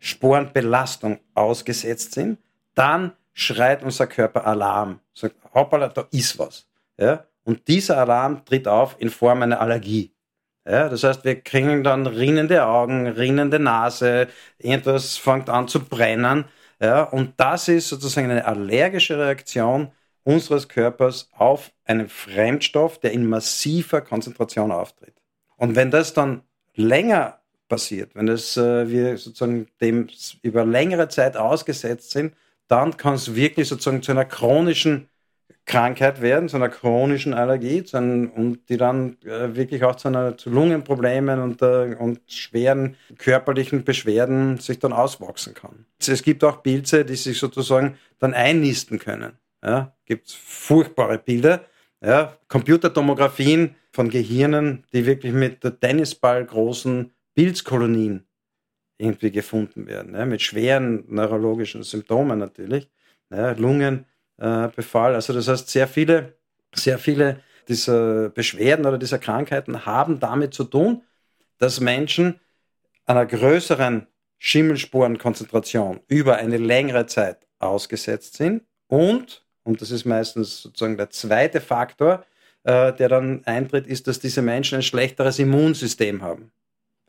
Sporenbelastung 0.00 1.20
ausgesetzt 1.34 2.14
sind, 2.14 2.38
dann 2.74 3.12
schreit 3.32 3.84
unser 3.84 4.08
Körper 4.08 4.46
Alarm. 4.46 5.00
Sagt, 5.14 5.36
hoppala, 5.54 5.88
da 5.88 6.06
ist 6.10 6.38
was. 6.38 6.66
Ja? 6.98 7.24
Und 7.48 7.66
dieser 7.66 7.96
Alarm 7.96 8.44
tritt 8.44 8.68
auf 8.68 8.96
in 8.98 9.08
Form 9.08 9.40
einer 9.40 9.58
Allergie. 9.58 10.12
Ja, 10.68 10.90
das 10.90 11.02
heißt, 11.02 11.24
wir 11.24 11.40
kriegen 11.40 11.82
dann 11.82 12.06
rinnende 12.06 12.66
Augen, 12.66 13.06
rinnende 13.06 13.58
Nase, 13.58 14.28
irgendwas 14.58 15.16
fängt 15.16 15.48
an 15.48 15.66
zu 15.66 15.82
brennen. 15.82 16.44
Ja, 16.78 17.04
und 17.04 17.32
das 17.38 17.68
ist 17.68 17.88
sozusagen 17.88 18.30
eine 18.30 18.44
allergische 18.44 19.18
Reaktion 19.18 19.90
unseres 20.24 20.68
Körpers 20.68 21.30
auf 21.38 21.72
einen 21.86 22.10
Fremdstoff, 22.10 23.00
der 23.00 23.12
in 23.12 23.26
massiver 23.26 24.02
Konzentration 24.02 24.70
auftritt. 24.70 25.14
Und 25.56 25.74
wenn 25.74 25.90
das 25.90 26.12
dann 26.12 26.42
länger 26.74 27.40
passiert, 27.66 28.14
wenn 28.14 28.26
das, 28.26 28.58
äh, 28.58 28.90
wir 28.90 29.16
sozusagen 29.16 29.68
dem 29.80 30.08
über 30.42 30.66
längere 30.66 31.08
Zeit 31.08 31.38
ausgesetzt 31.38 32.10
sind, 32.10 32.34
dann 32.66 32.98
kann 32.98 33.14
es 33.14 33.34
wirklich 33.34 33.68
sozusagen 33.68 34.02
zu 34.02 34.12
einer 34.12 34.26
chronischen 34.26 35.08
Krankheit 35.64 36.22
werden, 36.22 36.48
zu 36.48 36.56
einer 36.56 36.70
chronischen 36.70 37.34
Allergie, 37.34 37.84
zu 37.84 37.98
einem, 37.98 38.30
und 38.30 38.68
die 38.68 38.76
dann 38.78 39.16
äh, 39.24 39.54
wirklich 39.54 39.84
auch 39.84 39.96
zu, 39.96 40.08
einer, 40.08 40.36
zu 40.36 40.50
Lungenproblemen 40.50 41.40
und, 41.40 41.60
äh, 41.62 41.94
und 41.98 42.20
schweren 42.26 42.96
körperlichen 43.18 43.84
Beschwerden 43.84 44.58
sich 44.58 44.78
dann 44.78 44.92
auswachsen 44.92 45.54
kann. 45.54 45.84
Es 45.98 46.22
gibt 46.22 46.42
auch 46.42 46.62
Pilze, 46.62 47.04
die 47.04 47.16
sich 47.16 47.38
sozusagen 47.38 47.98
dann 48.18 48.34
einnisten 48.34 48.98
können. 48.98 49.32
Ja, 49.62 49.94
gibt 50.06 50.30
furchtbare 50.30 51.18
Bilder. 51.18 51.64
Ja, 52.00 52.36
Computertomographien 52.46 53.74
von 53.92 54.08
Gehirnen, 54.08 54.84
die 54.92 55.04
wirklich 55.04 55.32
mit 55.32 55.60
Tennisball 55.80 56.44
großen 56.44 57.10
Pilzkolonien 57.34 58.24
irgendwie 58.98 59.30
gefunden 59.30 59.86
werden, 59.86 60.14
ja, 60.14 60.24
mit 60.24 60.42
schweren 60.42 61.04
neurologischen 61.08 61.82
Symptomen 61.82 62.38
natürlich, 62.38 62.88
ja, 63.30 63.52
Lungenbefall. 63.52 64.04
Äh, 64.38 64.68
also 64.94 65.32
das 65.32 65.48
heißt, 65.48 65.68
sehr 65.68 65.88
viele, 65.88 66.34
sehr 66.74 66.98
viele 66.98 67.40
dieser 67.68 68.30
Beschwerden 68.30 68.86
oder 68.86 68.98
dieser 68.98 69.18
Krankheiten 69.18 69.84
haben 69.84 70.20
damit 70.20 70.54
zu 70.54 70.64
tun, 70.64 71.02
dass 71.58 71.80
Menschen 71.80 72.40
einer 73.04 73.26
größeren 73.26 74.06
Schimmelsporenkonzentration 74.38 76.00
über 76.06 76.36
eine 76.36 76.56
längere 76.56 77.06
Zeit 77.06 77.46
ausgesetzt 77.58 78.34
sind 78.34 78.62
und, 78.86 79.44
und 79.64 79.82
das 79.82 79.90
ist 79.90 80.04
meistens 80.04 80.62
sozusagen 80.62 80.96
der 80.96 81.10
zweite 81.10 81.60
Faktor, 81.60 82.24
äh, 82.64 82.92
der 82.92 83.08
dann 83.08 83.44
eintritt, 83.44 83.86
ist, 83.86 84.06
dass 84.06 84.18
diese 84.18 84.42
Menschen 84.42 84.76
ein 84.76 84.82
schlechteres 84.82 85.38
Immunsystem 85.38 86.22
haben. 86.22 86.52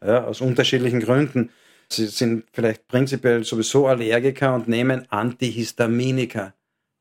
Ja, 0.02 0.24
aus 0.24 0.42
unterschiedlichen 0.42 1.02
Gründen. 1.02 1.52
Sie 1.90 2.06
sind 2.06 2.46
vielleicht 2.54 2.88
prinzipiell 2.88 3.44
sowieso 3.44 3.88
Allergiker 3.88 4.54
und 4.54 4.68
nehmen 4.68 5.06
Antihistaminika. 5.12 6.54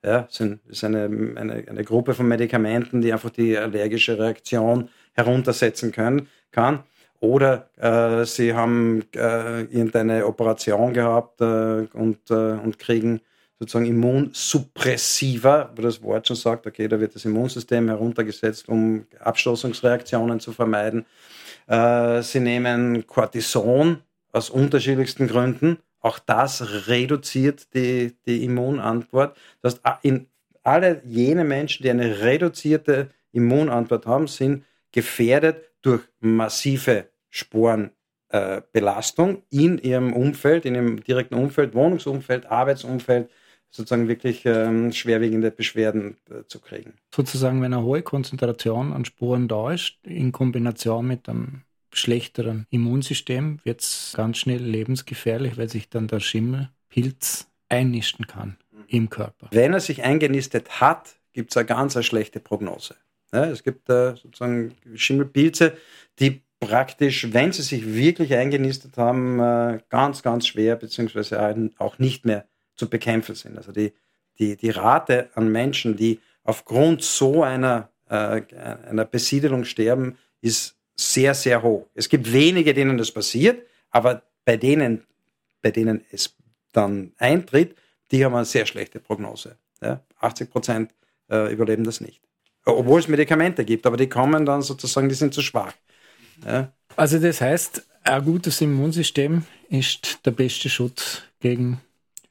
Ja, 0.05 0.29
sind, 0.31 0.61
ist 0.69 0.85
eine, 0.85 1.05
eine, 1.05 1.65
eine 1.67 1.85
Gruppe 1.85 2.15
von 2.15 2.29
Medikamenten, 2.29 3.01
die 3.01 3.13
einfach 3.13 3.31
die 3.31 3.59
allergische 3.59 4.19
Reaktion 4.19 4.89
heruntersetzen 5.13 5.91
können, 5.91 6.29
kann. 6.53 6.85
Oder 7.21 7.69
äh, 7.77 8.25
sie 8.25 8.55
haben 8.55 9.03
äh, 9.15 9.63
irgendeine 9.63 10.25
Operation 10.25 10.93
gehabt 10.93 11.41
äh, 11.41 11.89
und, 11.93 12.31
äh, 12.31 12.35
und 12.35 12.79
kriegen 12.79 13.21
sozusagen 13.59 13.87
Immunsuppressiva, 13.87 15.73
wo 15.75 15.83
das 15.83 16.01
Wort 16.03 16.29
schon 16.29 16.37
sagt, 16.37 16.67
okay, 16.67 16.87
da 16.87 17.01
wird 17.01 17.17
das 17.17 17.25
Immunsystem 17.25 17.89
heruntergesetzt, 17.89 18.69
um 18.69 19.05
Abstoßungsreaktionen 19.19 20.39
zu 20.39 20.53
vermeiden. 20.53 21.07
Äh, 21.67 22.23
sie 22.23 22.39
nehmen 22.41 23.05
Cortison 23.07 23.99
aus 24.31 24.49
unterschiedlichsten 24.49 25.27
Gründen. 25.27 25.79
Auch 26.01 26.19
das 26.19 26.89
reduziert 26.89 27.75
die, 27.75 28.17
die 28.27 28.45
Immunantwort. 28.45 29.37
Das 29.63 29.81
heißt, 29.85 30.05
in 30.05 30.27
alle 30.63 31.03
jene 31.05 31.45
Menschen, 31.45 31.83
die 31.83 31.91
eine 31.91 32.21
reduzierte 32.21 33.11
Immunantwort 33.33 34.07
haben, 34.07 34.27
sind 34.27 34.65
gefährdet 34.93 35.71
durch 35.83 36.03
massive 36.21 37.09
Sporenbelastung 37.31 39.37
äh, 39.37 39.41
in 39.51 39.79
ihrem 39.79 40.13
Umfeld, 40.13 40.65
in 40.65 40.75
ihrem 40.75 41.03
direkten 41.03 41.35
Umfeld, 41.35 41.75
Wohnungsumfeld, 41.75 42.47
Arbeitsumfeld, 42.47 43.31
sozusagen 43.71 44.09
wirklich 44.09 44.45
ähm, 44.47 44.93
schwerwiegende 44.93 45.51
Beschwerden 45.51 46.17
äh, 46.31 46.45
zu 46.47 46.61
kriegen. 46.61 46.95
Sozusagen, 47.15 47.61
wenn 47.61 47.75
eine 47.75 47.83
hohe 47.83 48.03
Konzentration 48.03 48.93
an 48.93 49.05
Sporen 49.05 49.49
da 49.49 49.73
ist, 49.73 49.99
in 50.05 50.33
Kombination 50.33 51.07
mit 51.07 51.29
einem 51.29 51.63
schlechteren 51.99 52.67
Immunsystem, 52.71 53.59
wird 53.65 53.81
es 53.81 54.13
ganz 54.17 54.39
schnell 54.39 54.63
lebensgefährlich, 54.63 55.57
weil 55.57 55.69
sich 55.69 55.89
dann 55.89 56.09
der 56.09 56.21
Schimmelpilz 56.21 57.49
einnisten 57.69 58.27
kann 58.27 58.57
im 58.87 59.11
Körper. 59.11 59.49
Wenn 59.51 59.73
er 59.73 59.81
sich 59.81 60.03
eingenistet 60.03 60.81
hat, 60.81 61.17
gibt 61.33 61.51
es 61.51 61.57
eine 61.57 61.67
ganz 61.67 61.97
eine 61.97 62.03
schlechte 62.03 62.41
Prognose. 62.41 62.95
Ja, 63.33 63.45
es 63.45 63.63
gibt 63.63 63.91
äh, 63.91 64.17
sozusagen 64.17 64.75
Schimmelpilze, 64.95 65.77
die 66.19 66.43
praktisch, 66.61 67.33
wenn 67.33 67.53
sie 67.53 67.63
sich 67.63 67.95
wirklich 67.95 68.35
eingenistet 68.35 68.97
haben, 68.97 69.39
äh, 69.39 69.81
ganz, 69.91 70.23
ganz 70.23 70.47
schwer 70.47 70.77
beziehungsweise 70.77 71.71
auch 71.79 71.99
nicht 71.99 72.25
mehr 72.25 72.47
zu 72.75 72.89
bekämpfen 72.89 73.35
sind. 73.35 73.57
Also 73.57 73.73
die, 73.73 73.93
die, 74.39 74.57
die 74.57 74.71
Rate 74.71 75.31
an 75.35 75.51
Menschen, 75.53 75.97
die 75.97 76.21
aufgrund 76.43 77.03
so 77.03 77.43
einer, 77.43 77.91
äh, 78.09 78.43
einer 78.89 79.05
Besiedelung 79.05 79.65
sterben, 79.65 80.17
ist 80.41 80.78
sehr, 80.99 81.35
sehr 81.35 81.63
hoch. 81.63 81.87
Es 81.95 82.09
gibt 82.09 82.33
wenige, 82.33 82.75
denen 82.75 82.99
das 82.99 83.11
passiert, 83.11 83.67
aber 83.91 84.23
bei 84.45 84.57
denen, 84.57 85.05
bei 85.63 85.71
denen 85.71 86.05
es 86.11 86.35
dann 86.73 87.13
eintritt, 87.19 87.77
die 88.11 88.25
haben 88.25 88.35
eine 88.35 88.45
sehr 88.45 88.67
schlechte 88.67 89.01
Prognose. 89.01 89.57
Ja? 89.81 90.03
80 90.21 90.51
Prozent 90.51 90.95
äh, 91.31 91.53
überleben 91.53 91.85
das 91.85 92.01
nicht. 92.01 92.21
Obwohl 92.65 93.01
es 93.01 93.09
Medikamente 93.09 93.65
gibt, 93.65 93.87
aber 93.87 93.97
die 93.97 94.09
kommen 94.09 94.45
dann 94.45 94.63
sozusagen, 94.63 95.09
die 95.09 95.15
sind 95.15 95.33
zu 95.33 95.43
schwach. 95.43 95.73
Ja? 96.45 96.73
Also 96.97 97.19
das 97.19 97.41
heißt, 97.41 97.87
ein 98.03 98.25
gutes 98.25 98.61
Immunsystem 98.61 99.45
ist 99.69 100.21
der 100.27 100.33
beste 100.33 100.69
Schutz 100.69 101.23
gegen 101.41 101.81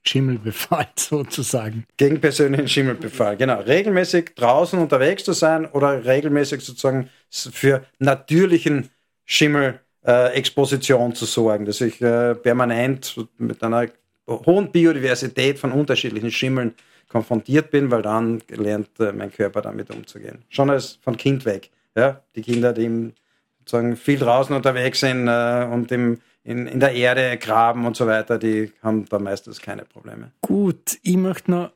Schimmelbefall 0.07 0.87
sozusagen. 0.95 1.85
Gegen 1.97 2.19
persönlichen 2.21 2.67
Schimmelbefall, 2.67 3.37
genau. 3.37 3.59
Regelmäßig 3.59 4.35
draußen 4.35 4.79
unterwegs 4.79 5.23
zu 5.23 5.33
sein 5.33 5.65
oder 5.65 6.05
regelmäßig 6.05 6.61
sozusagen 6.61 7.09
für 7.29 7.85
natürlichen 7.99 8.89
Schimmelexposition 9.25 11.11
äh, 11.11 11.13
zu 11.13 11.25
sorgen, 11.25 11.65
dass 11.65 11.81
ich 11.81 12.01
äh, 12.01 12.35
permanent 12.35 13.15
mit 13.37 13.61
einer 13.63 13.87
hohen 14.27 14.71
Biodiversität 14.71 15.59
von 15.59 15.71
unterschiedlichen 15.71 16.31
Schimmeln 16.31 16.73
konfrontiert 17.09 17.71
bin, 17.71 17.89
weil 17.91 18.01
dann 18.01 18.41
lernt 18.49 18.99
äh, 18.99 19.11
mein 19.11 19.31
Körper 19.31 19.61
damit 19.61 19.89
umzugehen. 19.89 20.43
Schon 20.49 20.69
als 20.69 20.99
von 21.01 21.17
Kind 21.17 21.45
weg. 21.45 21.69
Ja? 21.95 22.21
Die 22.35 22.41
Kinder, 22.41 22.73
die 22.73 23.13
sozusagen 23.59 23.95
viel 23.95 24.19
draußen 24.19 24.55
unterwegs 24.55 24.99
sind 24.99 25.27
äh, 25.27 25.67
und 25.71 25.91
im 25.91 26.19
in, 26.47 26.65
in 26.65 26.79
der 26.79 26.93
Erde 26.93 27.37
graben 27.37 27.85
und 27.85 27.97
so 27.97 28.07
weiter, 28.07 28.39
die 28.39 28.71
haben 28.81 29.05
da 29.05 29.19
meistens 29.19 29.59
keine 29.59 29.83
Probleme. 29.83 30.31
Gut, 30.41 30.97
ich 31.03 31.17
möchte 31.17 31.51
noch 31.51 31.71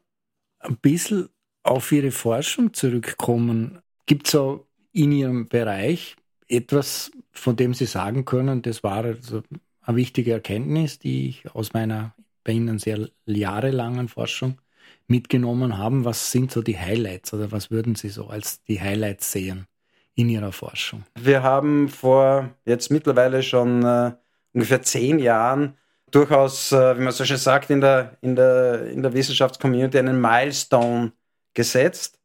ein 0.59 0.77
bisschen 0.77 1.27
auf 1.63 1.91
Ihre 1.91 2.11
Forschung 2.11 2.73
zurückkommen. 2.73 3.81
Gibt 4.05 4.27
es 4.27 4.31
so 4.31 4.65
in 4.93 5.11
Ihrem 5.11 5.49
Bereich 5.49 6.15
etwas, 6.47 7.11
von 7.33 7.57
dem 7.57 7.73
Sie 7.73 7.85
sagen 7.85 8.23
können, 8.23 8.61
das 8.61 8.81
war 8.81 9.03
also 9.03 9.43
eine 9.81 9.97
wichtige 9.97 10.31
Erkenntnis, 10.31 10.99
die 10.99 11.27
ich 11.27 11.53
aus 11.53 11.73
meiner 11.73 12.15
bei 12.45 12.53
Ihnen 12.53 12.79
sehr 12.79 13.09
jahrelangen 13.25 14.07
Forschung 14.07 14.61
mitgenommen 15.07 15.77
habe? 15.77 16.05
Was 16.05 16.31
sind 16.31 16.49
so 16.49 16.61
die 16.61 16.79
Highlights 16.79 17.33
oder 17.33 17.51
was 17.51 17.71
würden 17.71 17.95
Sie 17.95 18.09
so 18.09 18.27
als 18.27 18.63
die 18.63 18.79
Highlights 18.79 19.33
sehen 19.33 19.67
in 20.15 20.29
Ihrer 20.29 20.53
Forschung? 20.53 21.03
Wir 21.19 21.43
haben 21.43 21.89
vor 21.89 22.49
jetzt 22.65 22.89
mittlerweile 22.89 23.43
schon 23.43 23.83
äh, 23.83 24.11
ungefähr 24.53 24.81
zehn 24.81 25.19
Jahren 25.19 25.77
durchaus, 26.11 26.71
äh, 26.71 26.97
wie 26.97 27.01
man 27.01 27.13
so 27.13 27.25
schön 27.25 27.37
sagt, 27.37 27.69
in 27.69 27.81
der, 27.81 28.17
in 28.21 28.35
der, 28.35 28.87
in 28.87 29.01
der 29.01 29.13
Wissenschaftscommunity 29.13 29.97
einen 29.97 30.19
Milestone 30.19 31.13
gesetzt 31.53 32.19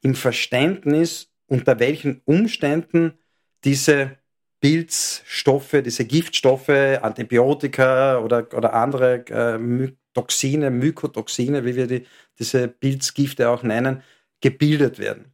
im 0.00 0.14
Verständnis, 0.14 1.30
unter 1.46 1.78
welchen 1.78 2.22
Umständen 2.24 3.18
diese 3.64 4.16
Pilzstoffe, 4.60 5.82
diese 5.84 6.04
Giftstoffe, 6.04 6.68
Antibiotika 6.68 8.18
oder, 8.18 8.46
oder 8.54 8.74
andere 8.74 9.26
äh, 9.28 9.92
Toxine, 10.14 10.70
Mykotoxine, 10.70 11.64
wie 11.64 11.76
wir 11.76 11.86
die, 11.86 12.06
diese 12.38 12.68
Pilzgifte 12.68 13.48
auch 13.48 13.62
nennen, 13.62 14.02
gebildet 14.40 14.98
werden. 14.98 15.32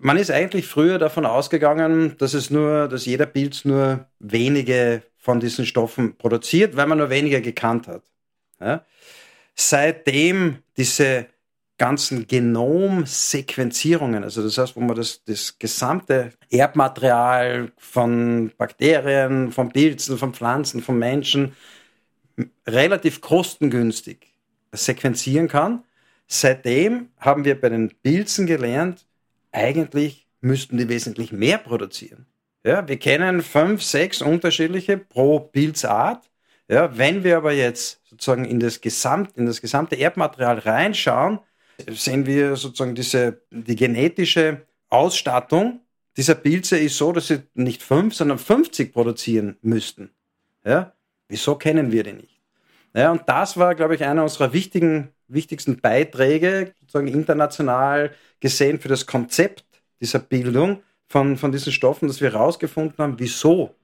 man 0.00 0.16
ist 0.16 0.30
eigentlich 0.30 0.66
früher 0.66 0.98
davon 0.98 1.26
ausgegangen, 1.26 2.16
dass 2.18 2.34
es 2.34 2.50
nur, 2.50 2.88
dass 2.88 3.06
jeder 3.06 3.26
Pilz 3.26 3.64
nur 3.64 4.06
wenige 4.18 5.02
von 5.20 5.38
diesen 5.38 5.66
Stoffen 5.66 6.16
produziert, 6.16 6.74
weil 6.76 6.86
man 6.86 6.98
nur 6.98 7.10
weniger 7.10 7.40
gekannt 7.40 7.86
hat. 7.86 8.02
Ja? 8.58 8.84
Seitdem 9.54 10.58
diese 10.76 11.26
ganzen 11.76 12.26
Genomsequenzierungen, 12.26 14.24
also 14.24 14.42
das 14.42 14.58
heißt, 14.58 14.74
wo 14.76 14.80
man 14.80 14.96
das, 14.96 15.22
das 15.24 15.58
gesamte 15.58 16.32
Erbmaterial 16.50 17.70
von 17.76 18.50
Bakterien, 18.56 19.52
von 19.52 19.70
Pilzen, 19.70 20.18
von 20.18 20.34
Pflanzen, 20.34 20.82
von 20.82 20.98
Menschen 20.98 21.54
relativ 22.66 23.20
kostengünstig 23.20 24.26
sequenzieren 24.72 25.48
kann. 25.48 25.84
Seitdem 26.26 27.08
haben 27.18 27.44
wir 27.44 27.60
bei 27.60 27.68
den 27.68 27.90
Pilzen 28.02 28.46
gelernt, 28.46 29.06
eigentlich 29.52 30.26
müssten 30.40 30.78
die 30.78 30.88
wesentlich 30.88 31.32
mehr 31.32 31.58
produzieren. 31.58 32.26
Ja, 32.64 32.86
wir 32.86 32.98
kennen 32.98 33.42
fünf, 33.42 33.82
sechs 33.82 34.20
unterschiedliche 34.20 34.98
pro 34.98 35.40
Pilzart. 35.40 36.30
Ja, 36.68 36.96
wenn 36.96 37.24
wir 37.24 37.38
aber 37.38 37.52
jetzt 37.52 38.00
sozusagen 38.04 38.44
in 38.44 38.60
das, 38.60 38.80
Gesamt, 38.80 39.36
in 39.36 39.46
das 39.46 39.60
gesamte 39.60 39.98
Erbmaterial 39.98 40.58
reinschauen, 40.58 41.40
sehen 41.88 42.26
wir 42.26 42.56
sozusagen 42.56 42.94
diese, 42.94 43.42
die 43.50 43.76
genetische 43.76 44.66
Ausstattung 44.90 45.80
dieser 46.16 46.34
Pilze 46.34 46.78
ist 46.78 46.98
so, 46.98 47.12
dass 47.12 47.28
sie 47.28 47.42
nicht 47.54 47.82
fünf, 47.82 48.14
sondern 48.14 48.38
50 48.38 48.92
produzieren 48.92 49.56
müssten. 49.62 50.10
Ja? 50.64 50.92
Wieso 51.28 51.54
kennen 51.54 51.92
wir 51.92 52.02
die 52.02 52.12
nicht? 52.12 52.40
Ja, 52.92 53.12
und 53.12 53.22
das 53.26 53.56
war, 53.56 53.74
glaube 53.74 53.94
ich, 53.94 54.04
einer 54.04 54.24
unserer 54.24 54.52
wichtigen, 54.52 55.10
wichtigsten 55.28 55.80
Beiträge, 55.80 56.74
sozusagen 56.80 57.06
international 57.06 58.10
gesehen, 58.40 58.80
für 58.80 58.88
das 58.88 59.06
Konzept 59.06 59.64
dieser 60.00 60.18
Bildung 60.18 60.82
von, 61.10 61.36
von 61.36 61.50
diesen 61.50 61.72
Stoffen, 61.72 62.06
dass 62.06 62.20
wir 62.20 62.32
herausgefunden 62.32 62.96
haben, 62.98 63.18
wieso 63.18 63.74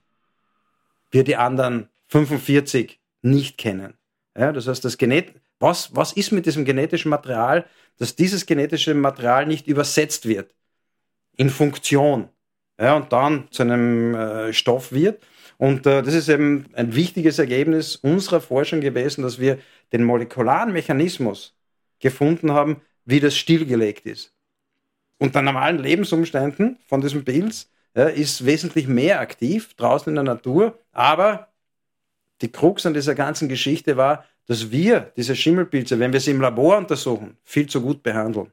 wir 1.11 1.25
die 1.25 1.35
anderen 1.35 1.89
45 2.07 3.01
nicht 3.23 3.59
kennen. 3.59 3.95
Ja, 4.39 4.53
das 4.53 4.69
heißt, 4.69 4.85
das 4.85 4.97
Genet 4.97 5.35
was, 5.59 5.97
was 5.97 6.13
ist 6.13 6.33
mit 6.33 6.47
diesem 6.47 6.65
genetischen 6.65 7.09
Material, 7.09 7.67
dass 7.99 8.15
dieses 8.15 8.47
genetische 8.47 8.95
Material 8.95 9.47
nicht 9.47 9.67
übersetzt 9.67 10.29
wird 10.29 10.55
in 11.37 11.51
Funktion 11.51 12.29
ja, 12.79 12.95
und 12.95 13.13
dann 13.13 13.49
zu 13.51 13.63
einem 13.63 14.15
äh, 14.15 14.53
Stoff 14.53 14.93
wird. 14.93 15.21
Und 15.59 15.87
äh, 15.87 16.03
das 16.03 16.15
ist 16.15 16.29
eben 16.29 16.67
ein 16.75 16.95
wichtiges 16.95 17.39
Ergebnis 17.39 17.97
unserer 17.97 18.41
Forschung 18.41 18.81
gewesen, 18.81 19.23
dass 19.23 19.41
wir 19.41 19.59
den 19.93 20.05
molekularen 20.05 20.73
Mechanismus 20.73 21.57
gefunden 21.99 22.53
haben, 22.53 22.83
wie 23.05 23.19
das 23.19 23.37
stillgelegt 23.37 24.07
ist. 24.07 24.36
Unter 25.19 25.43
normalen 25.43 25.79
Lebensumständen 25.79 26.79
von 26.87 27.01
diesem 27.01 27.25
Pilz 27.25 27.71
ja, 27.95 28.05
ist 28.05 28.45
wesentlich 28.45 28.87
mehr 28.87 29.21
aktiv 29.21 29.75
draußen 29.75 30.11
in 30.11 30.17
der 30.17 30.25
Natur, 30.25 30.79
aber 30.93 31.49
die 32.43 32.53
Krux 32.53 32.85
an 32.85 32.95
dieser 32.95 33.15
ganzen 33.15 33.49
Geschichte 33.49 33.97
war, 33.97 34.25
dass 34.47 34.71
wir 34.71 35.13
diese 35.17 35.35
Schimmelpilze, 35.35 35.99
wenn 35.99 36.13
wir 36.13 36.21
sie 36.21 36.31
im 36.33 36.41
Labor 36.41 36.77
untersuchen, 36.77 37.37
viel 37.43 37.67
zu 37.67 37.81
gut 37.81 38.03
behandeln. 38.03 38.53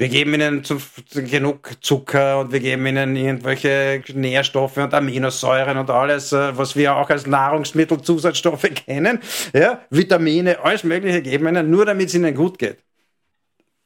Wir 0.00 0.08
geben 0.08 0.32
ihnen 0.32 0.64
zu, 0.64 0.78
genug 1.12 1.72
Zucker 1.82 2.40
und 2.40 2.52
wir 2.52 2.60
geben 2.60 2.86
ihnen 2.86 3.16
irgendwelche 3.16 4.02
Nährstoffe 4.14 4.78
und 4.78 4.94
Aminosäuren 4.94 5.76
und 5.76 5.90
alles, 5.90 6.32
äh, 6.32 6.56
was 6.56 6.74
wir 6.74 6.96
auch 6.96 7.10
als 7.10 7.26
Nahrungsmittelzusatzstoffe 7.26 8.62
kennen. 8.86 9.20
Ja, 9.52 9.82
Vitamine, 9.90 10.58
alles 10.60 10.84
Mögliche 10.84 11.20
geben 11.20 11.48
ihnen, 11.48 11.68
nur 11.68 11.84
damit 11.84 12.08
es 12.08 12.14
ihnen 12.14 12.34
gut 12.34 12.58
geht. 12.58 12.78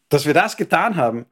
Dass 0.09 0.25
wir 0.25 0.35
das 0.35 0.57
getan 0.57 0.95
haben, 0.95 1.27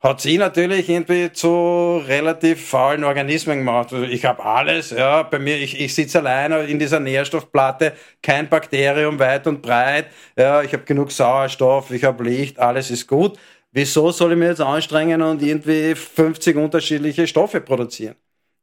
hat 0.00 0.20
sie 0.22 0.38
natürlich 0.38 0.88
irgendwie 0.88 1.30
zu 1.32 1.98
relativ 2.06 2.66
faulen 2.68 3.04
Organismen 3.04 3.58
gemacht. 3.58 3.92
Also 3.92 4.04
ich 4.06 4.24
habe 4.24 4.42
alles, 4.44 4.90
ja, 4.90 5.22
bei 5.22 5.38
mir, 5.38 5.56
ich, 5.58 5.78
ich 5.78 5.94
sitze 5.94 6.20
alleine 6.20 6.64
in 6.64 6.78
dieser 6.78 7.00
Nährstoffplatte, 7.00 7.92
kein 8.22 8.48
Bakterium 8.48 9.18
weit 9.18 9.46
und 9.46 9.60
breit, 9.60 10.06
ja, 10.36 10.62
ich 10.62 10.72
habe 10.72 10.84
genug 10.84 11.12
Sauerstoff, 11.12 11.90
ich 11.90 12.04
habe 12.04 12.24
Licht, 12.24 12.58
alles 12.58 12.90
ist 12.90 13.06
gut. 13.06 13.38
Wieso 13.72 14.10
soll 14.10 14.32
ich 14.32 14.38
mich 14.38 14.48
jetzt 14.48 14.60
anstrengen 14.62 15.22
und 15.22 15.42
irgendwie 15.42 15.94
50 15.94 16.56
unterschiedliche 16.56 17.26
Stoffe 17.26 17.60
produzieren? 17.60 18.16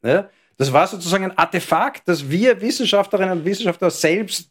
Ja? 0.03 0.29
Das 0.59 0.73
war 0.73 0.87
sozusagen 0.87 1.25
ein 1.25 1.37
Artefakt, 1.37 2.07
das 2.07 2.31
wir 2.31 2.59
Wissenschaftlerinnen 2.59 3.39
und 3.39 3.45
Wissenschaftler 3.45 3.91
selbst 3.91 4.49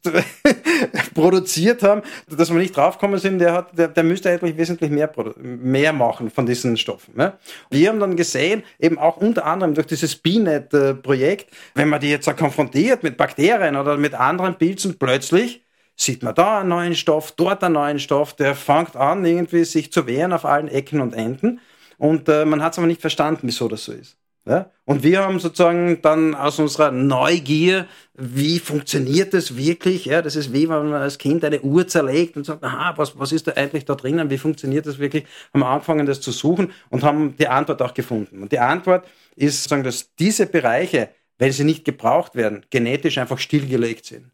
produziert 1.15 1.83
haben, 1.83 2.03
dass 2.29 2.49
wir 2.49 2.59
nicht 2.59 2.77
draufgekommen 2.77 3.19
sind, 3.19 3.41
der, 3.41 3.53
hat, 3.53 3.77
der, 3.77 3.89
der 3.89 4.05
müsste 4.05 4.31
eigentlich 4.31 4.57
wesentlich 4.57 4.89
mehr, 4.89 5.11
mehr 5.37 5.93
machen 5.93 6.31
von 6.31 6.47
diesen 6.47 6.77
Stoffen. 6.77 7.17
Ne? 7.17 7.33
Wir 7.71 7.89
haben 7.89 7.99
dann 7.99 8.15
gesehen, 8.15 8.63
eben 8.79 8.99
auch 8.99 9.17
unter 9.17 9.47
anderem 9.47 9.75
durch 9.75 9.89
dieses 9.89 10.15
BNet-Projekt, 10.15 11.53
wenn 11.75 11.89
man 11.89 12.01
die 12.01 12.11
jetzt 12.11 12.35
konfrontiert 12.37 13.03
mit 13.03 13.17
Bakterien 13.17 13.75
oder 13.75 13.97
mit 13.97 14.15
anderen 14.15 14.55
Pilzen, 14.55 14.99
plötzlich 15.01 15.65
sieht 15.97 16.23
man 16.23 16.37
da 16.37 16.61
einen 16.61 16.69
neuen 16.69 16.95
Stoff, 16.95 17.33
dort 17.33 17.65
einen 17.65 17.75
neuen 17.75 17.99
Stoff, 17.99 18.35
der 18.35 18.55
fängt 18.55 18.95
an, 18.95 19.25
irgendwie 19.25 19.65
sich 19.65 19.91
zu 19.91 20.07
wehren 20.07 20.33
auf 20.33 20.45
allen 20.45 20.69
Ecken 20.69 21.01
und 21.01 21.15
Enden. 21.15 21.59
Und 21.99 22.29
äh, 22.29 22.45
man 22.45 22.63
hat 22.63 22.75
es 22.75 22.79
aber 22.79 22.87
nicht 22.87 23.01
verstanden, 23.01 23.41
wieso 23.45 23.67
das 23.67 23.87
so 23.87 23.93
ist. 23.93 24.17
Ja? 24.47 24.71
Und 24.85 25.03
wir 25.03 25.23
haben 25.23 25.41
sozusagen 25.41 26.01
dann 26.03 26.37
aus 26.37 26.61
unserer 26.61 26.93
Neugier, 26.93 27.87
wie 28.15 28.61
funktioniert 28.61 29.35
das 29.35 29.57
wirklich? 29.57 30.05
Ja, 30.05 30.23
das 30.23 30.37
ist 30.37 30.53
wie 30.53 30.69
wenn 30.69 30.89
man 30.89 31.03
als 31.03 31.19
Kind 31.19 31.45
eine 31.45 31.61
Uhr 31.61 31.89
zerlegt 31.89 32.37
und 32.37 32.45
sagt, 32.45 32.63
aha, 32.63 32.95
was, 32.97 33.19
was 33.19 33.33
ist 33.33 33.49
da 33.49 33.53
eigentlich 33.53 33.85
da 33.85 33.97
drinnen? 33.97 34.31
Wie 34.31 34.39
funktioniert 34.39 34.87
das 34.87 35.01
wirklich? 35.01 35.25
Haben 35.53 35.65
angefangen, 35.65 36.07
das 36.07 36.21
zu 36.21 36.31
suchen 36.31 36.73
und 36.91 37.03
haben 37.03 37.37
die 37.37 37.49
Antwort 37.49 37.83
auch 37.83 37.93
gefunden. 37.93 38.41
Und 38.41 38.53
die 38.53 38.61
Antwort 38.61 39.07
ist 39.35 39.65
sozusagen, 39.65 39.83
dass 39.83 40.15
diese 40.15 40.47
Bereiche, 40.47 41.09
wenn 41.39 41.51
sie 41.51 41.65
nicht 41.65 41.85
gebraucht 41.85 42.37
werden, 42.37 42.65
genetisch 42.71 43.19
einfach 43.19 43.39
stillgelegt 43.39 44.07
sind. 44.07 44.31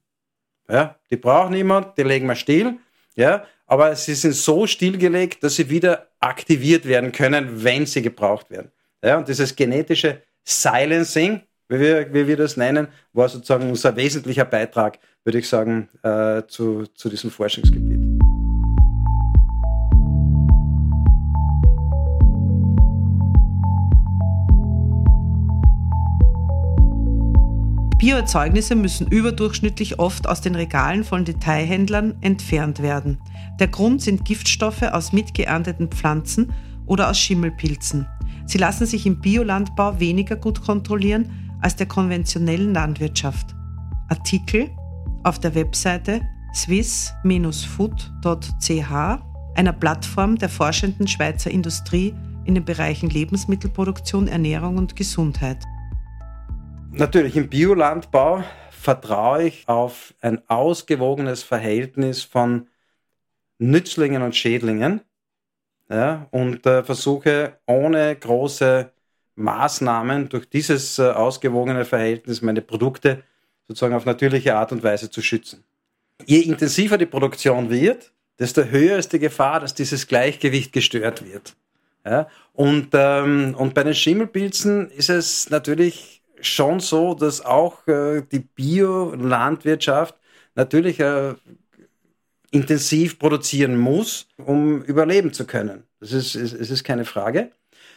Ja, 0.68 0.96
die 1.10 1.16
braucht 1.16 1.50
niemand, 1.50 1.96
die 1.96 2.02
legen 2.02 2.26
wir 2.26 2.36
still. 2.36 2.76
Ja, 3.16 3.44
aber 3.66 3.96
sie 3.96 4.14
sind 4.14 4.34
so 4.34 4.66
stillgelegt, 4.66 5.42
dass 5.42 5.56
sie 5.56 5.70
wieder 5.70 6.08
aktiviert 6.20 6.84
werden 6.84 7.12
können, 7.12 7.64
wenn 7.64 7.86
sie 7.86 8.02
gebraucht 8.02 8.50
werden. 8.50 8.70
Ja, 9.05 9.18
und 9.18 9.26
dieses 9.26 9.57
genetische 9.57 10.22
Silencing, 10.44 11.40
wie 11.68 11.80
wir, 11.80 12.14
wie 12.14 12.26
wir 12.28 12.36
das 12.36 12.57
nennen, 12.57 12.86
war 13.12 13.28
sozusagen 13.28 13.68
unser 13.68 13.96
wesentlicher 13.96 14.44
Beitrag, 14.44 15.00
würde 15.24 15.40
ich 15.40 15.48
sagen, 15.48 15.88
äh, 16.05 16.42
zu, 16.46 16.86
zu 16.94 17.09
diesem 17.09 17.32
Forschungsgebiet. 17.32 17.98
Bioerzeugnisse 27.98 28.76
müssen 28.76 29.09
überdurchschnittlich 29.09 29.98
oft 29.98 30.28
aus 30.28 30.40
den 30.40 30.55
Regalen 30.55 31.03
von 31.03 31.24
Detailhändlern 31.24 32.18
entfernt 32.20 32.82
werden. 32.82 33.18
Der 33.59 33.68
Grund 33.68 34.00
sind 34.00 34.24
Giftstoffe 34.24 34.82
aus 34.82 35.12
mitgeernteten 35.12 35.88
Pflanzen 35.88 36.53
oder 36.86 37.11
aus 37.11 37.18
Schimmelpilzen. 37.18 38.07
Sie 38.47 38.59
lassen 38.59 38.86
sich 38.86 39.07
im 39.07 39.20
Biolandbau 39.20 39.99
weniger 40.01 40.36
gut 40.36 40.62
kontrollieren 40.62 41.59
als 41.61 41.76
der 41.76 41.86
konventionellen 41.86 42.74
Landwirtschaft. 42.74 43.55
Artikel 44.09 44.68
auf 45.22 45.38
der 45.38 45.55
Webseite 45.55 46.20
swiss-food.ch, 46.55 47.22
einer 49.55 49.72
Plattform 49.72 50.36
der 50.36 50.49
forschenden 50.49 51.07
Schweizer 51.07 51.51
Industrie 51.51 52.14
in 52.45 52.55
den 52.55 52.64
Bereichen 52.64 53.09
Lebensmittelproduktion, 53.09 54.28
Ernährung 54.28 54.76
und 54.78 54.97
Gesundheit. 54.97 55.59
Natürlich, 56.90 57.36
im 57.36 57.49
Biolandbau 57.49 58.45
vertraue 58.70 59.45
ich 59.45 59.68
auf 59.68 60.14
ein 60.20 60.43
ausgewogenes 60.49 61.43
Verhältnis 61.43 62.22
von 62.22 62.68
Nützlingen 63.59 64.22
und 64.22 64.34
Schädlingen 64.34 65.01
ja, 65.93 66.26
und 66.30 66.64
äh, 66.64 66.82
versuche 66.82 67.59
ohne 67.66 68.16
große 68.16 68.90
Maßnahmen 69.34 70.28
durch 70.30 70.49
dieses 70.49 70.99
äh, 70.99 71.03
ausgewogene 71.03 71.84
Verhältnis 71.84 72.40
meine 72.40 72.62
Produkte 72.62 73.22
sozusagen 73.68 73.95
auf 73.95 74.07
natürliche 74.07 74.57
Art 74.57 74.72
und 74.72 74.82
Weise 74.82 75.11
zu 75.11 75.20
schützen. 75.20 75.64
Je 76.24 76.40
intensiver 76.40 76.97
die 76.97 77.07
Produktion 77.07 77.68
wird, 77.68 78.12
desto 78.38 78.64
höher 78.64 78.97
ist 78.97 79.12
die 79.12 79.18
Gefahr, 79.18 79.61
dass 79.61 79.74
dieses 79.74 80.07
Gleichgewicht 80.07 80.72
gestört 80.72 81.24
wird. 81.24 81.55
Ja, 82.05 82.26
und, 82.55 82.88
ähm, 82.95 83.55
und 83.57 83.74
bei 83.74 83.84
den 83.84 83.95
Schimmelpilzen 83.95 84.90
ist 84.90 85.11
es 85.11 85.51
natürlich 85.51 86.22
schon 86.40 86.80
so, 86.80 87.14
dass 87.14 87.45
auch 87.45 87.86
äh, 87.86 88.22
die 88.22 88.40
Biolandwirtschaft 88.40 90.16
natürlich 90.55 90.99
äh, 91.01 91.34
intensiv 92.53 93.18
produzieren 93.18 93.78
muss, 93.78 94.28
um 94.36 94.82
überleben 94.82 95.32
zu 95.32 95.46
können. 95.46 95.84
Das 96.00 96.12
ist, 96.12 96.36
es 96.36 96.70
ist 96.70 96.84
keine 96.84 97.05
Frage. 97.05 97.50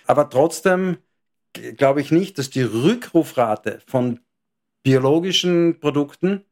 Aber 0.07 0.29
trotzdem 0.29 0.97
glaube 1.53 2.01
ich 2.01 2.11
nicht, 2.11 2.37
dass 2.39 2.49
die 2.49 2.63
Rückrufrate 2.63 3.81
von 3.85 4.19
biologischen 4.83 5.79
Produkten 5.79 6.45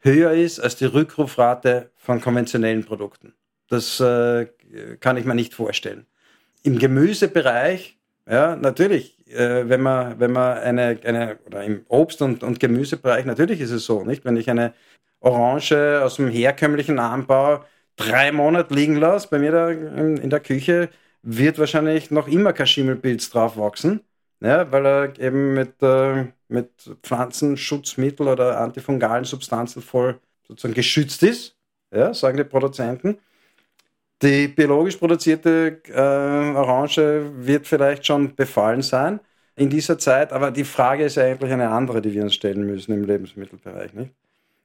höher 0.00 0.32
ist 0.32 0.60
als 0.60 0.76
die 0.76 0.86
Rückrufrate 0.86 1.92
von 1.96 2.20
konventionellen 2.20 2.84
Produkten. 2.84 3.34
Das 3.68 4.00
äh, 4.00 4.46
kann 5.00 5.16
ich 5.16 5.24
mir 5.24 5.34
nicht 5.34 5.54
vorstellen. 5.54 6.06
Im 6.62 6.78
Gemüsebereich 6.78 7.98
Ja, 8.28 8.56
natürlich, 8.56 9.18
äh, 9.30 9.68
wenn 9.68 9.80
man, 9.80 10.18
wenn 10.20 10.32
man 10.32 10.58
eine, 10.58 10.98
eine 11.04 11.38
oder 11.46 11.64
im 11.64 11.84
Obst- 11.88 12.22
und, 12.22 12.42
und 12.42 12.60
Gemüsebereich, 12.60 13.24
natürlich 13.24 13.60
ist 13.60 13.70
es 13.70 13.84
so, 13.84 14.04
nicht? 14.04 14.24
Wenn 14.24 14.36
ich 14.36 14.50
eine 14.50 14.74
Orange 15.20 16.02
aus 16.02 16.16
dem 16.16 16.28
herkömmlichen 16.28 16.98
Anbau 16.98 17.64
drei 17.96 18.32
Monate 18.32 18.74
liegen 18.74 18.96
lasse, 18.96 19.28
bei 19.30 19.38
mir 19.38 19.52
da 19.52 19.70
in, 19.70 20.16
in 20.16 20.30
der 20.30 20.40
Küche, 20.40 20.90
wird 21.22 21.58
wahrscheinlich 21.58 22.10
noch 22.10 22.28
immer 22.28 22.52
kein 22.52 22.66
Schimmelpilz 22.66 23.30
drauf 23.30 23.56
wachsen, 23.56 24.00
ja, 24.40 24.70
weil 24.72 24.86
er 24.86 25.18
eben 25.20 25.54
mit, 25.54 25.82
äh, 25.82 26.26
mit 26.48 26.70
Pflanzenschutzmittel 27.02 28.28
oder 28.28 28.60
antifungalen 28.60 29.24
Substanzen 29.24 29.82
voll 29.82 30.18
sozusagen 30.48 30.74
geschützt 30.74 31.22
ist, 31.22 31.56
ja, 31.94 32.14
sagen 32.14 32.36
die 32.38 32.44
Produzenten. 32.44 33.18
Die 34.22 34.48
biologisch 34.48 34.96
produzierte 34.96 35.80
äh, 35.88 35.92
Orange 35.92 37.30
wird 37.36 37.66
vielleicht 37.66 38.04
schon 38.06 38.34
befallen 38.34 38.82
sein 38.82 39.20
in 39.56 39.70
dieser 39.70 39.98
Zeit, 39.98 40.32
aber 40.32 40.50
die 40.50 40.64
Frage 40.64 41.04
ist 41.04 41.16
eigentlich 41.16 41.52
eine 41.52 41.70
andere, 41.70 42.02
die 42.02 42.12
wir 42.12 42.22
uns 42.22 42.34
stellen 42.34 42.66
müssen 42.66 42.92
im 42.92 43.04
Lebensmittelbereich. 43.04 43.94
Nicht? 43.94 44.12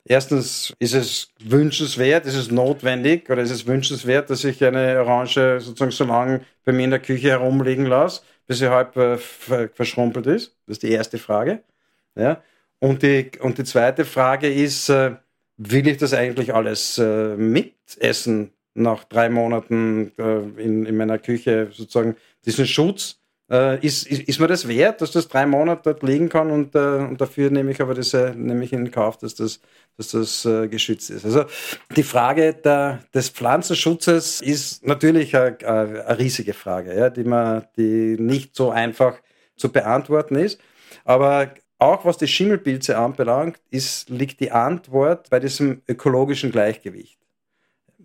Erstens 0.03 0.73
ist 0.77 0.93
es 0.93 1.29
wünschenswert, 1.43 2.25
ist 2.25 2.35
es 2.35 2.51
notwendig 2.51 3.29
oder 3.29 3.41
ist 3.41 3.51
es 3.51 3.65
wünschenswert, 3.65 4.29
dass 4.29 4.43
ich 4.43 4.63
eine 4.63 4.99
Orange 4.99 5.59
sozusagen 5.59 5.91
so 5.91 6.03
lange 6.03 6.41
bei 6.63 6.73
mir 6.73 6.83
in 6.83 6.91
der 6.91 6.99
Küche 6.99 7.29
herumliegen 7.29 7.85
lasse, 7.85 8.21
bis 8.45 8.59
sie 8.59 8.69
halb 8.69 8.95
äh, 8.97 9.17
verschrumpelt 9.17 10.27
ist? 10.27 10.55
Das 10.67 10.75
ist 10.75 10.83
die 10.83 10.91
erste 10.91 11.17
Frage. 11.17 11.63
Ja? 12.15 12.43
Und, 12.79 13.03
die, 13.03 13.31
und 13.39 13.57
die 13.57 13.63
zweite 13.63 14.05
Frage 14.05 14.53
ist, 14.53 14.89
äh, 14.89 15.15
will 15.57 15.87
ich 15.87 15.97
das 15.97 16.13
eigentlich 16.13 16.53
alles 16.53 16.97
äh, 16.97 17.35
mitessen 17.35 18.51
nach 18.75 19.05
drei 19.05 19.29
Monaten 19.29 20.11
äh, 20.17 20.61
in, 20.61 20.85
in 20.85 20.97
meiner 20.97 21.17
Küche 21.17 21.69
sozusagen 21.71 22.15
diesen 22.45 22.67
Schutz. 22.67 23.19
Äh, 23.49 23.85
ist, 23.85 24.07
ist, 24.07 24.23
ist 24.23 24.39
mir 24.39 24.47
das 24.47 24.67
wert, 24.67 25.01
dass 25.01 25.11
das 25.11 25.27
drei 25.27 25.45
Monate 25.45 25.81
dort 25.83 26.01
liegen 26.01 26.29
kann 26.29 26.49
und, 26.49 26.73
äh, 26.73 26.79
und 26.79 27.21
dafür 27.21 27.51
nehme 27.51 27.71
ich 27.71 27.79
aber 27.79 27.95
äh, 27.95 28.33
nehme 28.33 28.63
ich 28.63 28.73
in 28.73 28.89
Kauf, 28.89 29.17
dass 29.19 29.35
das, 29.35 29.59
dass 29.97 30.09
das 30.09 30.45
äh, 30.45 30.67
geschützt 30.67 31.11
ist. 31.11 31.25
Also 31.25 31.45
die 31.95 32.03
Frage 32.03 32.55
der, 32.55 33.03
des 33.13 33.29
Pflanzenschutzes 33.29 34.41
ist 34.41 34.85
natürlich 34.85 35.37
eine, 35.37 35.57
eine 35.63 36.17
riesige 36.17 36.53
Frage, 36.53 36.97
ja, 36.97 37.11
die, 37.11 37.23
man, 37.23 37.65
die 37.77 38.17
nicht 38.19 38.55
so 38.55 38.71
einfach 38.71 39.19
zu 39.55 39.71
beantworten 39.71 40.35
ist. 40.35 40.59
Aber 41.03 41.53
auch 41.77 42.03
was 42.03 42.17
die 42.17 42.27
Schimmelpilze 42.27 42.97
anbelangt, 42.97 43.59
ist, 43.69 44.09
liegt 44.09 44.39
die 44.39 44.51
Antwort 44.51 45.29
bei 45.29 45.39
diesem 45.39 45.83
ökologischen 45.87 46.51
Gleichgewicht 46.51 47.19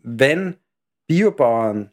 wenn 0.02 0.56
Biobauern 1.06 1.90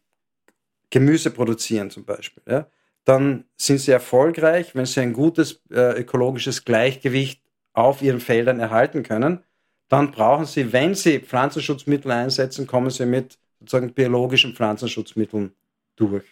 Gemüse 0.89 1.31
produzieren 1.31 1.89
zum 1.89 2.05
Beispiel, 2.05 2.43
ja, 2.47 2.67
dann 3.03 3.45
sind 3.55 3.79
sie 3.79 3.91
erfolgreich, 3.91 4.75
wenn 4.75 4.85
sie 4.85 4.99
ein 4.99 5.13
gutes 5.13 5.61
äh, 5.71 5.99
ökologisches 5.99 6.65
Gleichgewicht 6.65 7.41
auf 7.73 8.01
ihren 8.01 8.19
Feldern 8.19 8.59
erhalten 8.59 9.03
können. 9.03 9.43
Dann 9.87 10.11
brauchen 10.11 10.45
sie, 10.45 10.73
wenn 10.73 10.93
sie 10.93 11.19
Pflanzenschutzmittel 11.19 12.11
einsetzen, 12.11 12.67
kommen 12.67 12.89
sie 12.89 13.05
mit 13.05 13.37
sozusagen 13.59 13.93
biologischen 13.93 14.55
Pflanzenschutzmitteln 14.55 15.53
durch, 15.95 16.25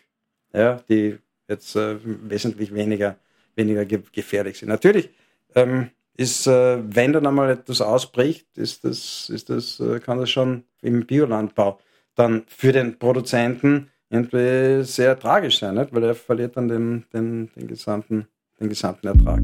ja, 0.54 0.84
die 0.90 1.18
jetzt 1.48 1.76
äh, 1.76 1.98
wesentlich 2.04 2.74
weniger, 2.74 3.18
weniger 3.56 3.86
ge 3.86 4.02
gefährlich 4.12 4.58
sind. 4.58 4.70
Natürlich 4.70 5.10
ähm, 5.56 5.92
ist, 6.18 6.48
äh, 6.48 6.78
wenn 6.84 7.14
dann 7.14 7.28
einmal 7.28 7.52
etwas 7.52 7.82
ausbricht, 7.82 8.48
ist 8.58 8.84
das, 8.84 9.30
ist 9.30 9.50
das, 9.50 9.80
äh, 9.80 10.00
kann 10.00 10.20
das 10.20 10.30
schon 10.30 10.64
im 10.82 11.06
Biolandbau 11.06 11.80
dann 12.16 12.44
für 12.48 12.72
den 12.72 12.98
Produzenten 12.98 13.92
irgendwie 14.10 14.84
sehr 14.84 15.20
tragisch 15.20 15.60
sein, 15.60 15.76
nicht? 15.76 15.94
weil 15.94 16.04
er 16.04 16.16
verliert 16.16 16.56
dann 16.56 16.68
den, 16.68 17.06
den, 17.14 17.50
den, 17.56 17.68
gesamten, 17.68 18.28
den 18.60 18.70
gesamten 18.70 19.08
Ertrag. 19.08 19.42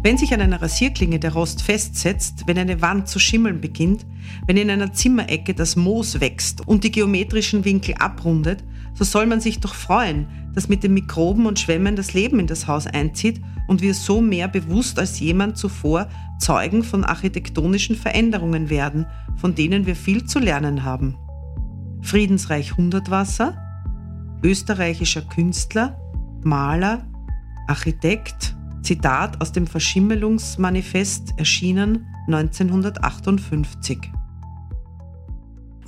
Wenn 0.00 0.16
sich 0.16 0.32
an 0.32 0.40
einer 0.40 0.62
Rasierklinge 0.62 1.18
der 1.18 1.32
Rost 1.32 1.62
festsetzt, 1.62 2.44
wenn 2.46 2.56
eine 2.56 2.80
Wand 2.80 3.08
zu 3.08 3.18
schimmeln 3.18 3.60
beginnt, 3.60 4.06
wenn 4.46 4.56
in 4.56 4.70
einer 4.70 4.92
Zimmerecke 4.92 5.54
das 5.54 5.74
Moos 5.74 6.20
wächst 6.20 6.66
und 6.68 6.84
die 6.84 6.92
geometrischen 6.92 7.64
Winkel 7.64 7.94
abrundet, 7.98 8.62
so 8.94 9.04
soll 9.04 9.26
man 9.26 9.40
sich 9.40 9.58
doch 9.58 9.74
freuen, 9.74 10.28
dass 10.54 10.68
mit 10.68 10.82
den 10.82 10.94
Mikroben 10.94 11.46
und 11.46 11.58
Schwämmen 11.58 11.96
das 11.96 12.14
Leben 12.14 12.38
in 12.38 12.46
das 12.46 12.66
Haus 12.68 12.86
einzieht 12.86 13.40
und 13.66 13.82
wir 13.82 13.94
so 13.94 14.20
mehr 14.20 14.48
bewusst 14.48 14.98
als 14.98 15.18
jemand 15.18 15.56
zuvor 15.56 16.08
Zeugen 16.38 16.84
von 16.84 17.04
architektonischen 17.04 17.96
Veränderungen 17.96 18.70
werden, 18.70 19.06
von 19.36 19.54
denen 19.54 19.86
wir 19.86 19.96
viel 19.96 20.24
zu 20.24 20.38
lernen 20.38 20.84
haben. 20.84 21.16
Friedensreich 22.02 22.76
Hundertwasser, 22.76 23.56
österreichischer 24.44 25.22
Künstler, 25.22 25.98
Maler, 26.44 27.04
Architekt, 27.66 28.56
Zitat 28.82 29.40
aus 29.40 29.52
dem 29.52 29.66
Verschimmelungsmanifest 29.66 31.34
erschienen 31.36 32.06
1958. 32.26 33.98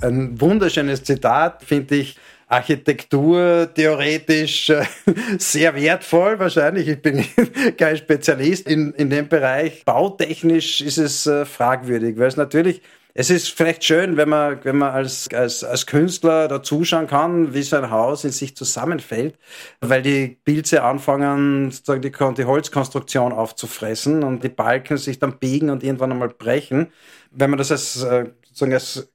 Ein 0.01 0.39
wunderschönes 0.39 1.03
Zitat, 1.03 1.63
finde 1.63 1.95
ich. 1.95 2.17
Architektur 2.51 3.69
theoretisch 3.73 4.69
äh, 4.69 4.83
sehr 5.37 5.73
wertvoll 5.73 6.37
wahrscheinlich. 6.37 6.87
Ich 6.89 7.01
bin 7.01 7.23
kein 7.77 7.95
Spezialist 7.95 8.67
in, 8.67 8.91
in 8.93 9.09
dem 9.09 9.29
Bereich. 9.29 9.85
Bautechnisch 9.85 10.81
ist 10.81 10.97
es 10.97 11.25
äh, 11.27 11.45
fragwürdig, 11.45 12.17
weil 12.17 12.27
es 12.27 12.35
natürlich 12.35 12.81
es 13.13 13.29
ist 13.29 13.49
vielleicht 13.49 13.83
schön, 13.83 14.15
wenn 14.15 14.29
man, 14.29 14.63
wenn 14.63 14.77
man 14.77 14.91
als, 14.91 15.27
als, 15.33 15.63
als 15.63 15.85
Künstler 15.85 16.47
da 16.47 16.63
zuschauen 16.63 17.07
kann, 17.07 17.53
wie 17.53 17.61
so 17.61 17.75
ein 17.75 17.91
Haus 17.91 18.23
in 18.23 18.31
sich 18.31 18.55
zusammenfällt, 18.55 19.37
weil 19.81 20.01
die 20.01 20.39
Pilze 20.43 20.83
anfangen, 20.83 21.71
sozusagen 21.71 22.01
die, 22.01 22.11
die 22.11 22.45
Holzkonstruktion 22.45 23.33
aufzufressen 23.33 24.23
und 24.23 24.43
die 24.43 24.49
Balken 24.49 24.97
sich 24.97 25.19
dann 25.19 25.39
biegen 25.39 25.69
und 25.69 25.83
irgendwann 25.83 26.11
einmal 26.11 26.29
brechen. 26.29 26.91
Wenn 27.31 27.49
man 27.49 27.57
das 27.57 27.71
als, 27.71 28.01
äh, 28.03 28.29
sozusagen 28.43 28.73
als, 28.73 29.11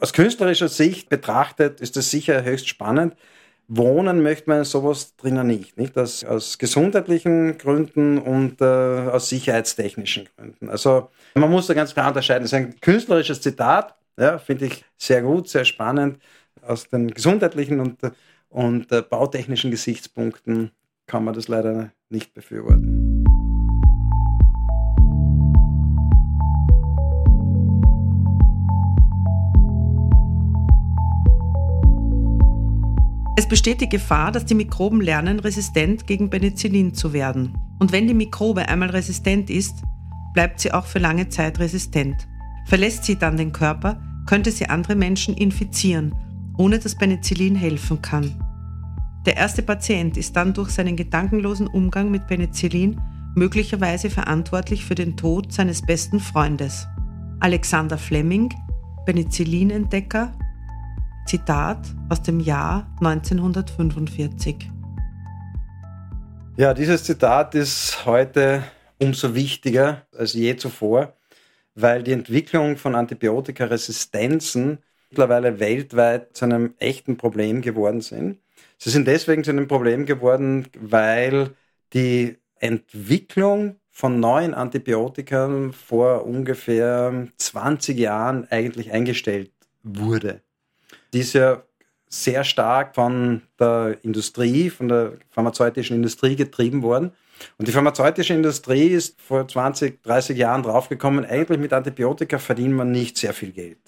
aus 0.00 0.12
künstlerischer 0.12 0.68
Sicht 0.68 1.08
betrachtet, 1.08 1.80
ist 1.80 1.96
das 1.96 2.10
sicher 2.10 2.44
höchst 2.44 2.68
spannend. 2.68 3.16
Wohnen 3.72 4.20
möchte 4.20 4.50
man 4.50 4.64
sowas 4.64 5.14
drinnen 5.14 5.46
nicht, 5.46 5.76
nicht? 5.76 5.96
Aus, 5.96 6.24
aus 6.24 6.58
gesundheitlichen 6.58 7.56
Gründen 7.56 8.18
und 8.18 8.60
äh, 8.60 8.64
aus 8.64 9.28
sicherheitstechnischen 9.28 10.28
Gründen. 10.36 10.68
Also 10.68 11.10
man 11.36 11.48
muss 11.48 11.68
da 11.68 11.74
ganz 11.74 11.94
klar 11.94 12.08
unterscheiden. 12.08 12.42
Das 12.42 12.52
ist 12.52 12.58
ein 12.58 12.80
künstlerisches 12.80 13.40
Zitat, 13.40 13.94
ja, 14.18 14.38
finde 14.38 14.66
ich 14.66 14.84
sehr 14.96 15.22
gut, 15.22 15.48
sehr 15.48 15.64
spannend. 15.64 16.18
Aus 16.62 16.88
den 16.88 17.14
gesundheitlichen 17.14 17.78
und, 17.78 17.98
und 18.48 18.90
äh, 18.90 19.02
bautechnischen 19.02 19.70
Gesichtspunkten 19.70 20.72
kann 21.06 21.22
man 21.22 21.34
das 21.34 21.46
leider 21.46 21.92
nicht 22.08 22.34
befürworten. 22.34 22.99
Es 33.40 33.48
besteht 33.48 33.80
die 33.80 33.88
Gefahr, 33.88 34.32
dass 34.32 34.44
die 34.44 34.54
Mikroben 34.54 35.00
lernen, 35.00 35.40
resistent 35.40 36.06
gegen 36.06 36.28
Penicillin 36.28 36.92
zu 36.92 37.14
werden. 37.14 37.56
Und 37.78 37.90
wenn 37.90 38.06
die 38.06 38.12
Mikrobe 38.12 38.68
einmal 38.68 38.90
resistent 38.90 39.48
ist, 39.48 39.82
bleibt 40.34 40.60
sie 40.60 40.74
auch 40.74 40.84
für 40.84 40.98
lange 40.98 41.30
Zeit 41.30 41.58
resistent. 41.58 42.28
Verlässt 42.66 43.04
sie 43.04 43.16
dann 43.16 43.38
den 43.38 43.52
Körper, 43.52 43.98
könnte 44.26 44.50
sie 44.50 44.66
andere 44.66 44.94
Menschen 44.94 45.34
infizieren, 45.34 46.14
ohne 46.58 46.80
dass 46.80 46.98
Penicillin 46.98 47.54
helfen 47.54 48.02
kann. 48.02 48.44
Der 49.24 49.38
erste 49.38 49.62
Patient 49.62 50.18
ist 50.18 50.36
dann 50.36 50.52
durch 50.52 50.68
seinen 50.68 50.96
gedankenlosen 50.96 51.66
Umgang 51.66 52.10
mit 52.10 52.26
Penicillin 52.26 53.00
möglicherweise 53.34 54.10
verantwortlich 54.10 54.84
für 54.84 54.96
den 54.96 55.16
Tod 55.16 55.50
seines 55.50 55.80
besten 55.80 56.20
Freundes. 56.20 56.86
Alexander 57.40 57.96
Fleming, 57.96 58.52
Penicillinentdecker, 59.06 60.30
Zitat 61.26 61.78
aus 62.08 62.22
dem 62.22 62.40
Jahr 62.40 62.90
1945. 63.00 64.56
Ja, 66.56 66.74
dieses 66.74 67.04
Zitat 67.04 67.54
ist 67.54 68.04
heute 68.04 68.64
umso 68.98 69.34
wichtiger 69.34 70.06
als 70.16 70.32
je 70.32 70.56
zuvor, 70.56 71.14
weil 71.74 72.02
die 72.02 72.12
Entwicklung 72.12 72.76
von 72.76 72.94
Antibiotikaresistenzen 72.94 74.78
mittlerweile 75.10 75.60
weltweit 75.60 76.36
zu 76.36 76.46
einem 76.46 76.74
echten 76.78 77.16
Problem 77.16 77.62
geworden 77.62 78.00
sind. 78.00 78.38
Sie 78.78 78.90
sind 78.90 79.06
deswegen 79.06 79.44
zu 79.44 79.50
einem 79.52 79.68
Problem 79.68 80.06
geworden, 80.06 80.66
weil 80.78 81.50
die 81.92 82.38
Entwicklung 82.56 83.76
von 83.90 84.18
neuen 84.18 84.54
Antibiotika 84.54 85.70
vor 85.72 86.26
ungefähr 86.26 87.28
20 87.36 87.98
Jahren 87.98 88.46
eigentlich 88.50 88.92
eingestellt 88.92 89.52
wurde 89.82 90.42
die 91.12 91.20
ist 91.20 91.34
ja 91.34 91.62
sehr 92.08 92.44
stark 92.44 92.94
von 92.94 93.42
der 93.58 93.98
Industrie, 94.02 94.68
von 94.68 94.88
der 94.88 95.12
pharmazeutischen 95.30 95.96
Industrie 95.96 96.36
getrieben 96.36 96.82
worden. 96.82 97.12
Und 97.56 97.68
die 97.68 97.72
pharmazeutische 97.72 98.34
Industrie 98.34 98.88
ist 98.88 99.20
vor 99.20 99.46
20, 99.46 100.02
30 100.02 100.36
Jahren 100.36 100.62
draufgekommen, 100.62 101.24
eigentlich 101.24 101.58
mit 101.58 101.72
Antibiotika 101.72 102.38
verdient 102.38 102.74
man 102.74 102.90
nicht 102.90 103.16
sehr 103.16 103.32
viel 103.32 103.52
Geld. 103.52 103.78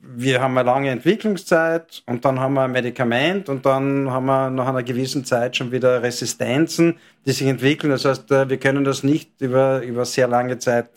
Wir 0.00 0.40
haben 0.40 0.56
eine 0.56 0.66
lange 0.66 0.90
Entwicklungszeit 0.90 2.02
und 2.06 2.24
dann 2.24 2.38
haben 2.38 2.54
wir 2.54 2.62
ein 2.62 2.72
Medikament 2.72 3.48
und 3.48 3.66
dann 3.66 4.10
haben 4.10 4.26
wir 4.26 4.48
nach 4.48 4.68
einer 4.68 4.84
gewissen 4.84 5.24
Zeit 5.24 5.56
schon 5.56 5.72
wieder 5.72 6.02
Resistenzen, 6.02 6.98
die 7.26 7.32
sich 7.32 7.46
entwickeln. 7.46 7.90
Das 7.90 8.04
heißt, 8.04 8.30
äh, 8.30 8.48
wir 8.48 8.58
können 8.58 8.84
das 8.84 9.02
nicht 9.02 9.40
über, 9.40 9.82
über 9.82 10.04
sehr 10.04 10.28
lange 10.28 10.58
Zeit 10.58 10.88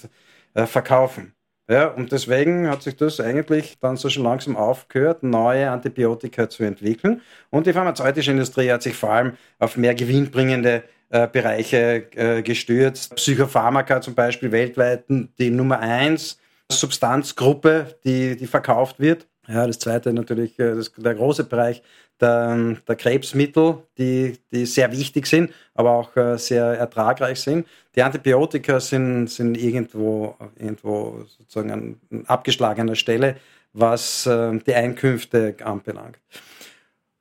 äh, 0.53 0.67
verkaufen. 0.67 1.33
Ja, 1.71 1.87
und 1.87 2.11
deswegen 2.11 2.67
hat 2.67 2.81
sich 2.81 2.97
das 2.97 3.21
eigentlich 3.21 3.77
dann 3.79 3.95
so 3.95 4.09
schon 4.09 4.23
langsam 4.23 4.57
aufgehört, 4.57 5.23
neue 5.23 5.71
Antibiotika 5.71 6.49
zu 6.49 6.63
entwickeln. 6.65 7.21
Und 7.49 7.65
die 7.65 7.71
pharmazeutische 7.71 8.31
Industrie 8.31 8.69
hat 8.69 8.83
sich 8.83 8.93
vor 8.93 9.11
allem 9.11 9.37
auf 9.57 9.77
mehr 9.77 9.95
gewinnbringende 9.95 10.83
äh, 11.11 11.29
Bereiche 11.29 12.07
äh, 12.13 12.41
gestürzt. 12.41 13.15
Psychopharmaka 13.15 14.01
zum 14.01 14.15
Beispiel 14.15 14.51
weltweit 14.51 15.05
die 15.07 15.49
Nummer 15.49 15.79
eins 15.79 16.37
Substanzgruppe, 16.69 17.95
die, 18.03 18.35
die 18.35 18.47
verkauft 18.47 18.99
wird. 18.99 19.27
Ja, 19.47 19.65
das 19.65 19.79
zweite 19.79 20.13
natürlich 20.13 20.57
äh, 20.59 20.75
das, 20.75 20.91
der 20.95 21.15
große 21.15 21.45
Bereich 21.45 21.81
der, 22.19 22.77
der 22.87 22.95
Krebsmittel, 22.95 23.79
die, 23.97 24.37
die 24.51 24.65
sehr 24.65 24.91
wichtig 24.91 25.25
sind, 25.25 25.51
aber 25.73 25.91
auch 25.91 26.15
äh, 26.15 26.37
sehr 26.37 26.65
ertragreich 26.65 27.39
sind. 27.39 27.67
Die 27.95 28.03
Antibiotika 28.03 28.79
sind, 28.79 29.27
sind 29.27 29.57
irgendwo, 29.57 30.35
irgendwo 30.57 31.25
sozusagen 31.37 31.71
an 31.71 32.25
abgeschlagener 32.27 32.95
Stelle, 32.95 33.37
was 33.73 34.25
äh, 34.27 34.57
die 34.59 34.75
Einkünfte 34.75 35.55
anbelangt. 35.63 36.19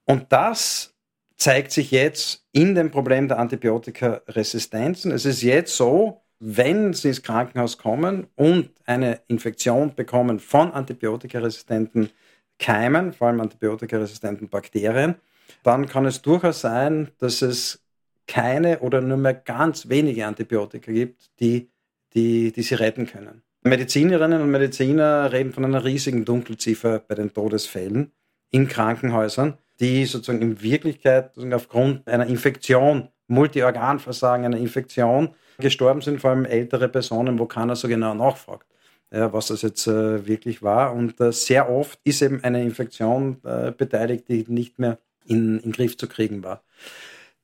Und 0.05 0.27
das 0.31 0.93
zeigt 1.37 1.73
sich 1.73 1.91
jetzt 1.91 2.45
in 2.53 2.75
dem 2.75 2.91
Problem 2.91 3.29
der 3.29 3.39
Antibiotikaresistenzen. 3.39 5.11
Es 5.11 5.25
ist 5.25 5.43
jetzt 5.43 5.75
so, 5.75 6.21
wenn 6.41 6.95
Sie 6.95 7.09
ins 7.09 7.23
Krankenhaus 7.23 7.79
kommen 7.79 8.27
und 8.35 8.71
eine 8.87 9.21
Infektion 9.29 9.95
bekommen 9.95 10.41
von 10.41 10.73
antibiotikaresistenten 10.73 12.11
Keimen, 12.59 13.13
vor 13.13 13.29
allem 13.29 13.41
antibiotikaresistenten 13.41 14.49
Bakterien, 14.49 15.17
dann 15.63 15.87
kann 15.87 16.07
es 16.07 16.23
durchaus 16.23 16.63
sein, 16.63 17.11
dass 17.19 17.43
es 17.43 17.83
keine 18.27 18.81
oder 18.81 19.01
nur 19.01 19.19
mehr 19.19 19.35
ganz 19.35 19.89
wenige 19.89 20.27
Antibiotika 20.27 20.91
gibt, 20.91 21.31
die, 21.41 21.71
die, 22.15 22.53
die 22.53 22.63
sie 22.63 22.75
retten 22.75 23.07
können. 23.07 23.43
Medizinerinnen 23.63 24.41
und 24.41 24.51
Mediziner 24.51 25.33
reden 25.33 25.53
von 25.53 25.65
einer 25.65 25.85
riesigen 25.85 26.25
Dunkelziffer 26.25 27.01
bei 27.01 27.15
den 27.15 27.35
Todesfällen 27.35 28.13
in 28.51 28.69
Krankenhäusern, 28.69 29.59
die 29.81 30.07
sozusagen 30.07 30.41
in 30.41 30.63
Wirklichkeit 30.63 31.33
aufgrund 31.53 32.09
einer 32.09 32.27
Infektion, 32.27 33.09
Multiorganversagen, 33.27 34.47
einer 34.47 34.57
Infektion 34.57 35.35
gestorben 35.61 36.01
sind, 36.01 36.21
vor 36.21 36.31
allem 36.31 36.45
ältere 36.45 36.89
Personen, 36.89 37.39
wo 37.39 37.47
keiner 37.47 37.77
so 37.77 37.89
genau 37.89 38.15
nachfragt 38.15 38.67
was 39.11 39.49
das 39.49 39.63
jetzt 39.63 39.87
äh, 39.87 40.27
wirklich 40.27 40.63
war. 40.63 40.95
Und 40.95 41.21
äh, 41.21 41.33
sehr 41.33 41.71
oft 41.71 41.99
ist 42.05 42.23
eben 42.23 42.43
eine 42.45 42.63
Infektion 42.63 43.39
äh, 43.45 43.73
beteiligt, 43.73 44.29
die 44.29 44.45
nicht 44.49 44.79
mehr 44.79 44.99
in, 45.27 45.57
in 45.57 45.63
den 45.63 45.73
Griff 45.73 45.97
zu 45.97 46.09
kriegen 46.09 46.43
war. 46.43 46.63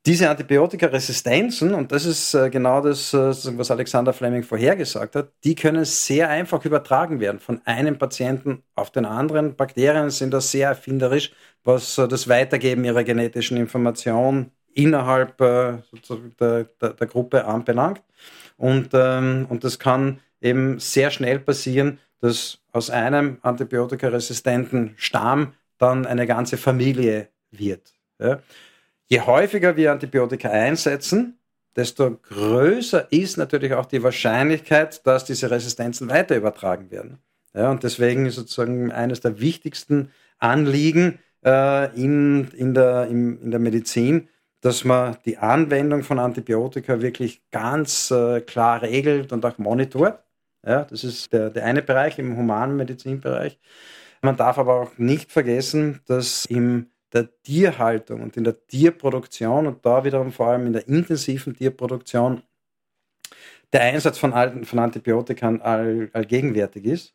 Diese 0.06 0.30
Antibiotikaresistenzen, 0.30 1.74
und 1.74 1.90
das 1.90 2.04
ist 2.04 2.30
genau 2.52 2.80
das, 2.80 3.12
was 3.12 3.70
Alexander 3.72 4.12
Fleming 4.12 4.44
vorhergesagt 4.44 5.16
hat, 5.16 5.32
die 5.42 5.56
können 5.56 5.84
sehr 5.84 6.28
einfach 6.28 6.64
übertragen 6.64 7.18
werden 7.18 7.40
von 7.40 7.60
einem 7.64 7.98
Patienten 7.98 8.62
auf 8.76 8.90
den 8.92 9.04
anderen. 9.04 9.56
Bakterien 9.56 10.10
sind 10.10 10.32
da 10.32 10.40
sehr 10.40 10.68
erfinderisch, 10.68 11.32
was 11.64 11.96
das 11.96 12.28
Weitergeben 12.28 12.84
ihrer 12.84 13.02
genetischen 13.02 13.56
Information 13.56 14.52
innerhalb 14.76 15.38
der, 15.38 15.82
der, 16.38 16.64
der, 16.64 17.06
Gruppe 17.06 17.46
anbelangt. 17.46 18.02
Und, 18.56 18.90
ähm, 18.92 19.46
und 19.48 19.64
das 19.64 19.78
kann 19.78 20.20
eben 20.40 20.78
sehr 20.78 21.10
schnell 21.10 21.38
passieren, 21.38 21.98
dass 22.20 22.58
aus 22.72 22.90
einem 22.90 23.38
antibiotikaresistenten 23.42 24.94
Stamm 24.96 25.54
dann 25.78 26.06
eine 26.06 26.26
ganze 26.26 26.56
Familie 26.56 27.28
wird. 27.50 27.92
Je 29.08 29.20
häufiger 29.20 29.76
wir 29.76 29.92
Antibiotika 29.92 30.48
einsetzen, 30.50 31.38
desto 31.74 32.16
größer 32.16 33.12
ist 33.12 33.36
natürlich 33.36 33.74
auch 33.74 33.86
die 33.86 34.02
Wahrscheinlichkeit, 34.02 35.06
dass 35.06 35.24
diese 35.24 35.50
Resistenzen 35.50 36.08
weiter 36.08 36.36
übertragen 36.36 36.90
werden. 36.90 37.18
Ja, 37.54 37.70
und 37.70 37.82
deswegen 37.82 38.26
ist 38.26 38.36
sozusagen 38.36 38.92
eines 38.92 39.20
der 39.20 39.40
wichtigsten 39.40 40.10
Anliegen 40.38 41.18
äh, 41.44 41.94
in, 41.94 42.48
in, 42.52 42.74
der, 42.74 43.06
in, 43.06 43.40
in 43.40 43.50
der 43.50 43.60
Medizin, 43.60 44.28
dass 44.60 44.84
man 44.84 45.16
die 45.24 45.38
Anwendung 45.38 46.02
von 46.02 46.18
Antibiotika 46.18 47.00
wirklich 47.00 47.42
ganz 47.50 48.10
äh, 48.10 48.40
klar 48.40 48.82
regelt 48.82 49.32
und 49.32 49.44
auch 49.44 49.58
monitort. 49.58 50.22
Ja, 50.66 50.84
das 50.84 51.04
ist 51.04 51.32
der, 51.32 51.50
der 51.50 51.64
eine 51.64 51.82
Bereich 51.82 52.18
im 52.18 52.36
humanen 52.36 52.76
Medizinbereich. 52.76 53.58
Man 54.22 54.36
darf 54.36 54.58
aber 54.58 54.80
auch 54.80 54.98
nicht 54.98 55.30
vergessen, 55.30 56.00
dass 56.06 56.46
in 56.46 56.90
der 57.12 57.28
Tierhaltung 57.42 58.22
und 58.22 58.36
in 58.36 58.44
der 58.44 58.66
Tierproduktion 58.66 59.66
und 59.66 59.86
da 59.86 60.04
wiederum 60.04 60.32
vor 60.32 60.48
allem 60.48 60.66
in 60.66 60.72
der 60.72 60.88
intensiven 60.88 61.54
Tierproduktion 61.54 62.42
der 63.72 63.82
Einsatz 63.82 64.18
von, 64.18 64.32
von 64.64 64.78
Antibiotika 64.78 65.48
all, 65.56 66.10
allgegenwärtig 66.12 66.84
ist. 66.84 67.14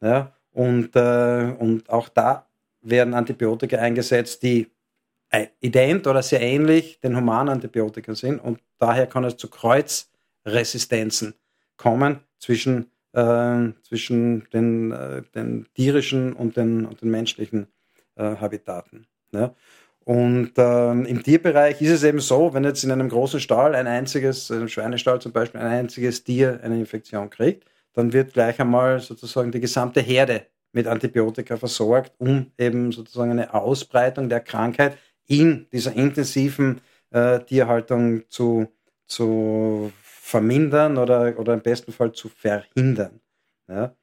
Ja, 0.00 0.32
und, 0.52 0.94
äh, 0.94 1.54
und 1.58 1.88
auch 1.88 2.08
da 2.08 2.46
werden 2.82 3.14
Antibiotika 3.14 3.78
eingesetzt, 3.78 4.42
die 4.42 4.70
ident 5.60 6.06
oder 6.06 6.22
sehr 6.22 6.40
ähnlich 6.40 7.00
den 7.00 7.16
humanen 7.16 7.48
Antibiotika 7.48 8.14
sind 8.14 8.38
und 8.38 8.60
daher 8.78 9.06
kann 9.06 9.24
es 9.24 9.36
zu 9.36 9.48
Kreuzresistenzen 9.48 11.34
kommen 11.76 12.20
zwischen 12.38 12.92
äh, 13.12 13.72
zwischen 13.82 14.48
den, 14.52 14.92
äh, 14.92 15.22
den 15.34 15.66
tierischen 15.74 16.32
und 16.32 16.56
den, 16.56 16.86
und 16.86 17.02
den 17.02 17.10
menschlichen 17.10 17.66
äh, 18.16 18.36
Habitaten. 18.36 19.06
Ja. 19.32 19.54
Und 20.04 20.52
ähm, 20.56 21.06
im 21.06 21.22
Tierbereich 21.22 21.80
ist 21.80 21.90
es 21.90 22.02
eben 22.02 22.18
so, 22.18 22.52
wenn 22.54 22.64
jetzt 22.64 22.82
in 22.82 22.90
einem 22.90 23.08
großen 23.08 23.38
Stall 23.38 23.74
ein 23.74 23.86
einziges, 23.86 24.50
einem 24.50 24.68
Schweinestall 24.68 25.20
zum 25.20 25.32
Beispiel, 25.32 25.60
ein 25.60 25.68
einziges 25.68 26.24
Tier 26.24 26.58
eine 26.62 26.76
Infektion 26.76 27.30
kriegt, 27.30 27.64
dann 27.92 28.12
wird 28.12 28.32
gleich 28.32 28.58
einmal 28.60 28.98
sozusagen 28.98 29.52
die 29.52 29.60
gesamte 29.60 30.00
Herde 30.00 30.46
mit 30.72 30.86
Antibiotika 30.86 31.56
versorgt, 31.56 32.12
um 32.18 32.50
eben 32.58 32.90
sozusagen 32.90 33.30
eine 33.30 33.54
Ausbreitung 33.54 34.28
der 34.28 34.40
Krankheit 34.40 34.96
in 35.26 35.66
dieser 35.72 35.94
intensiven 35.94 36.80
äh, 37.10 37.40
Tierhaltung 37.40 38.28
zu, 38.28 38.68
zu 39.06 39.92
vermindern 40.02 40.98
oder, 40.98 41.38
oder 41.38 41.54
im 41.54 41.62
besten 41.62 41.92
Fall 41.92 42.12
zu 42.12 42.28
verhindern. 42.28 43.20
Ja? 43.68 43.94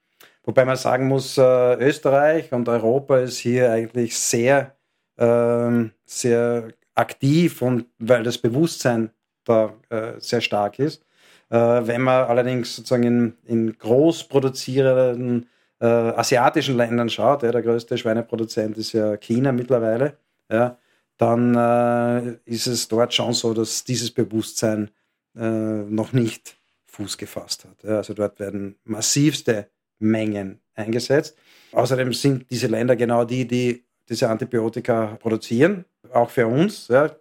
Wobei 0.44 0.66
man 0.66 0.78
sagen 0.78 1.08
muss, 1.08 1.38
äh, 1.38 1.76
Österreich 1.76 2.52
und 2.52 2.68
Europa 2.70 3.20
ist 3.20 3.38
hier 3.38 3.72
eigentlich 3.72 4.18
sehr, 4.18 4.76
äh, 5.18 5.90
sehr 6.06 6.70
aktiv 6.96 7.62
und 7.62 7.86
weil 8.00 8.24
das 8.24 8.38
Bewusstsein 8.38 9.12
da 9.46 9.74
äh, 9.90 10.14
sehr 10.20 10.42
stark 10.42 10.80
ist. 10.80 11.06
Äh, 11.50 11.58
wenn 11.58 12.02
man 12.02 12.26
allerdings 12.26 12.76
sozusagen 12.76 13.04
in, 13.04 13.38
in 13.46 13.78
groß 13.78 14.26
produzierenden 14.26 15.50
äh, 15.80 15.86
asiatischen 15.86 16.78
Ländern 16.78 17.10
schaut, 17.10 17.44
ja, 17.44 17.52
der 17.52 17.62
größte 17.62 17.98
Schweineproduzent 17.98 18.78
ist 18.78 18.94
ja 18.94 19.18
China 19.18 19.52
mittlerweile, 19.52 20.18
ja, 20.52 20.78
dann 21.20 21.54
äh, 21.54 22.38
ist 22.46 22.66
es 22.66 22.88
dort 22.88 23.14
schon 23.14 23.34
so, 23.34 23.54
dass 23.54 23.84
dieses 23.84 24.10
Bewusstsein 24.10 24.90
äh, 25.36 25.42
noch 25.42 26.14
nicht 26.14 26.56
Fuß 26.86 27.18
gefasst 27.18 27.66
hat. 27.66 27.84
Ja, 27.84 27.98
also 27.98 28.14
dort 28.14 28.40
werden 28.40 28.78
massivste 28.86 29.70
Mengen 30.00 30.62
eingesetzt. 30.76 31.38
Außerdem 31.74 32.14
sind 32.14 32.50
diese 32.50 32.68
Länder 32.68 32.96
genau 32.96 33.26
die, 33.26 33.46
die 33.46 33.86
diese 34.08 34.30
Antibiotika 34.30 35.18
produzieren, 35.20 35.84
auch 36.14 36.30
für 36.30 36.48
uns. 36.48 36.88
Ja. 36.88 37.12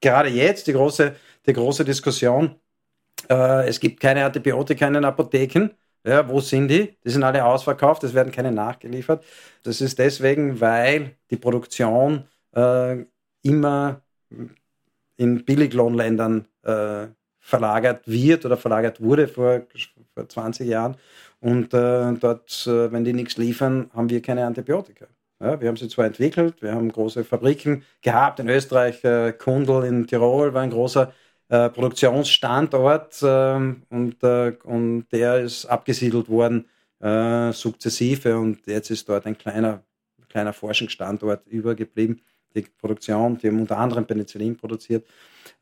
Gerade 0.00 0.30
jetzt 0.30 0.66
die 0.66 0.72
große, 0.72 1.14
die 1.46 1.52
große 1.52 1.84
Diskussion, 1.84 2.56
äh, 3.28 3.68
es 3.68 3.78
gibt 3.78 4.00
keine 4.00 4.24
Antibiotika 4.24 4.86
in 4.86 4.94
den 4.94 5.04
Apotheken. 5.04 5.70
Ja, 6.02 6.26
wo 6.28 6.40
sind 6.40 6.68
die? 6.68 6.96
Die 7.04 7.10
sind 7.10 7.22
alle 7.22 7.44
ausverkauft, 7.44 8.04
es 8.04 8.14
werden 8.14 8.32
keine 8.32 8.52
nachgeliefert. 8.52 9.22
Das 9.62 9.82
ist 9.82 9.98
deswegen, 9.98 10.60
weil 10.60 11.16
die 11.30 11.36
Produktion 11.36 12.24
äh, 12.52 13.04
immer 13.44 14.02
in 15.16 15.44
Billiglohnländern 15.44 16.46
äh, 16.62 17.06
verlagert 17.38 18.08
wird 18.08 18.44
oder 18.46 18.56
verlagert 18.56 19.00
wurde 19.00 19.28
vor, 19.28 19.62
vor 20.14 20.28
20 20.28 20.66
Jahren. 20.66 20.96
Und 21.40 21.74
äh, 21.74 22.12
dort, 22.14 22.66
äh, 22.66 22.90
wenn 22.90 23.04
die 23.04 23.12
nichts 23.12 23.36
liefern, 23.36 23.90
haben 23.94 24.08
wir 24.08 24.22
keine 24.22 24.46
Antibiotika. 24.46 25.06
Ja, 25.40 25.60
wir 25.60 25.68
haben 25.68 25.76
sie 25.76 25.88
zwar 25.88 26.06
entwickelt, 26.06 26.62
wir 26.62 26.72
haben 26.72 26.90
große 26.90 27.22
Fabriken 27.24 27.84
gehabt 28.00 28.40
in 28.40 28.48
Österreich, 28.48 29.04
äh, 29.04 29.32
Kundl 29.32 29.84
in 29.84 30.06
Tirol 30.06 30.54
war 30.54 30.62
ein 30.62 30.70
großer 30.70 31.12
äh, 31.48 31.68
Produktionsstandort 31.68 33.20
ähm, 33.22 33.82
und, 33.90 34.22
äh, 34.22 34.56
und 34.62 35.06
der 35.12 35.40
ist 35.40 35.66
abgesiedelt 35.66 36.28
worden 36.28 36.66
sukzessive 37.52 38.38
und 38.38 38.66
jetzt 38.66 38.90
ist 38.90 39.06
dort 39.10 39.26
ein 39.26 39.36
kleiner, 39.36 39.82
kleiner 40.30 40.54
Forschungsstandort 40.54 41.46
übergeblieben. 41.48 42.22
Die 42.54 42.62
Produktion, 42.62 43.38
die 43.38 43.48
unter 43.48 43.78
anderem 43.78 44.06
Penicillin 44.06 44.56
produziert, 44.56 45.06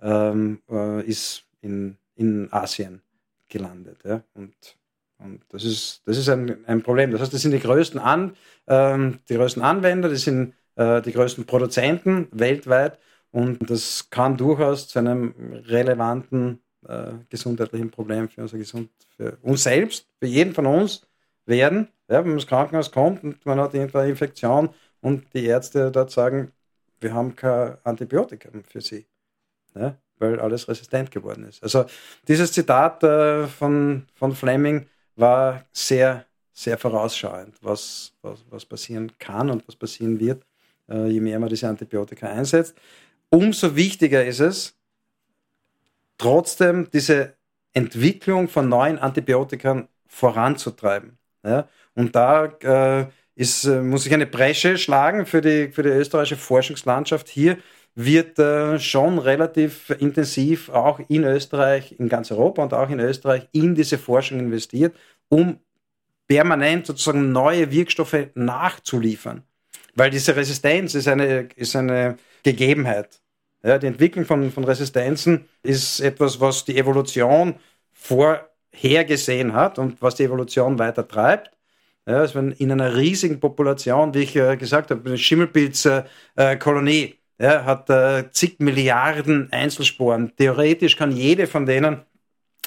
ähm, 0.01 0.61
ist 1.07 1.45
in, 1.61 1.97
in 2.17 2.53
Asien 2.53 3.01
gelandet. 3.49 3.99
Ja? 4.05 4.23
Und, 4.35 4.55
und 5.19 5.43
das 5.49 5.65
ist, 5.65 6.03
das 6.05 6.19
ist 6.19 6.29
ein, 6.29 6.65
ein 6.67 6.83
Problem. 6.83 7.11
Das 7.13 7.21
heißt, 7.21 7.33
das 7.33 7.43
sind 7.43 7.53
die 7.53 7.61
größten, 7.61 8.01
An, 8.01 8.37
ähm, 8.67 9.21
die 9.29 9.35
größten 9.35 9.63
Anwender, 9.63 10.09
das 10.09 10.23
sind 10.23 10.55
äh, 10.77 11.01
die 11.03 11.13
größten 11.13 11.45
Produzenten 11.47 12.29
weltweit 12.33 12.99
und 13.31 13.71
das 13.71 14.11
kann 14.11 14.37
durchaus 14.37 14.89
zu 14.89 14.99
einem 14.99 15.35
relevanten 15.67 16.63
äh, 16.87 17.13
gesundheitlichen 17.29 17.91
Problem 17.91 18.29
für, 18.29 18.43
unser 18.43 18.59
Gesund, 18.59 18.91
für 19.17 19.39
uns 19.43 19.63
selbst, 19.63 20.09
für 20.19 20.27
jeden 20.27 20.55
von 20.55 20.67
uns 20.67 21.07
werden. 21.47 21.89
Ja, 22.09 22.19
wenn 22.19 22.29
man 22.29 22.39
ins 22.39 22.47
Krankenhaus 22.47 22.91
kommt 22.91 23.23
und 23.23 23.45
man 23.47 23.61
hat 23.61 23.75
irgendeine 23.75 24.11
Infektion 24.11 24.71
und 25.01 25.33
die 25.35 25.45
Ärzte 25.45 25.91
dort 25.91 26.11
sagen, 26.11 26.53
wir 27.03 27.15
haben 27.15 27.35
kein 27.37 27.77
Antibiotikum 27.85 28.65
für 28.65 28.81
sie, 28.81 29.07
ja, 29.75 29.97
weil 30.19 30.41
alles 30.41 30.69
resistent 30.69 31.11
geworden 31.11 31.47
ist. 31.49 31.63
Also 31.63 31.85
dieses 32.29 32.53
Zitat 32.53 33.03
äh, 33.03 33.47
von, 33.47 34.07
von 34.15 34.35
Fleming 34.35 34.87
war 35.17 35.65
sehr, 35.73 36.25
sehr 36.53 36.79
vorausschauend, 36.79 37.55
was, 37.63 38.13
was, 38.23 38.45
was 38.51 38.65
passieren 38.65 39.13
kann 39.19 39.51
und 39.51 39.67
was 39.67 39.77
passieren 39.77 40.19
wird, 40.21 40.45
äh, 40.89 41.07
je 41.09 41.21
mehr 41.21 41.39
man 41.39 41.49
diese 41.49 41.69
Antibiotika 41.69 42.29
einsetzt. 42.29 42.77
Umso 43.31 43.75
wichtiger 43.77 44.25
ist 44.25 44.41
es, 44.41 44.75
trotzdem 46.19 46.89
diese 46.93 47.35
Entwicklung 47.73 48.49
von 48.49 48.69
neuen 48.69 48.99
Antibiotika 48.99 49.89
voranzutreiben. 50.07 51.19
Ja? 51.43 51.69
Und 51.95 52.15
da 52.15 52.45
äh, 52.45 53.07
ist, 53.35 53.65
äh, 53.65 53.81
muss 53.81 54.07
ich 54.07 54.13
eine 54.13 54.27
Bresche 54.27 54.79
schlagen 54.79 55.27
für 55.27 55.41
die, 55.41 55.69
für 55.73 55.83
die 55.83 55.91
österreichische 55.91 56.37
Forschungslandschaft. 56.37 57.29
Hier 57.29 57.59
wird 57.95 58.39
äh, 58.39 58.79
schon 58.79 59.19
relativ 59.19 59.91
intensiv 59.99 60.69
auch 60.71 61.01
in 61.09 61.25
Österreich, 61.25 61.95
in 61.99 62.09
ganz 62.09 62.31
Europa 62.31 62.63
und 62.63 62.75
auch 62.75 62.91
in 62.91 63.01
Österreich 63.01 63.49
in 63.53 63.75
diese 63.75 63.99
Forschung 63.99 64.39
investiert, 64.39 64.97
um 65.29 65.59
permanent 66.27 66.87
sozusagen 66.87 67.33
neue 67.33 67.71
Wirkstoffe 67.71 68.29
nachzuliefern. 68.35 69.43
Weil 69.95 70.11
diese 70.11 70.35
Resistenz 70.35 70.95
ist 70.95 71.09
eine, 71.09 71.49
ist 71.57 71.77
eine 71.77 72.17
Gegebenheit. 72.43 73.21
Ja, 73.63 73.79
die 73.79 73.87
Entwicklung 73.87 74.25
von, 74.25 74.51
von 74.51 74.65
Resistenzen 74.65 75.45
ist 75.63 76.01
etwas, 76.01 76.41
was 76.41 76.65
die 76.65 76.79
Evolution 76.79 77.55
vorhergesehen 77.93 79.53
hat 79.53 79.79
und 79.79 80.01
was 80.01 80.17
die 80.17 80.25
Evolution 80.25 80.79
weiter 80.79 81.07
treibt. 81.07 81.51
Ja, 82.07 82.19
also 82.19 82.35
wenn 82.35 82.53
in 82.53 82.73
einer 82.73 82.97
riesigen 82.97 83.39
Population, 83.39 84.13
wie 84.15 84.23
ich 84.23 84.35
äh, 84.35 84.57
gesagt 84.57 84.91
habe, 84.91 85.03
eine 85.09 85.19
Schimmelpilzkolonie, 85.19 87.15
äh, 87.39 87.45
ja, 87.45 87.65
hat 87.65 87.91
äh, 87.91 88.31
zig 88.31 88.59
Milliarden 88.59 89.53
Einzelsporen. 89.53 90.33
Theoretisch 90.37 90.97
kann 90.97 91.13
jede 91.13 91.47
von 91.47 91.67
denen 91.67 92.03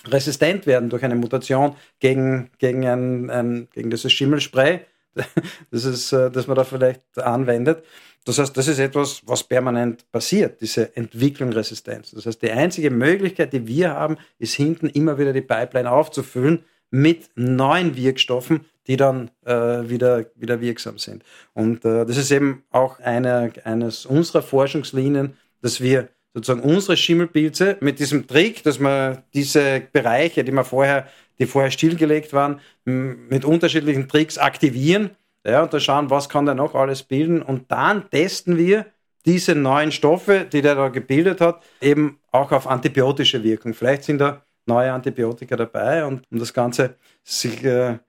resistent 0.08 0.66
werden 0.68 0.90
durch 0.90 1.04
eine 1.04 1.16
Mutation 1.16 1.76
gegen, 2.00 2.50
gegen, 2.60 2.86
ein, 2.86 3.30
ein, 3.30 3.68
gegen 3.74 3.90
dieses 3.90 4.12
Schimmelspray, 4.12 4.82
das, 5.72 5.86
ist, 5.86 6.12
äh, 6.14 6.32
das 6.32 6.48
man 6.48 6.56
da 6.56 6.64
vielleicht 6.64 7.02
anwendet. 7.18 7.84
Das 8.26 8.40
heißt, 8.40 8.58
das 8.58 8.68
ist 8.68 8.80
etwas, 8.80 9.22
was 9.26 9.44
permanent 9.44 10.10
passiert, 10.12 10.60
diese 10.60 10.96
Entwicklung 10.96 11.54
Resistenz. 11.54 12.12
Das 12.12 12.26
heißt, 12.26 12.42
die 12.42 12.52
einzige 12.52 12.90
Möglichkeit, 12.90 13.54
die 13.54 13.68
wir 13.68 13.92
haben, 13.92 14.18
ist 14.40 14.56
hinten 14.56 14.88
immer 14.88 15.18
wieder 15.20 15.32
die 15.32 15.42
Pipeline 15.42 15.92
aufzufüllen 15.92 16.66
mit 16.90 17.30
neuen 17.36 17.96
Wirkstoffen, 17.96 18.66
die 18.88 18.98
dann 18.98 19.32
äh, 19.46 19.54
wieder, 19.54 20.26
wieder 20.36 20.62
wirksam 20.62 20.98
sind. 20.98 21.24
Und 21.54 21.86
äh, 21.86 22.06
das 22.06 22.18
ist 22.18 22.32
eben 22.32 22.64
auch 22.72 23.00
eine, 23.00 23.52
eines 23.64 24.06
unserer 24.06 24.42
Forschungslinien, 24.42 25.38
dass 25.62 25.82
wir 25.82 26.10
sozusagen 26.34 26.62
unsere 26.62 26.98
Schimmelpilze 26.98 27.78
mit 27.80 28.00
diesem 28.00 28.28
Trick, 28.28 28.62
dass 28.64 28.80
man 28.80 29.24
diese 29.34 29.82
Bereiche, 29.92 30.44
die 30.44 30.52
man 30.52 30.66
vorher, 30.66 31.08
die 31.40 31.46
vorher 31.46 31.72
stillgelegt 31.72 32.34
waren, 32.34 32.60
mit 32.84 33.46
unterschiedlichen 33.46 34.08
Tricks 34.08 34.38
aktivieren 34.38 35.12
ja, 35.46 35.62
und 35.64 35.74
da 35.74 35.80
schauen, 35.80 36.10
was 36.10 36.28
kann 36.28 36.46
der 36.46 36.56
noch 36.56 36.74
alles 36.74 37.04
bilden. 37.04 37.42
Und 37.42 37.72
dann 37.72 38.10
testen 38.10 38.58
wir 38.58 38.88
diese 39.26 39.56
neuen 39.56 39.92
Stoffe, 39.92 40.46
die 40.52 40.62
der 40.62 40.76
da 40.76 40.90
gebildet 40.90 41.40
hat, 41.40 41.64
eben 41.82 42.20
auch 42.32 42.52
auf 42.52 42.68
antibiotische 42.68 43.44
Wirkung. 43.44 43.74
Vielleicht 43.74 44.04
sind 44.04 44.20
da 44.20 44.44
neue 44.66 44.92
Antibiotika 44.92 45.56
dabei 45.56 46.06
und 46.06 46.24
um 46.32 46.40
das 46.40 46.54
Ganze 46.54 46.96
sich 47.24 47.64
äh, 47.64 48.00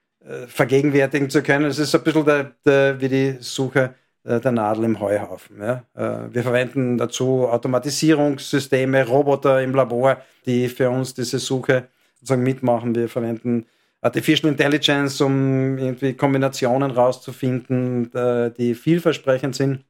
vergegenwärtigen 0.47 1.31
zu 1.31 1.43
können. 1.43 1.67
Es 1.67 1.79
ist 1.79 1.95
ein 1.95 2.03
bisschen 2.03 2.25
der, 2.25 2.53
der, 2.65 3.01
wie 3.01 3.09
die 3.09 3.37
Suche 3.41 3.95
äh, 4.27 4.41
der 4.41 4.53
Nadel 4.53 4.85
im 4.85 4.99
Heuhaufen. 4.99 5.61
Ja. 5.61 5.85
Äh, 5.95 6.35
wir 6.35 6.43
verwenden 6.43 6.99
dazu 6.99 7.47
Automatisierungssysteme, 7.49 9.07
Roboter 9.07 9.63
im 9.63 9.75
Labor, 9.75 10.21
die 10.45 10.69
für 10.69 10.91
uns 10.91 11.15
diese 11.15 11.39
Suche 11.39 11.89
sozusagen 12.17 12.43
mitmachen. 12.43 12.95
Wir 12.95 13.09
verwenden 13.09 13.67
Artificial 14.01 14.51
Intelligence, 14.51 15.21
um 15.21 15.79
irgendwie 15.79 16.15
Kombinationen 16.15 16.91
rauszufinden, 16.91 18.13
äh, 18.15 18.51
die 18.51 18.75
vielversprechend 18.75 19.55
sind. 19.55 19.85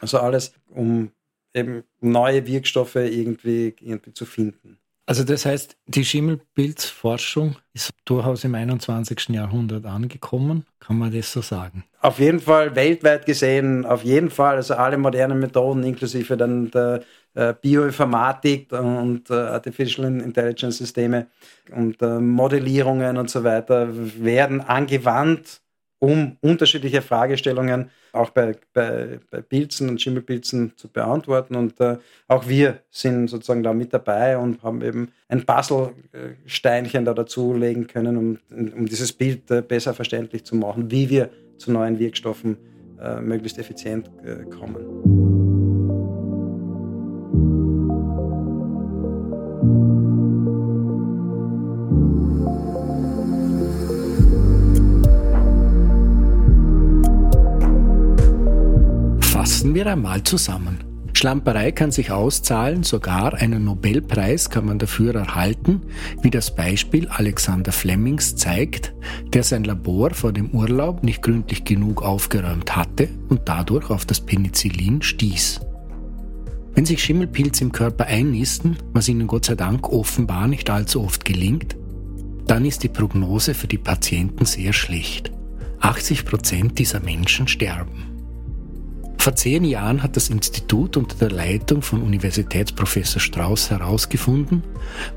Also 0.00 0.18
alles, 0.18 0.54
um 0.68 1.10
eben 1.52 1.82
neue 2.00 2.46
Wirkstoffe 2.46 2.96
irgendwie, 2.96 3.74
irgendwie 3.80 4.14
zu 4.14 4.24
finden. 4.24 4.78
Also 5.08 5.24
das 5.24 5.46
heißt, 5.46 5.74
die 5.86 6.04
Schimmelpilzforschung 6.04 7.56
ist 7.72 7.92
durchaus 8.04 8.44
im 8.44 8.54
21. 8.54 9.30
Jahrhundert 9.30 9.86
angekommen, 9.86 10.66
kann 10.80 10.98
man 10.98 11.10
das 11.10 11.32
so 11.32 11.40
sagen? 11.40 11.84
Auf 12.02 12.18
jeden 12.18 12.40
Fall, 12.40 12.76
weltweit 12.76 13.24
gesehen, 13.24 13.86
auf 13.86 14.04
jeden 14.04 14.28
Fall. 14.28 14.56
Also 14.56 14.74
alle 14.74 14.98
modernen 14.98 15.38
Methoden, 15.38 15.82
inklusive 15.82 16.36
dann 16.36 16.70
der 16.70 17.00
äh, 17.34 17.54
Bioinformatik 17.58 18.70
und 18.72 19.30
äh, 19.30 19.32
Artificial 19.32 20.04
Intelligence 20.20 20.76
Systeme 20.76 21.28
und 21.74 22.02
äh, 22.02 22.20
Modellierungen 22.20 23.16
und 23.16 23.30
so 23.30 23.42
weiter 23.42 23.88
werden 23.90 24.60
angewandt, 24.60 25.62
um 26.00 26.36
unterschiedliche 26.42 27.00
Fragestellungen 27.00 27.90
auch 28.12 28.30
bei, 28.30 28.56
bei, 28.72 29.20
bei 29.30 29.40
Pilzen 29.40 29.88
und 29.88 30.00
Schimmelpilzen 30.00 30.72
zu 30.76 30.88
beantworten. 30.88 31.56
Und 31.56 31.80
äh, 31.80 31.98
auch 32.26 32.48
wir 32.48 32.80
sind 32.90 33.28
sozusagen 33.28 33.62
da 33.62 33.72
mit 33.72 33.92
dabei 33.92 34.38
und 34.38 34.62
haben 34.62 34.82
eben 34.82 35.12
ein 35.28 35.44
Puzzlesteinchen 35.44 37.04
da 37.04 37.14
dazulegen 37.14 37.86
können, 37.86 38.16
um, 38.16 38.38
um 38.50 38.86
dieses 38.86 39.12
Bild 39.12 39.50
äh, 39.50 39.62
besser 39.62 39.94
verständlich 39.94 40.44
zu 40.44 40.56
machen, 40.56 40.90
wie 40.90 41.08
wir 41.10 41.30
zu 41.56 41.72
neuen 41.72 41.98
Wirkstoffen 41.98 42.56
äh, 43.00 43.20
möglichst 43.20 43.58
effizient 43.58 44.10
äh, 44.24 44.44
kommen. 44.44 45.17
Fassen 59.48 59.74
wir 59.74 59.86
einmal 59.86 60.22
zusammen. 60.24 60.84
Schlamperei 61.14 61.72
kann 61.72 61.90
sich 61.90 62.10
auszahlen, 62.10 62.82
sogar 62.82 63.32
einen 63.32 63.64
Nobelpreis 63.64 64.50
kann 64.50 64.66
man 64.66 64.78
dafür 64.78 65.14
erhalten, 65.14 65.80
wie 66.20 66.28
das 66.28 66.54
Beispiel 66.54 67.08
Alexander 67.08 67.72
Flemings 67.72 68.36
zeigt, 68.36 68.92
der 69.32 69.42
sein 69.42 69.64
Labor 69.64 70.10
vor 70.10 70.34
dem 70.34 70.50
Urlaub 70.50 71.02
nicht 71.02 71.22
gründlich 71.22 71.64
genug 71.64 72.02
aufgeräumt 72.02 72.76
hatte 72.76 73.08
und 73.30 73.40
dadurch 73.46 73.88
auf 73.88 74.04
das 74.04 74.20
Penicillin 74.20 75.00
stieß. 75.00 75.60
Wenn 76.74 76.84
sich 76.84 77.02
Schimmelpilze 77.02 77.64
im 77.64 77.72
Körper 77.72 78.04
einnisten, 78.04 78.76
was 78.92 79.08
ihnen 79.08 79.26
Gott 79.26 79.46
sei 79.46 79.54
Dank 79.54 79.88
offenbar 79.88 80.46
nicht 80.46 80.68
allzu 80.68 81.02
oft 81.02 81.24
gelingt, 81.24 81.74
dann 82.46 82.66
ist 82.66 82.82
die 82.82 82.88
Prognose 82.90 83.54
für 83.54 83.66
die 83.66 83.78
Patienten 83.78 84.44
sehr 84.44 84.74
schlecht. 84.74 85.32
80 85.80 86.26
Prozent 86.26 86.78
dieser 86.78 87.00
Menschen 87.00 87.48
sterben. 87.48 88.17
Vor 89.28 89.36
zehn 89.36 89.64
Jahren 89.64 90.02
hat 90.02 90.16
das 90.16 90.30
Institut 90.30 90.96
unter 90.96 91.14
der 91.16 91.30
Leitung 91.30 91.82
von 91.82 92.00
Universitätsprofessor 92.00 93.20
Strauß 93.20 93.70
herausgefunden, 93.70 94.62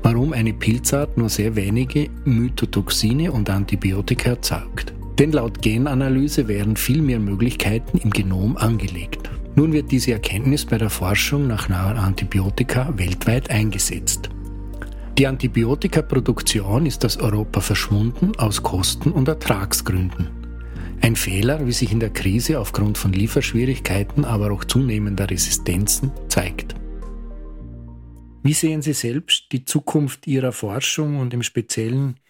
warum 0.02 0.34
eine 0.34 0.52
Pilzart 0.52 1.16
nur 1.16 1.30
sehr 1.30 1.56
wenige 1.56 2.10
Mythotoxine 2.26 3.32
und 3.32 3.48
Antibiotika 3.48 4.28
erzeugt. 4.28 4.92
Denn 5.18 5.32
laut 5.32 5.62
Genanalyse 5.62 6.46
wären 6.46 6.76
viel 6.76 7.00
mehr 7.00 7.20
Möglichkeiten 7.20 7.96
im 7.96 8.10
Genom 8.10 8.58
angelegt. 8.58 9.30
Nun 9.54 9.72
wird 9.72 9.90
diese 9.90 10.12
Erkenntnis 10.12 10.66
bei 10.66 10.76
der 10.76 10.90
Forschung 10.90 11.46
nach 11.46 11.70
neuen 11.70 11.96
Antibiotika 11.96 12.92
weltweit 12.94 13.48
eingesetzt. 13.48 14.28
Die 15.16 15.26
Antibiotikaproduktion 15.26 16.84
ist 16.84 17.02
aus 17.06 17.16
Europa 17.16 17.62
verschwunden 17.62 18.32
aus 18.36 18.62
Kosten- 18.62 19.12
und 19.12 19.26
Ertragsgründen. 19.26 20.41
Ein 21.02 21.16
Fehler, 21.16 21.66
wie 21.66 21.72
sich 21.72 21.90
in 21.90 21.98
der 21.98 22.10
Krise 22.10 22.60
aufgrund 22.60 22.96
von 22.96 23.12
Lieferschwierigkeiten, 23.12 24.24
aber 24.24 24.52
auch 24.52 24.64
zunehmender 24.64 25.28
Resistenzen 25.28 26.12
zeigt. 26.28 26.76
Wie 28.44 28.52
sehen 28.52 28.82
Sie 28.82 28.92
selbst 28.92 29.50
die 29.50 29.64
Zukunft 29.64 30.28
Ihrer 30.28 30.52
Forschung 30.52 31.18
und 31.18 31.34
im 31.34 31.42
Speziellen 31.42 32.20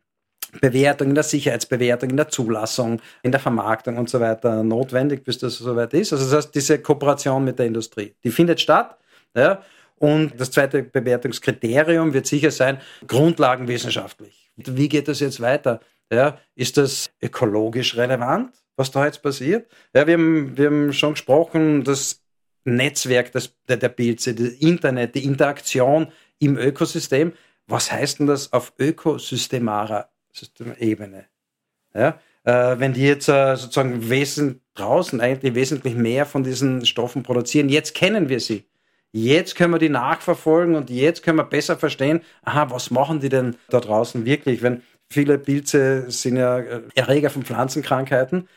Bewertung, 0.61 1.09
in 1.09 1.15
der 1.15 1.25
Sicherheitsbewertung, 1.25 2.11
in 2.11 2.17
der 2.17 2.29
Zulassung, 2.29 3.01
in 3.23 3.33
der 3.33 3.41
Vermarktung 3.41 3.99
und 3.99 4.09
so 4.09 4.21
weiter 4.21 4.63
notwendig, 4.63 5.25
bis 5.25 5.39
das 5.39 5.59
soweit 5.59 5.95
ist. 5.95 6.13
Also 6.13 6.25
das 6.25 6.35
heißt, 6.45 6.55
diese 6.55 6.79
Kooperation 6.79 7.45
mit 7.45 7.59
der 7.59 7.67
Industrie, 7.67 8.15
die 8.23 8.31
findet 8.31 8.61
statt. 8.61 8.97
Ja, 9.37 9.63
und 9.97 10.39
das 10.39 10.51
zweite 10.51 10.83
Bewertungskriterium 10.83 12.13
wird 12.13 12.27
sicher 12.27 12.51
sein, 12.51 12.79
grundlagenwissenschaftlich. 13.07 14.51
Wie 14.57 14.89
geht 14.89 15.09
das 15.09 15.21
jetzt 15.21 15.41
weiter? 15.41 15.81
Ja, 16.13 16.39
ist 16.55 16.77
das 16.77 17.11
ökologisch 17.23 17.97
relevant, 17.97 18.53
was 18.77 18.91
da 18.91 19.07
jetzt 19.07 19.23
passiert? 19.23 19.71
Ja, 19.95 20.07
wir, 20.07 20.15
haben, 20.15 20.57
wir 20.57 20.67
haben 20.67 20.93
schon 20.93 21.15
gesprochen, 21.15 21.83
das 21.83 22.21
Netzwerk 22.65 23.33
das, 23.33 23.55
der, 23.69 23.77
der 23.77 23.89
Pilze, 23.89 24.35
das 24.35 24.49
Internet, 24.49 25.15
die 25.15 25.25
Interaktion 25.25 26.09
im 26.39 26.57
Ökosystem 26.57 27.33
was 27.67 27.91
heißt 27.91 28.21
denn 28.21 28.27
das 28.27 28.53
auf 28.53 28.73
ökosystemarer 28.79 30.11
Ebene? 30.79 31.27
Ja, 31.95 32.19
äh, 32.45 32.79
wenn 32.79 32.93
die 32.93 33.05
jetzt 33.05 33.29
äh, 33.29 33.57
sozusagen 33.57 34.09
wesentlich 34.11 34.61
draußen 34.75 35.21
eigentlich 35.21 35.55
wesentlich 35.55 35.95
mehr 35.95 36.27
von 36.27 36.43
diesen 36.43 36.85
Stoffen 36.85 37.23
produzieren, 37.23 37.69
jetzt 37.69 37.95
kennen 37.95 38.29
wir 38.29 38.41
sie. 38.41 38.65
Jetzt 39.13 39.55
können 39.55 39.73
wir 39.73 39.79
die 39.79 39.89
nachverfolgen 39.89 40.75
und 40.75 40.91
jetzt 40.91 41.23
können 41.23 41.39
wir 41.39 41.45
besser 41.45 41.77
verstehen, 41.77 42.21
aha, 42.43 42.71
was 42.71 42.91
machen 42.91 43.21
die 43.21 43.29
denn 43.29 43.57
da 43.69 43.79
draußen 43.79 44.25
wirklich? 44.25 44.61
Wenn 44.63 44.83
viele 45.09 45.39
Pilze 45.39 46.11
sind 46.11 46.37
ja 46.37 46.59
äh, 46.59 46.83
Erreger 46.95 47.31
von 47.31 47.45
Pflanzenkrankheiten. 47.45 48.49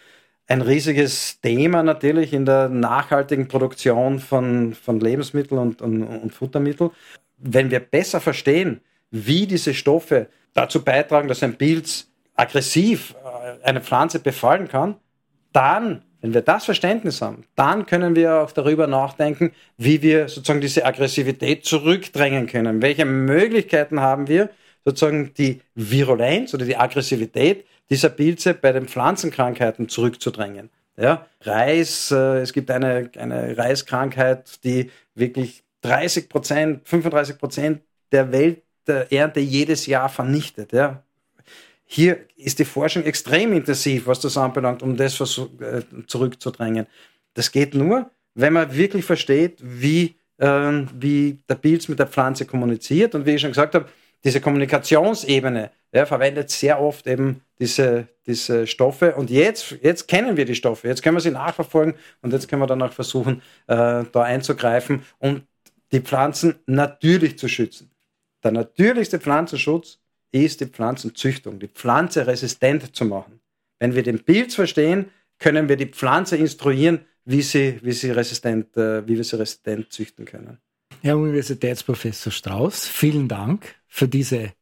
Ein 0.47 0.62
riesiges 0.62 1.41
Thema 1.41 1.84
natürlich 1.84 2.34
in 2.34 2.45
der 2.45 2.70
nachhaltigen 2.70 3.47
Produktion 3.47 4.20
von, 4.20 4.74
von 4.74 4.99
Lebensmitteln 4.99 5.60
und, 5.60 5.82
und, 5.82 6.03
und 6.03 6.34
Futtermitteln. 6.34 6.91
Wenn 7.38 7.70
wir 7.70 7.80
besser 7.82 8.22
verstehen, 8.22 8.82
wie 9.12 9.47
diese 9.47 9.74
Stoffe 9.74 10.28
dazu 10.53 10.84
beitragen, 10.84 11.28
dass 11.28 11.43
ein 11.43 11.58
Pilz 11.58 12.08
aggressiv 12.36 13.16
äh, 13.24 13.64
eine 13.66 13.82
Pflanze 13.82 14.20
befallen 14.20 14.68
kann, 14.68 14.95
dann, 15.53 16.03
wenn 16.22 16.34
wir 16.34 16.41
das 16.41 16.66
Verständnis 16.66 17.22
haben, 17.22 17.45
dann 17.55 17.86
können 17.86 18.16
wir 18.16 18.41
auch 18.41 18.51
darüber 18.51 18.88
nachdenken, 18.88 19.51
wie 19.78 20.01
wir 20.01 20.28
sozusagen 20.28 20.62
diese 20.62 20.86
Aggressivität 20.86 21.66
zurückdrängen 21.66 22.47
können. 22.47 22.82
Welche 22.82 23.05
Möglichkeiten 23.05 23.99
haben 23.99 24.28
wir, 24.28 24.49
sozusagen 24.86 25.34
die 25.34 25.62
Virulenz 25.76 26.53
oder 26.53 26.66
die 26.66 26.78
Aggressivität 26.78 27.66
dieser 27.89 28.10
Pilze 28.10 28.53
bei 28.53 28.72
den 28.72 28.88
Pflanzenkrankheiten 28.88 29.89
zurückzudrängen. 29.89 30.70
Ja, 30.97 31.28
Reis, 31.41 32.12
äh, 32.12 32.39
es 32.39 32.53
gibt 32.53 32.72
eine, 32.72 33.12
eine 33.18 33.58
Reiskrankheit, 33.58 34.64
die 34.64 34.89
wirklich 35.14 35.64
30 35.82 36.30
Prozent, 36.30 36.88
35 36.88 37.38
Prozent 37.38 37.82
der 38.12 38.32
Welt 38.32 38.64
der 38.88 39.11
Ernte 39.11 39.39
jedes 39.39 39.85
Jahr 39.85 40.09
vernichtet. 40.09 40.73
Ja. 40.73 41.03
Hier 41.85 42.25
ist 42.35 42.59
die 42.59 42.65
Forschung 42.65 43.03
extrem 43.03 43.53
intensiv, 43.53 44.07
was 44.07 44.19
das 44.19 44.38
anbelangt, 44.38 44.83
um 44.83 44.97
das 44.97 45.19
äh, 45.21 45.81
zurückzudrängen. 46.05 46.88
Das 47.33 47.51
geht 47.51 47.73
nur, 47.73 48.09
wenn 48.35 48.53
man 48.53 48.75
wirklich 48.75 49.05
versteht, 49.05 49.59
wie, 49.61 50.15
äh, 50.38 50.83
wie 50.93 51.39
der 51.47 51.55
Pilz 51.55 51.88
mit 51.88 51.99
der 51.99 52.07
Pflanze 52.07 52.45
kommuniziert. 52.45 53.15
Und 53.15 53.25
wie 53.25 53.35
ich 53.35 53.41
schon 53.41 53.51
gesagt 53.51 53.75
habe, 53.75 53.88
diese 54.23 54.41
Kommunikationsebene 54.41 55.71
ja, 55.93 56.05
verwendet 56.05 56.49
sehr 56.49 56.81
oft 56.81 57.07
eben 57.07 57.41
diese, 57.59 58.07
diese 58.25 58.67
Stoffe. 58.67 59.15
Und 59.15 59.29
jetzt, 59.29 59.77
jetzt 59.81 60.07
kennen 60.07 60.38
wir 60.38 60.45
die 60.45 60.55
Stoffe, 60.55 60.88
jetzt 60.88 61.01
können 61.01 61.15
wir 61.15 61.21
sie 61.21 61.31
nachverfolgen 61.31 61.93
und 62.21 62.33
jetzt 62.33 62.47
können 62.47 62.61
wir 62.61 62.67
dann 62.67 62.81
auch 62.81 62.93
versuchen, 62.93 63.41
äh, 63.67 64.03
da 64.11 64.23
einzugreifen 64.23 65.03
und 65.19 65.43
die 65.91 66.01
Pflanzen 66.01 66.55
natürlich 66.65 67.38
zu 67.38 67.47
schützen. 67.47 67.89
Der 68.47 68.53
natürlichste 68.53 69.19
Pflanzenschutz 69.19 69.99
ist 70.31 70.61
die 70.61 70.67
Pflanzenzüchtung, 70.67 71.59
die 71.59 71.67
Pflanze 71.67 72.27
resistent 72.27 72.95
zu 72.95 73.03
machen. 73.03 73.41
Wenn 73.77 73.93
wir 73.93 74.03
den 74.03 74.23
Pilz 74.23 74.55
verstehen, 74.55 75.07
können 75.37 75.67
wir 75.67 75.75
die 75.75 75.87
Pflanze 75.87 76.37
instruieren, 76.37 77.01
wie, 77.25 77.41
sie, 77.41 77.77
wie, 77.81 77.91
sie 77.91 78.09
resistent, 78.09 78.77
äh, 78.77 79.05
wie 79.05 79.17
wir 79.17 79.23
sie 79.25 79.37
resistent 79.37 79.91
züchten 79.91 80.23
können. 80.23 80.59
Herr 81.01 81.17
Universitätsprofessor 81.17 82.31
Strauß, 82.31 82.87
vielen 82.87 83.27
Dank 83.27 83.75
für 83.85 84.07
diese 84.07 84.53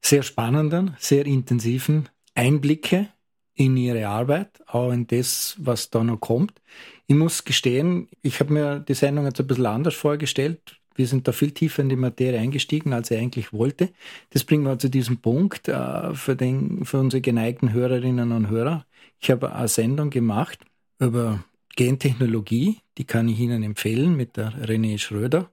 sehr 0.00 0.22
spannenden, 0.22 0.96
sehr 1.00 1.26
intensiven 1.26 2.08
Einblicke 2.36 3.08
in 3.54 3.76
Ihre 3.76 4.06
Arbeit, 4.06 4.62
auch 4.68 4.92
in 4.92 5.08
das, 5.08 5.56
was 5.58 5.90
da 5.90 6.04
noch 6.04 6.20
kommt. 6.20 6.62
Ich 7.08 7.16
muss 7.16 7.44
gestehen, 7.44 8.08
ich 8.22 8.38
habe 8.38 8.52
mir 8.52 8.78
die 8.78 8.94
Sendung 8.94 9.24
jetzt 9.24 9.40
ein 9.40 9.48
bisschen 9.48 9.66
anders 9.66 9.94
vorgestellt. 9.94 10.78
Wir 10.94 11.06
sind 11.06 11.26
da 11.26 11.32
viel 11.32 11.50
tiefer 11.50 11.82
in 11.82 11.88
die 11.88 11.96
Materie 11.96 12.38
eingestiegen, 12.38 12.92
als 12.92 13.10
er 13.10 13.20
eigentlich 13.20 13.52
wollte. 13.52 13.90
Das 14.30 14.44
bringt 14.44 14.64
wir 14.64 14.78
zu 14.78 14.88
diesem 14.88 15.18
Punkt 15.18 15.68
äh, 15.68 16.14
für, 16.14 16.36
den, 16.36 16.84
für 16.84 16.98
unsere 16.98 17.20
geneigten 17.20 17.72
Hörerinnen 17.72 18.32
und 18.32 18.48
Hörer. 18.48 18.86
Ich 19.20 19.30
habe 19.30 19.54
eine 19.54 19.68
Sendung 19.68 20.10
gemacht 20.10 20.58
über 20.98 21.44
Gentechnologie, 21.76 22.78
die 22.98 23.04
kann 23.04 23.28
ich 23.28 23.40
Ihnen 23.40 23.62
empfehlen 23.62 24.16
mit 24.16 24.36
der 24.36 24.52
René 24.64 24.98
Schröder, 24.98 25.50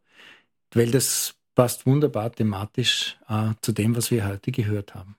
weil 0.74 0.92
das 0.92 1.36
passt 1.56 1.86
wunderbar 1.86 2.32
thematisch 2.32 3.18
äh, 3.28 3.54
zu 3.62 3.72
dem, 3.72 3.96
was 3.96 4.12
wir 4.12 4.28
heute 4.28 4.52
gehört 4.52 4.94
haben. 4.96 5.16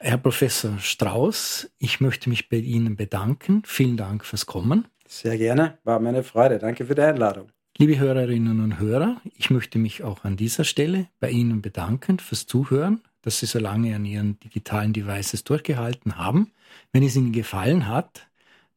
Herr 0.00 0.18
Professor 0.18 0.78
Strauß, 0.78 1.70
ich 1.78 2.00
möchte 2.00 2.28
mich 2.28 2.48
bei 2.48 2.58
Ihnen 2.58 2.96
bedanken. 2.96 3.62
Vielen 3.64 3.96
Dank 3.96 4.24
fürs 4.24 4.44
Kommen. 4.44 4.86
Sehr 5.06 5.38
gerne, 5.38 5.78
war 5.84 6.00
meine 6.00 6.22
Freude. 6.22 6.58
Danke 6.58 6.84
für 6.84 6.94
die 6.94 7.02
Einladung. 7.02 7.48
Liebe 7.76 7.98
Hörerinnen 7.98 8.60
und 8.60 8.78
Hörer, 8.78 9.20
ich 9.36 9.50
möchte 9.50 9.80
mich 9.80 10.04
auch 10.04 10.22
an 10.22 10.36
dieser 10.36 10.62
Stelle 10.62 11.08
bei 11.18 11.30
Ihnen 11.30 11.60
bedanken 11.60 12.20
fürs 12.20 12.46
Zuhören, 12.46 13.00
dass 13.20 13.40
Sie 13.40 13.46
so 13.46 13.58
lange 13.58 13.96
an 13.96 14.04
Ihren 14.04 14.38
digitalen 14.38 14.92
Devices 14.92 15.42
durchgehalten 15.42 16.16
haben. 16.16 16.52
Wenn 16.92 17.02
es 17.02 17.16
Ihnen 17.16 17.32
gefallen 17.32 17.88
hat, 17.88 18.28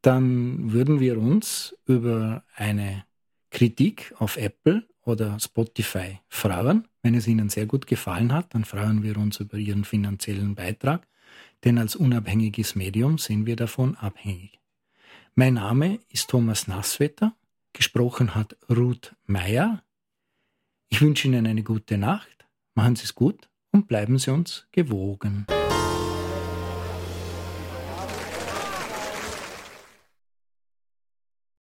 dann 0.01 0.71
würden 0.71 0.99
wir 0.99 1.19
uns 1.19 1.75
über 1.85 2.43
eine 2.55 3.05
Kritik 3.51 4.15
auf 4.17 4.35
Apple 4.35 4.87
oder 5.03 5.39
Spotify 5.39 6.19
freuen. 6.27 6.87
Wenn 7.03 7.13
es 7.13 7.27
Ihnen 7.27 7.49
sehr 7.49 7.67
gut 7.67 7.85
gefallen 7.85 8.33
hat, 8.33 8.55
dann 8.55 8.65
freuen 8.65 9.03
wir 9.03 9.17
uns 9.17 9.39
über 9.39 9.57
Ihren 9.57 9.85
finanziellen 9.85 10.55
Beitrag, 10.55 11.07
denn 11.65 11.77
als 11.77 11.95
unabhängiges 11.95 12.73
Medium 12.73 13.19
sind 13.19 13.45
wir 13.45 13.57
davon 13.57 13.95
abhängig. 13.95 14.59
Mein 15.35 15.53
Name 15.53 15.99
ist 16.09 16.31
Thomas 16.31 16.67
Nasswetter 16.67 17.35
Gesprochen 17.77 18.33
hat 18.33 18.57
Ruth 18.69 19.15
Meyer. 19.25 19.83
Ich 20.89 20.99
wünsche 20.99 21.27
Ihnen 21.27 21.45
eine 21.45 21.61
gute 21.61 21.99
Nacht. 21.99 22.47
Machen 22.73 22.95
Sie 22.95 23.03
es 23.03 23.13
gut 23.13 23.49
und 23.71 23.87
bleiben 23.87 24.17
Sie 24.17 24.31
uns 24.31 24.67
gewogen. 24.71 25.45